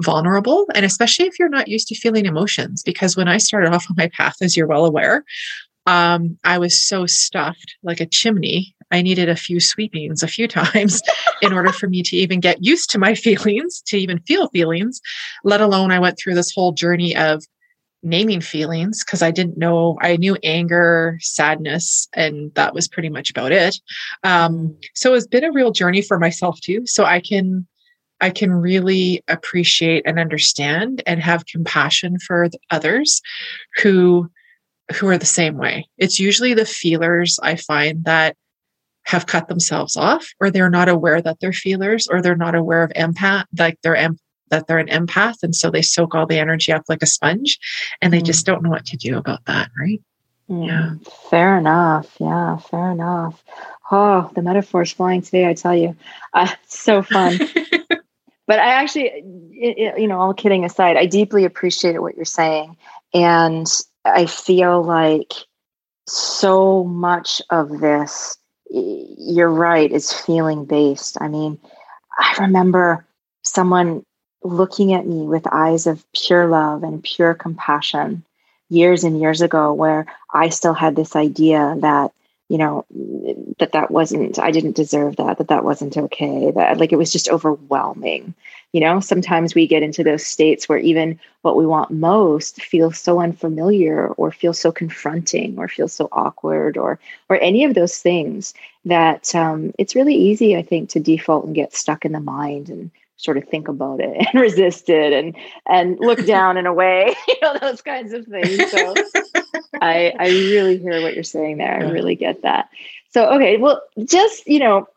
vulnerable 0.00 0.66
and 0.74 0.84
especially 0.84 1.26
if 1.26 1.38
you're 1.38 1.48
not 1.48 1.68
used 1.68 1.88
to 1.88 1.94
feeling 1.94 2.26
emotions 2.26 2.82
because 2.82 3.16
when 3.16 3.28
I 3.28 3.38
started 3.38 3.72
off 3.72 3.86
on 3.90 3.96
my 3.96 4.08
path 4.08 4.36
as 4.42 4.56
you're 4.56 4.66
well 4.66 4.84
aware, 4.84 5.24
um, 5.86 6.38
I 6.44 6.58
was 6.58 6.82
so 6.82 7.06
stuffed 7.06 7.76
like 7.82 8.00
a 8.00 8.06
chimney. 8.06 8.74
I 8.90 9.02
needed 9.02 9.28
a 9.28 9.36
few 9.36 9.60
sweepings 9.60 10.22
a 10.22 10.28
few 10.28 10.48
times 10.48 11.02
in 11.42 11.52
order 11.52 11.72
for 11.72 11.88
me 11.88 12.02
to 12.02 12.16
even 12.16 12.40
get 12.40 12.64
used 12.64 12.90
to 12.90 12.98
my 12.98 13.14
feelings, 13.14 13.82
to 13.86 13.96
even 13.96 14.20
feel 14.20 14.48
feelings, 14.48 15.00
let 15.44 15.60
alone 15.60 15.90
I 15.90 15.98
went 15.98 16.18
through 16.18 16.34
this 16.34 16.52
whole 16.52 16.72
journey 16.72 17.16
of 17.16 17.44
naming 18.02 18.40
feelings 18.40 19.04
because 19.04 19.22
I 19.22 19.30
didn't 19.30 19.58
know, 19.58 19.98
I 20.00 20.16
knew 20.16 20.36
anger, 20.42 21.18
sadness, 21.20 22.08
and 22.12 22.54
that 22.54 22.74
was 22.74 22.88
pretty 22.88 23.08
much 23.08 23.30
about 23.30 23.52
it. 23.52 23.76
Um, 24.22 24.76
so 24.94 25.14
it's 25.14 25.26
been 25.26 25.44
a 25.44 25.52
real 25.52 25.72
journey 25.72 26.02
for 26.02 26.18
myself 26.18 26.60
too. 26.60 26.82
So 26.86 27.04
I 27.04 27.20
can, 27.20 27.66
I 28.20 28.30
can 28.30 28.52
really 28.52 29.22
appreciate 29.28 30.04
and 30.06 30.18
understand 30.18 31.02
and 31.06 31.20
have 31.20 31.46
compassion 31.46 32.18
for 32.18 32.48
others 32.70 33.20
who, 33.82 34.30
who 34.94 35.08
are 35.08 35.18
the 35.18 35.26
same 35.26 35.56
way. 35.56 35.86
It's 35.98 36.18
usually 36.18 36.54
the 36.54 36.64
feelers 36.64 37.38
I 37.42 37.56
find 37.56 38.04
that 38.04 38.36
have 39.06 39.26
cut 39.26 39.48
themselves 39.48 39.96
off 39.96 40.26
or 40.40 40.50
they're 40.50 40.70
not 40.70 40.88
aware 40.88 41.22
that 41.22 41.38
they're 41.40 41.52
feelers 41.52 42.08
or 42.08 42.20
they're 42.20 42.36
not 42.36 42.54
aware 42.54 42.82
of 42.82 42.90
empath 42.90 43.44
like 43.56 43.78
they're 43.82 43.96
em- 43.96 44.18
that 44.50 44.66
they're 44.66 44.78
an 44.78 44.88
empath 44.88 45.42
and 45.42 45.54
so 45.54 45.70
they 45.70 45.82
soak 45.82 46.14
all 46.14 46.26
the 46.26 46.38
energy 46.38 46.72
up 46.72 46.82
like 46.88 47.02
a 47.02 47.06
sponge 47.06 47.58
and 48.02 48.12
they 48.12 48.20
mm. 48.20 48.26
just 48.26 48.44
don't 48.44 48.62
know 48.62 48.70
what 48.70 48.84
to 48.84 48.96
do 48.96 49.16
about 49.16 49.44
that 49.46 49.70
right 49.78 50.02
mm. 50.50 50.66
yeah 50.66 50.94
fair 51.30 51.56
enough 51.56 52.16
yeah 52.18 52.56
fair 52.56 52.90
enough 52.90 53.42
oh 53.90 54.30
the 54.34 54.42
metaphors 54.42 54.90
flying 54.90 55.22
today 55.22 55.48
i 55.48 55.54
tell 55.54 55.74
you 55.74 55.96
uh, 56.34 56.50
so 56.66 57.02
fun 57.02 57.38
but 58.46 58.58
i 58.58 58.66
actually 58.66 59.22
you 59.52 60.06
know 60.06 60.20
all 60.20 60.34
kidding 60.34 60.64
aside 60.64 60.96
i 60.96 61.06
deeply 61.06 61.44
appreciate 61.44 62.00
what 62.00 62.16
you're 62.16 62.24
saying. 62.24 62.76
And 63.14 63.66
i 64.04 64.26
feel 64.26 64.82
like 64.82 65.32
so 66.06 66.84
much 66.84 67.42
of 67.50 67.80
this 67.80 68.36
you're 68.70 69.48
right 69.48 69.92
is 69.92 70.12
feeling 70.12 70.64
based. 70.64 71.16
I 71.20 71.28
mean 71.28 71.58
i 72.18 72.36
remember 72.40 73.06
someone 73.42 74.04
looking 74.42 74.92
at 74.92 75.06
me 75.06 75.26
with 75.26 75.46
eyes 75.50 75.86
of 75.86 76.04
pure 76.12 76.46
love 76.46 76.82
and 76.82 77.02
pure 77.02 77.34
compassion 77.34 78.24
years 78.68 79.04
and 79.04 79.20
years 79.20 79.40
ago 79.40 79.72
where 79.72 80.06
i 80.32 80.48
still 80.48 80.74
had 80.74 80.96
this 80.96 81.16
idea 81.16 81.76
that 81.78 82.12
you 82.48 82.58
know 82.58 82.84
that 83.58 83.72
that 83.72 83.90
wasn't 83.90 84.38
i 84.38 84.50
didn't 84.50 84.76
deserve 84.76 85.16
that 85.16 85.38
that 85.38 85.48
that 85.48 85.64
wasn't 85.64 85.96
okay 85.96 86.50
that 86.52 86.78
like 86.78 86.92
it 86.92 86.96
was 86.96 87.12
just 87.12 87.28
overwhelming. 87.28 88.34
You 88.72 88.80
know 88.80 89.00
sometimes 89.00 89.54
we 89.54 89.66
get 89.66 89.82
into 89.82 90.04
those 90.04 90.26
states 90.26 90.68
where 90.68 90.78
even 90.78 91.18
what 91.42 91.56
we 91.56 91.66
want 91.66 91.90
most 91.90 92.62
feels 92.62 92.98
so 92.98 93.20
unfamiliar 93.20 94.08
or 94.08 94.30
feels 94.30 94.58
so 94.58 94.70
confronting 94.70 95.58
or 95.58 95.66
feels 95.66 95.92
so 95.92 96.08
awkward 96.12 96.76
or 96.76 96.98
or 97.28 97.40
any 97.40 97.64
of 97.64 97.74
those 97.74 97.98
things 97.98 98.54
that 98.84 99.34
um, 99.34 99.72
it's 99.78 99.94
really 99.94 100.14
easy 100.14 100.56
i 100.56 100.62
think 100.62 100.90
to 100.90 101.00
default 101.00 101.46
and 101.46 101.54
get 101.54 101.74
stuck 101.74 102.04
in 102.04 102.12
the 102.12 102.20
mind 102.20 102.68
and 102.68 102.90
sort 103.16 103.38
of 103.38 103.44
think 103.44 103.68
about 103.68 104.00
it 104.00 104.14
and 104.32 104.40
resist 104.40 104.88
it 104.88 105.12
and 105.12 105.34
and 105.66 105.98
look 106.00 106.24
down 106.26 106.56
in 106.56 106.66
a 106.66 106.74
way 106.74 107.14
you 107.28 107.36
know 107.42 107.56
those 107.60 107.82
kinds 107.82 108.12
of 108.12 108.26
things. 108.26 108.70
So 108.70 108.94
i 109.80 110.12
i 110.18 110.28
really 110.28 110.78
hear 110.78 111.02
what 111.02 111.14
you're 111.14 111.24
saying 111.24 111.58
there. 111.58 111.74
I 111.74 111.90
really 111.90 112.14
get 112.14 112.42
that. 112.42 112.68
So 113.10 113.30
okay 113.34 113.56
well 113.56 113.82
just 114.04 114.46
you 114.46 114.58
know 114.58 114.88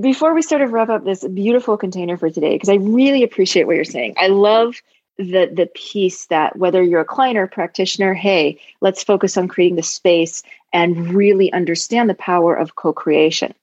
before 0.00 0.34
we 0.34 0.42
sort 0.42 0.62
of 0.62 0.72
wrap 0.72 0.88
up 0.88 1.04
this 1.04 1.26
beautiful 1.28 1.76
container 1.76 2.16
for 2.16 2.30
today 2.30 2.54
because 2.54 2.68
i 2.68 2.74
really 2.74 3.22
appreciate 3.22 3.66
what 3.66 3.76
you're 3.76 3.84
saying. 3.84 4.14
I 4.16 4.28
love 4.28 4.76
the 5.18 5.50
the 5.52 5.70
piece 5.74 6.26
that 6.26 6.56
whether 6.56 6.82
you're 6.82 7.00
a 7.00 7.04
client 7.04 7.36
or 7.36 7.42
a 7.42 7.48
practitioner 7.48 8.14
hey 8.14 8.58
let's 8.80 9.04
focus 9.04 9.36
on 9.36 9.46
creating 9.46 9.76
the 9.76 9.82
space 9.82 10.42
and 10.72 11.14
really 11.14 11.52
understand 11.52 12.08
the 12.08 12.14
power 12.14 12.54
of 12.54 12.76
co-creation 12.76 13.54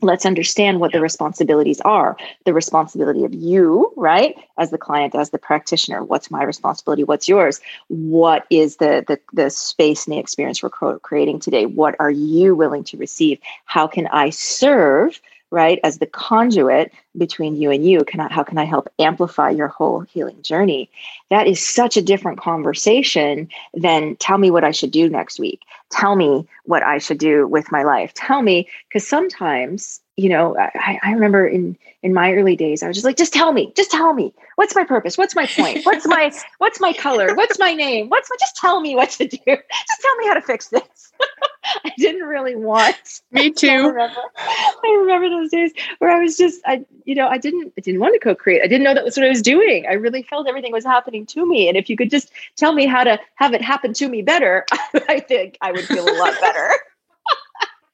let's 0.00 0.24
understand 0.24 0.80
what 0.80 0.92
the 0.92 1.00
responsibilities 1.00 1.80
are. 1.82 2.16
The 2.44 2.54
responsibility 2.54 3.24
of 3.24 3.34
you 3.34 3.92
right 3.96 4.36
as 4.58 4.70
the 4.70 4.78
client 4.78 5.14
as 5.14 5.30
the 5.30 5.38
practitioner. 5.38 6.02
What's 6.02 6.30
my 6.30 6.42
responsibility? 6.42 7.04
What's 7.04 7.28
yours? 7.28 7.60
What 7.88 8.46
is 8.50 8.76
the 8.76 9.04
the, 9.06 9.20
the 9.32 9.50
space 9.50 10.06
and 10.06 10.14
the 10.14 10.20
experience 10.20 10.62
we're 10.62 10.98
creating 10.98 11.40
today? 11.40 11.66
What 11.66 11.96
are 12.00 12.10
you 12.10 12.54
willing 12.54 12.84
to 12.84 12.96
receive? 12.96 13.38
How 13.64 13.86
can 13.86 14.06
i 14.08 14.30
serve 14.30 15.20
right? 15.52 15.78
As 15.84 15.98
the 15.98 16.06
conduit 16.06 16.92
between 17.16 17.54
you 17.56 17.70
and 17.70 17.86
you 17.86 18.04
can 18.04 18.20
I, 18.20 18.32
how 18.32 18.42
can 18.42 18.58
i 18.58 18.64
help 18.64 18.88
amplify 18.98 19.50
your 19.50 19.68
whole 19.68 20.00
healing 20.00 20.40
journey? 20.42 20.90
That 21.30 21.46
is 21.46 21.64
such 21.64 21.96
a 21.96 22.02
different 22.02 22.40
conversation 22.40 23.48
than 23.74 24.16
tell 24.16 24.38
me 24.38 24.50
what 24.50 24.64
i 24.64 24.72
should 24.72 24.90
do 24.90 25.08
next 25.08 25.38
week. 25.38 25.60
Tell 25.90 26.16
me 26.16 26.48
what 26.64 26.82
i 26.82 26.98
should 26.98 27.18
do 27.18 27.46
with 27.46 27.70
my 27.70 27.84
life. 27.84 28.12
Tell 28.14 28.42
me 28.42 28.66
because 28.88 29.06
sometimes 29.06 30.00
you 30.16 30.28
know 30.28 30.56
I, 30.58 30.98
I 31.02 31.12
remember 31.12 31.46
in 31.46 31.76
in 32.02 32.12
my 32.12 32.32
early 32.32 32.56
days 32.56 32.82
i 32.82 32.88
was 32.88 32.96
just 32.96 33.04
like 33.04 33.16
just 33.16 33.32
tell 33.32 33.52
me 33.52 33.72
just 33.76 33.90
tell 33.90 34.12
me 34.12 34.34
what's 34.56 34.74
my 34.74 34.84
purpose 34.84 35.16
what's 35.16 35.34
my 35.34 35.46
point 35.46 35.84
what's 35.84 36.06
my 36.06 36.32
what's 36.58 36.80
my 36.80 36.92
color 36.92 37.34
what's 37.34 37.58
my 37.58 37.72
name 37.74 38.08
what's 38.08 38.28
my 38.30 38.36
just 38.38 38.56
tell 38.56 38.80
me 38.80 38.94
what 38.94 39.10
to 39.10 39.26
do 39.26 39.38
just 39.46 40.00
tell 40.02 40.16
me 40.16 40.26
how 40.26 40.34
to 40.34 40.42
fix 40.42 40.68
this 40.68 41.12
I 41.84 41.92
didn't 41.96 42.26
really 42.26 42.56
want. 42.56 43.20
Me 43.30 43.50
too. 43.50 43.68
I 43.68 43.74
remember, 43.76 44.20
I 44.36 44.96
remember 45.00 45.28
those 45.28 45.50
days 45.50 45.72
where 45.98 46.10
I 46.10 46.18
was 46.18 46.36
just, 46.36 46.60
I, 46.66 46.84
you 47.04 47.14
know, 47.14 47.28
I 47.28 47.38
didn't, 47.38 47.72
I 47.78 47.80
didn't 47.80 48.00
want 48.00 48.14
to 48.14 48.18
co-create. 48.18 48.62
I 48.62 48.66
didn't 48.66 48.82
know 48.82 48.94
that 48.94 49.04
was 49.04 49.16
what 49.16 49.26
I 49.26 49.28
was 49.28 49.42
doing. 49.42 49.86
I 49.86 49.92
really 49.92 50.22
felt 50.22 50.48
everything 50.48 50.72
was 50.72 50.84
happening 50.84 51.24
to 51.26 51.46
me. 51.46 51.68
And 51.68 51.76
if 51.76 51.88
you 51.88 51.96
could 51.96 52.10
just 52.10 52.32
tell 52.56 52.72
me 52.72 52.86
how 52.86 53.04
to 53.04 53.18
have 53.36 53.54
it 53.54 53.62
happen 53.62 53.92
to 53.94 54.08
me 54.08 54.22
better, 54.22 54.66
I 55.08 55.20
think 55.20 55.56
I 55.60 55.72
would 55.72 55.84
feel 55.84 56.04
a 56.04 56.16
lot 56.18 56.34
better. 56.40 56.70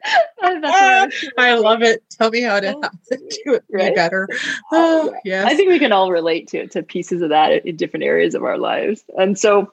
I, 0.43 1.11
I 1.37 1.55
love 1.55 1.83
it. 1.83 2.03
Tell 2.11 2.31
me 2.31 2.43
how 2.43 2.61
to 2.61 2.75
oh, 2.77 2.91
do 3.11 3.55
it 3.55 3.65
right? 3.71 3.95
better. 3.95 4.29
Oh, 4.73 5.15
yes. 5.25 5.47
I 5.47 5.55
think 5.55 5.69
we 5.69 5.79
can 5.79 5.93
all 5.93 6.11
relate 6.11 6.49
to 6.49 6.67
to 6.69 6.83
pieces 6.83 7.23
of 7.23 7.31
that 7.31 7.67
in 7.67 7.77
different 7.77 8.05
areas 8.05 8.35
of 8.35 8.45
our 8.45 8.59
lives. 8.59 9.05
And 9.19 9.39
so, 9.39 9.73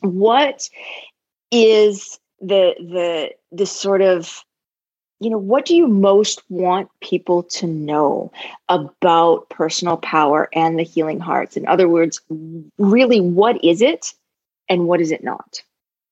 what 0.00 0.68
is 1.50 2.18
the 2.40 2.74
the 2.78 3.30
the 3.52 3.66
sort 3.66 4.02
of 4.02 4.44
you 5.20 5.30
know 5.30 5.38
what 5.38 5.64
do 5.64 5.74
you 5.74 5.86
most 5.86 6.42
want 6.48 6.88
people 7.00 7.42
to 7.44 7.66
know 7.66 8.30
about 8.68 9.48
personal 9.48 9.96
power 9.96 10.48
and 10.52 10.78
the 10.78 10.82
healing 10.82 11.22
arts 11.22 11.56
in 11.56 11.66
other 11.66 11.88
words 11.88 12.20
really 12.78 13.20
what 13.20 13.62
is 13.64 13.80
it 13.80 14.12
and 14.68 14.86
what 14.86 15.00
is 15.00 15.10
it 15.10 15.22
not 15.22 15.62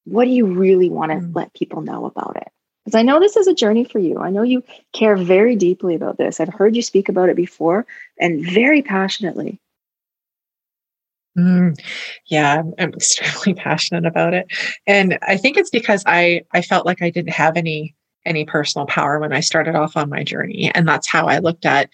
what 0.04 0.24
do 0.24 0.30
you 0.30 0.46
really 0.46 0.88
want 0.88 1.12
to 1.12 1.18
mm. 1.18 1.34
let 1.34 1.52
people 1.54 1.82
know 1.82 2.06
about 2.06 2.36
it 2.36 2.48
because 2.84 2.98
i 2.98 3.02
know 3.02 3.20
this 3.20 3.36
is 3.36 3.46
a 3.46 3.54
journey 3.54 3.84
for 3.84 3.98
you. 3.98 4.18
I 4.18 4.30
know 4.30 4.42
you 4.42 4.62
care 4.92 5.16
very 5.16 5.56
deeply 5.56 5.94
about 5.94 6.18
this. 6.18 6.40
I've 6.40 6.52
heard 6.52 6.76
you 6.76 6.82
speak 6.82 7.08
about 7.08 7.28
it 7.28 7.36
before 7.36 7.86
and 8.18 8.44
very 8.44 8.82
passionately. 8.82 9.60
Mm, 11.38 11.78
yeah, 12.26 12.58
I'm, 12.58 12.74
I'm 12.78 12.92
extremely 12.92 13.54
passionate 13.60 14.04
about 14.04 14.34
it, 14.34 14.46
and 14.86 15.18
I 15.22 15.36
think 15.36 15.56
it's 15.56 15.70
because 15.70 16.02
I 16.06 16.42
I 16.52 16.60
felt 16.62 16.84
like 16.84 17.00
I 17.00 17.10
didn't 17.10 17.32
have 17.32 17.56
any 17.56 17.94
any 18.26 18.44
personal 18.44 18.86
power 18.86 19.18
when 19.18 19.32
I 19.32 19.40
started 19.40 19.74
off 19.74 19.96
on 19.96 20.10
my 20.10 20.24
journey, 20.24 20.70
and 20.74 20.86
that's 20.86 21.08
how 21.08 21.26
I 21.26 21.38
looked 21.38 21.64
at 21.64 21.88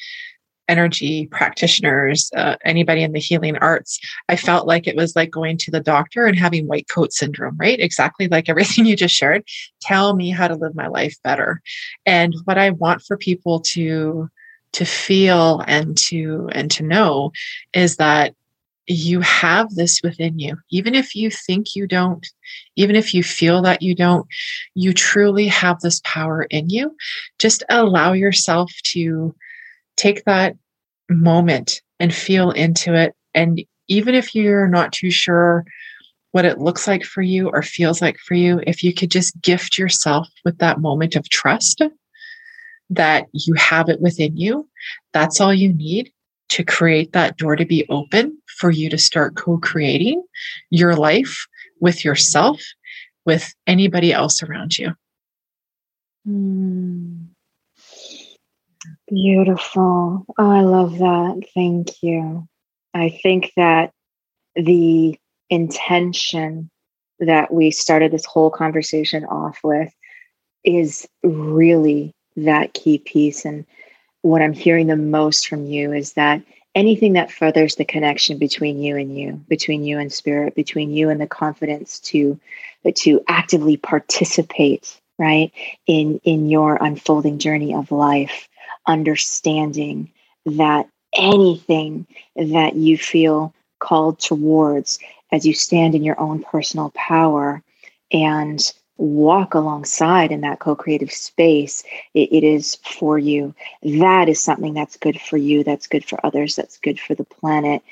energy 0.69 1.27
practitioners, 1.27 2.31
uh, 2.37 2.57
anybody 2.65 3.03
in 3.03 3.13
the 3.13 3.21
healing 3.21 3.57
arts. 3.57 3.99
I 4.29 4.37
felt 4.37 4.67
like 4.67 4.87
it 4.87 4.97
was 4.97 5.17
like 5.17 5.31
going 5.31 5.57
to 5.59 5.71
the 5.71 5.81
doctor 5.81 6.27
and 6.27 6.39
having 6.39 6.67
white 6.67 6.89
coat 6.89 7.13
syndrome, 7.13 7.57
right? 7.59 7.81
Exactly 7.81 8.29
like 8.29 8.49
everything 8.49 8.87
you 8.87 8.97
just 8.97 9.15
shared. 9.15 9.45
Tell 9.81 10.15
me 10.15 10.31
how 10.31 10.49
to 10.49 10.57
live 10.57 10.75
my 10.75 10.89
life 10.89 11.17
better, 11.25 11.63
and 12.07 12.35
what 12.45 12.59
I 12.59 12.71
want 12.71 13.03
for 13.03 13.17
people 13.17 13.61
to 13.73 14.29
to 14.73 14.85
feel 14.85 15.65
and 15.67 15.97
to 15.97 16.49
and 16.53 16.71
to 16.73 16.83
know 16.85 17.33
is 17.73 17.97
that 17.97 18.35
you 18.89 19.21
have 19.21 19.75
this 19.75 20.01
within 20.03 20.39
you. 20.39 20.57
Even 20.71 20.95
if 20.95 21.15
you 21.15 21.31
think 21.31 21.77
you 21.77 21.87
don't, 21.87 22.27
even 22.77 22.97
if 22.97 23.13
you 23.13 23.23
feel 23.23 23.61
that 23.63 23.83
you 23.83 23.95
don't, 23.95 24.27
you 24.75 24.95
truly 24.95 25.47
have 25.47 25.81
this 25.81 26.01
power 26.05 26.45
in 26.45 26.71
you. 26.71 26.97
Just 27.39 27.63
allow 27.69 28.13
yourself 28.13 28.73
to 28.85 29.35
take 29.99 30.25
that 30.25 30.57
moment 31.11 31.83
and 32.01 32.15
feel 32.15 32.51
into 32.53 32.95
it. 32.95 33.15
And 33.35 33.63
even 33.89 34.15
if 34.15 34.35
you're 34.35 34.69
not 34.69 34.93
too 34.93 35.11
sure 35.11 35.65
what 36.33 36.45
it 36.45 36.59
looks 36.59 36.87
like 36.87 37.05
for 37.05 37.23
you 37.23 37.49
or 37.49 37.63
feels 37.63 38.01
like 38.01 38.19
for 38.19 38.35
you, 38.35 38.61
if 38.67 38.83
you 38.83 38.95
could 38.95 39.11
just 39.11 39.41
gift 39.43 39.77
yourself 39.79 40.29
with 40.45 40.59
that 40.59 40.81
moment 40.81 41.17
of 41.17 41.29
trust 41.29 41.83
that 42.91 43.27
you 43.33 43.55
have 43.55 43.89
it 43.89 44.01
within 44.01 44.37
you, 44.37 44.69
that's 45.13 45.41
all 45.41 45.53
you 45.53 45.73
need 45.73 46.11
to 46.51 46.65
create 46.65 47.13
that 47.13 47.37
door 47.37 47.57
to 47.57 47.67
be 47.67 47.87
open 47.91 48.37
for 48.59 48.71
you 48.71 48.89
to 48.89 48.99
start 48.99 49.37
co 49.37 49.59
creating 49.59 50.23
your 50.71 50.95
life 50.97 51.47
with 51.81 52.05
yourself, 52.05 52.61
with 53.27 53.55
anybody 53.67 54.13
else 54.13 54.43
around 54.43 54.79
you. 54.79 54.93
Mm. 56.27 57.28
Beautiful. 59.09 60.27
Oh, 60.39 60.51
I 60.51 60.61
love 60.61 60.99
that. 60.99 61.43
Thank 61.55 62.03
you. 62.03 62.47
I 62.95 63.09
think 63.23 63.53
that 63.57 63.93
the 64.57 65.19
intention 65.51 66.71
that 67.21 67.53
we 67.53 67.71
started 67.71 68.13
this 68.13 68.27
whole 68.27 68.51
conversation 68.51 69.25
off 69.25 69.61
with 69.65 69.93
is 70.65 71.09
really 71.23 72.15
that 72.37 72.75
key 72.75 72.99
piece. 72.99 73.45
And 73.45 73.65
what 74.23 74.43
I'm 74.43 74.53
hearing 74.53 74.89
the 74.89 74.97
most 74.97 75.49
from 75.49 75.67
you 75.67 75.93
is 75.93 76.15
that 76.15 76.43
anything 76.75 77.15
that 77.15 77.33
furthers 77.33 77.77
the 77.77 77.85
connection 77.85 78.39
between 78.39 78.81
you 78.83 78.97
and 78.97 79.17
you, 79.17 79.33
between 79.49 79.85
you 79.85 79.99
and 79.99 80.13
spirit, 80.13 80.55
between 80.55 80.93
you 80.93 81.11
and 81.11 81.21
the 81.21 81.27
confidence 81.27 82.01
to 82.01 82.39
to 82.95 83.23
actively 83.29 83.77
participate, 83.77 85.01
right, 85.19 85.53
in 85.87 86.21
in 86.25 86.49
your 86.49 86.77
unfolding 86.77 87.39
journey 87.39 87.75
of 87.75 87.91
life, 87.91 88.48
understanding 88.89 90.11
that 90.47 90.89
anything 91.15 92.07
that 92.37 92.75
you 92.75 92.99
feel 92.99 93.55
called 93.79 94.19
towards 94.19 94.99
as 95.33 95.47
you 95.47 95.55
stand 95.55 95.95
in 95.95 96.03
your 96.03 96.19
own 96.21 96.43
personal 96.43 96.91
power 96.97 97.63
and 98.13 98.73
walk 98.97 99.55
alongside 99.55 100.33
in 100.33 100.41
that 100.41 100.59
co-creative 100.59 101.13
space 101.13 101.85
it, 102.15 102.33
it 102.33 102.45
is 102.45 102.77
for 102.77 103.17
you. 103.19 103.55
That 103.83 104.29
is 104.29 104.43
something 104.43 104.75
that's 104.75 104.97
good 104.97 105.21
for 105.21 105.37
you 105.37 105.63
that's 105.63 105.87
good 105.87 106.05
for 106.05 106.19
others 106.27 106.57
that's 106.57 106.79
good 106.79 106.99
for 106.99 107.15
the 107.15 107.25
planet 107.25 107.83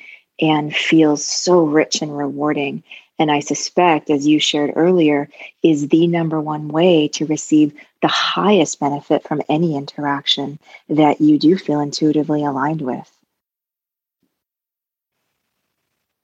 and 0.40 0.74
feels 0.74 1.24
so 1.24 1.64
rich 1.64 2.02
and 2.02 2.16
rewarding 2.16 2.82
and 3.18 3.30
I 3.30 3.40
suspect, 3.40 4.10
as 4.10 4.26
you 4.26 4.38
shared 4.40 4.72
earlier, 4.76 5.28
is 5.62 5.88
the 5.88 6.06
number 6.06 6.40
one 6.40 6.68
way 6.68 7.08
to 7.08 7.26
receive 7.26 7.74
the 8.02 8.08
highest 8.08 8.78
benefit 8.80 9.22
from 9.26 9.42
any 9.48 9.76
interaction 9.76 10.58
that 10.88 11.20
you 11.20 11.38
do 11.38 11.56
feel 11.56 11.80
intuitively 11.80 12.44
aligned 12.44 12.82
with. 12.82 13.10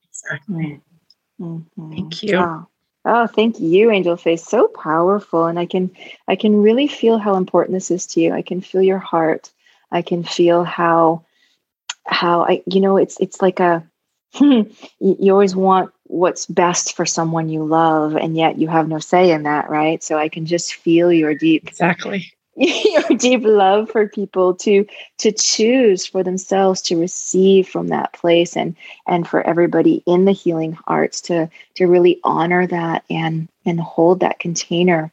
Exactly. 0.08 0.80
Mm-hmm. 1.40 1.92
Thank 1.92 2.22
you. 2.22 2.38
Wow. 2.38 2.68
Oh, 3.04 3.26
thank 3.26 3.60
you, 3.60 3.90
Angel 3.90 4.16
Face. 4.16 4.44
So 4.44 4.68
powerful. 4.68 5.46
And 5.46 5.58
I 5.58 5.66
can 5.66 5.90
I 6.28 6.36
can 6.36 6.62
really 6.62 6.86
feel 6.88 7.18
how 7.18 7.34
important 7.36 7.74
this 7.74 7.90
is 7.90 8.06
to 8.08 8.20
you. 8.20 8.32
I 8.32 8.42
can 8.42 8.60
feel 8.60 8.82
your 8.82 8.98
heart. 8.98 9.50
I 9.90 10.02
can 10.02 10.22
feel 10.24 10.64
how 10.64 11.24
how 12.06 12.42
I 12.44 12.62
you 12.66 12.80
know 12.80 12.96
it's 12.96 13.18
it's 13.20 13.42
like 13.42 13.60
a 13.60 13.84
you 14.40 15.32
always 15.32 15.56
want 15.56 15.92
what's 16.12 16.44
best 16.44 16.94
for 16.94 17.06
someone 17.06 17.48
you 17.48 17.64
love 17.64 18.14
and 18.16 18.36
yet 18.36 18.58
you 18.58 18.68
have 18.68 18.86
no 18.86 18.98
say 18.98 19.30
in 19.30 19.44
that 19.44 19.70
right? 19.70 20.02
So 20.02 20.18
i 20.18 20.28
can 20.28 20.44
just 20.44 20.74
feel 20.74 21.12
your 21.12 21.34
deep 21.34 21.66
exactly. 21.66 22.32
your 22.56 23.02
deep 23.16 23.42
love 23.44 23.88
for 23.90 24.06
people 24.08 24.54
to 24.54 24.86
to 25.16 25.32
choose 25.32 26.04
for 26.04 26.22
themselves 26.22 26.82
to 26.82 27.00
receive 27.00 27.66
from 27.66 27.88
that 27.88 28.12
place 28.12 28.58
and 28.58 28.76
and 29.06 29.26
for 29.26 29.40
everybody 29.40 30.02
in 30.06 30.26
the 30.26 30.32
healing 30.32 30.76
arts 30.86 31.22
to 31.22 31.48
to 31.76 31.86
really 31.86 32.20
honor 32.24 32.66
that 32.66 33.04
and 33.08 33.48
and 33.64 33.80
hold 33.80 34.20
that 34.20 34.38
container 34.38 35.10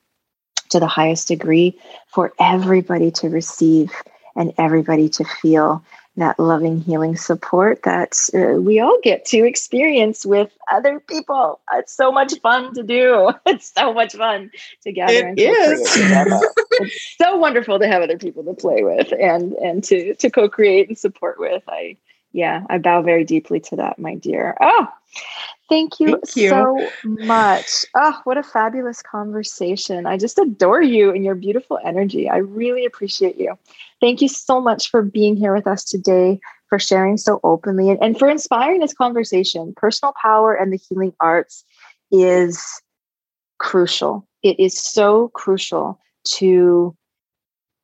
to 0.69 0.81
the 0.81 0.87
highest 0.87 1.29
degree 1.29 1.79
for 2.07 2.33
everybody 2.39 3.09
to 3.09 3.29
receive 3.29 3.89
and 4.35 4.53
everybody 4.57 5.07
to 5.07 5.23
feel 5.23 5.81
that 6.19 6.39
loving 6.39 6.79
healing 6.81 7.15
support 7.15 7.83
that 7.83 8.17
uh, 8.33 8.59
we 8.59 8.79
all 8.79 8.99
get 9.03 9.25
to 9.25 9.45
experience 9.45 10.25
with 10.25 10.51
other 10.71 10.99
people. 10.99 11.59
It's 11.73 11.93
so 11.93 12.11
much 12.11 12.39
fun 12.41 12.73
to 12.75 12.83
do. 12.83 13.31
It's 13.45 13.73
so 13.73 13.93
much 13.93 14.13
fun 14.13 14.51
to 14.83 14.91
gather 14.91 15.13
it 15.13 15.25
and 15.25 15.39
is. 15.39 15.97
it's 15.97 17.15
so 17.17 17.37
wonderful 17.37 17.79
to 17.79 17.87
have 17.87 18.01
other 18.01 18.17
people 18.17 18.43
to 18.43 18.53
play 18.53 18.83
with 18.83 19.11
and 19.11 19.53
and 19.53 19.83
to 19.85 20.13
to 20.15 20.29
co-create 20.29 20.87
and 20.87 20.97
support 20.97 21.39
with. 21.39 21.63
I 21.67 21.97
yeah 22.31 22.63
i 22.69 22.77
bow 22.77 23.01
very 23.01 23.23
deeply 23.23 23.59
to 23.59 23.75
that 23.75 23.99
my 23.99 24.15
dear 24.15 24.55
oh 24.61 24.87
Thank 25.69 25.99
you, 25.99 26.07
Thank 26.07 26.35
you, 26.35 26.49
so 26.49 26.89
much. 27.03 27.85
Oh, 27.95 28.19
what 28.23 28.39
a 28.39 28.43
fabulous 28.43 29.03
conversation. 29.03 30.07
I 30.07 30.17
just 30.17 30.39
adore 30.39 30.81
you 30.81 31.11
and 31.11 31.23
your 31.23 31.35
beautiful 31.35 31.79
energy. 31.85 32.27
I 32.27 32.37
really 32.37 32.85
appreciate 32.85 33.37
you. 33.37 33.57
Thank 34.01 34.21
you 34.21 34.27
so 34.27 34.59
much 34.59 34.89
for 34.89 35.03
being 35.03 35.37
here 35.37 35.53
with 35.53 35.67
us 35.67 35.83
today, 35.83 36.39
for 36.69 36.79
sharing 36.79 37.17
so 37.17 37.39
openly, 37.43 37.91
and, 37.91 38.01
and 38.01 38.17
for 38.17 38.27
inspiring 38.27 38.79
this 38.79 38.95
conversation. 38.95 39.73
Personal 39.77 40.13
power 40.19 40.55
and 40.55 40.73
the 40.73 40.79
healing 40.89 41.13
arts 41.19 41.63
is 42.11 42.63
crucial. 43.59 44.27
It 44.41 44.59
is 44.59 44.81
so 44.81 45.29
crucial 45.29 45.99
to 46.37 46.95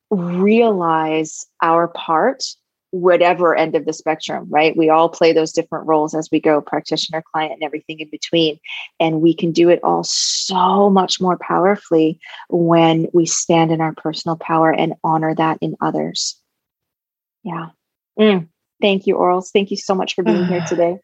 realize 0.09 1.45
our 1.61 1.87
part 1.89 2.43
whatever 2.91 3.55
end 3.55 3.75
of 3.75 3.85
the 3.85 3.93
spectrum, 3.93 4.47
right? 4.49 4.75
We 4.75 4.89
all 4.89 5.09
play 5.09 5.33
those 5.33 5.51
different 5.51 5.87
roles 5.87 6.15
as 6.15 6.29
we 6.31 6.39
go, 6.39 6.61
practitioner, 6.61 7.23
client, 7.33 7.53
and 7.53 7.63
everything 7.63 7.99
in 7.99 8.09
between. 8.09 8.59
And 8.99 9.21
we 9.21 9.33
can 9.33 9.51
do 9.51 9.69
it 9.69 9.79
all 9.83 10.03
so 10.03 10.89
much 10.89 11.19
more 11.19 11.37
powerfully 11.37 12.19
when 12.49 13.07
we 13.13 13.25
stand 13.25 13.71
in 13.71 13.81
our 13.81 13.93
personal 13.93 14.37
power 14.37 14.71
and 14.71 14.93
honor 15.03 15.35
that 15.35 15.57
in 15.61 15.75
others. 15.81 16.39
Yeah. 17.43 17.69
Mm. 18.19 18.47
Thank 18.81 19.07
you, 19.07 19.15
Orlea. 19.15 19.49
Thank 19.51 19.71
you 19.71 19.77
so 19.77 19.95
much 19.95 20.15
for 20.15 20.23
being 20.23 20.45
here 20.45 20.63
today. 20.67 20.99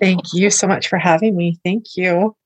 Thank 0.00 0.32
you 0.32 0.50
so 0.50 0.66
much 0.66 0.88
for 0.88 0.98
having 0.98 1.36
me. 1.36 1.58
Thank 1.64 1.96
you. 1.96 2.36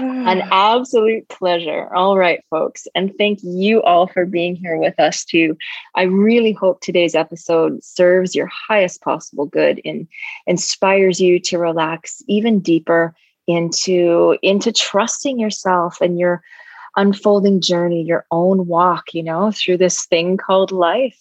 An 0.00 0.42
absolute 0.52 1.28
pleasure. 1.28 1.94
All 1.94 2.16
right, 2.16 2.42
folks. 2.50 2.86
And 2.94 3.12
thank 3.18 3.40
you 3.42 3.82
all 3.82 4.06
for 4.06 4.26
being 4.26 4.56
here 4.56 4.76
with 4.76 4.98
us 4.98 5.24
too. 5.24 5.56
I 5.94 6.02
really 6.02 6.52
hope 6.52 6.80
today's 6.80 7.14
episode 7.14 7.82
serves 7.84 8.34
your 8.34 8.48
highest 8.68 9.02
possible 9.02 9.46
good 9.46 9.80
and 9.84 10.08
inspires 10.46 11.20
you 11.20 11.38
to 11.40 11.58
relax 11.58 12.22
even 12.26 12.60
deeper 12.60 13.14
into 13.46 14.36
into 14.42 14.72
trusting 14.72 15.38
yourself 15.38 16.00
and 16.00 16.18
your 16.18 16.42
unfolding 16.96 17.60
journey, 17.60 18.02
your 18.02 18.26
own 18.30 18.66
walk, 18.66 19.14
you 19.14 19.22
know, 19.22 19.52
through 19.52 19.78
this 19.78 20.06
thing 20.06 20.36
called 20.36 20.72
life. 20.72 21.18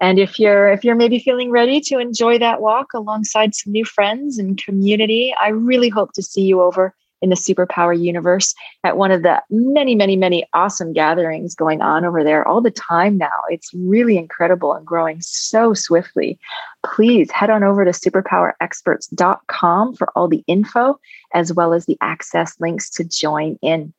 And 0.00 0.18
if 0.18 0.38
you're 0.38 0.72
if 0.72 0.84
you're 0.84 0.94
maybe 0.94 1.18
feeling 1.18 1.50
ready 1.50 1.80
to 1.82 1.98
enjoy 1.98 2.38
that 2.38 2.60
walk 2.60 2.94
alongside 2.94 3.54
some 3.54 3.72
new 3.72 3.84
friends 3.84 4.38
and 4.38 4.62
community, 4.62 5.34
I 5.38 5.48
really 5.48 5.88
hope 5.88 6.12
to 6.14 6.22
see 6.22 6.42
you 6.42 6.60
over 6.60 6.94
in 7.24 7.30
the 7.30 7.36
superpower 7.36 7.98
universe 7.98 8.54
at 8.84 8.98
one 8.98 9.10
of 9.10 9.22
the 9.22 9.42
many, 9.48 9.94
many, 9.94 10.14
many 10.14 10.46
awesome 10.52 10.92
gatherings 10.92 11.54
going 11.54 11.80
on 11.80 12.04
over 12.04 12.22
there 12.22 12.46
all 12.46 12.60
the 12.60 12.70
time 12.70 13.16
now. 13.16 13.30
It's 13.48 13.72
really 13.72 14.18
incredible 14.18 14.74
and 14.74 14.86
growing 14.86 15.22
so 15.22 15.72
swiftly. 15.72 16.38
Please 16.84 17.30
head 17.30 17.48
on 17.48 17.64
over 17.64 17.82
to 17.82 17.92
superpowerexperts.com 17.92 19.94
for 19.94 20.10
all 20.14 20.28
the 20.28 20.44
info 20.46 21.00
as 21.32 21.50
well 21.50 21.72
as 21.72 21.86
the 21.86 21.96
access 22.02 22.60
links 22.60 22.90
to 22.90 23.04
join 23.04 23.58
in. 23.62 23.94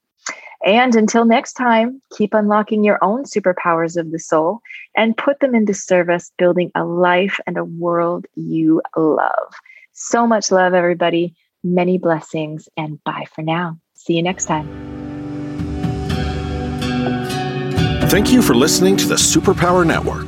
And 0.63 0.95
until 0.95 1.26
next 1.26 1.53
time, 1.53 1.99
keep 2.15 2.36
unlocking 2.36 2.84
your 2.84 3.03
own 3.03 3.23
superpowers 3.23 3.97
of 3.97 4.11
the 4.11 4.19
soul 4.19 4.61
and 4.95 5.17
put 5.17 5.39
them 5.39 5.55
into 5.55 5.73
service, 5.73 6.32
building 6.38 6.71
a 6.76 6.86
life 6.86 7.39
and 7.47 7.57
a 7.57 7.65
world 7.65 8.28
you 8.36 8.84
love. 8.95 9.53
So 9.93 10.28
much 10.28 10.51
love, 10.51 10.76
everybody. 10.76 11.36
Many 11.66 11.97
blessings, 11.97 12.70
and 12.78 13.03
bye 13.03 13.26
for 13.34 13.41
now. 13.41 13.80
See 13.95 14.13
you 14.13 14.22
next 14.22 14.45
time. 14.45 14.68
Thank 18.07 18.32
you 18.32 18.43
for 18.43 18.53
listening 18.53 18.97
to 18.97 19.07
the 19.07 19.16
Superpower 19.16 19.86
Network. 19.86 20.28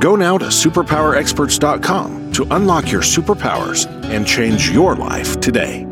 Go 0.00 0.14
now 0.14 0.38
to 0.38 0.46
superpowerexperts.com 0.46 2.32
to 2.32 2.46
unlock 2.54 2.92
your 2.92 3.02
superpowers 3.02 3.86
and 4.04 4.24
change 4.24 4.70
your 4.70 4.94
life 4.94 5.40
today. 5.40 5.89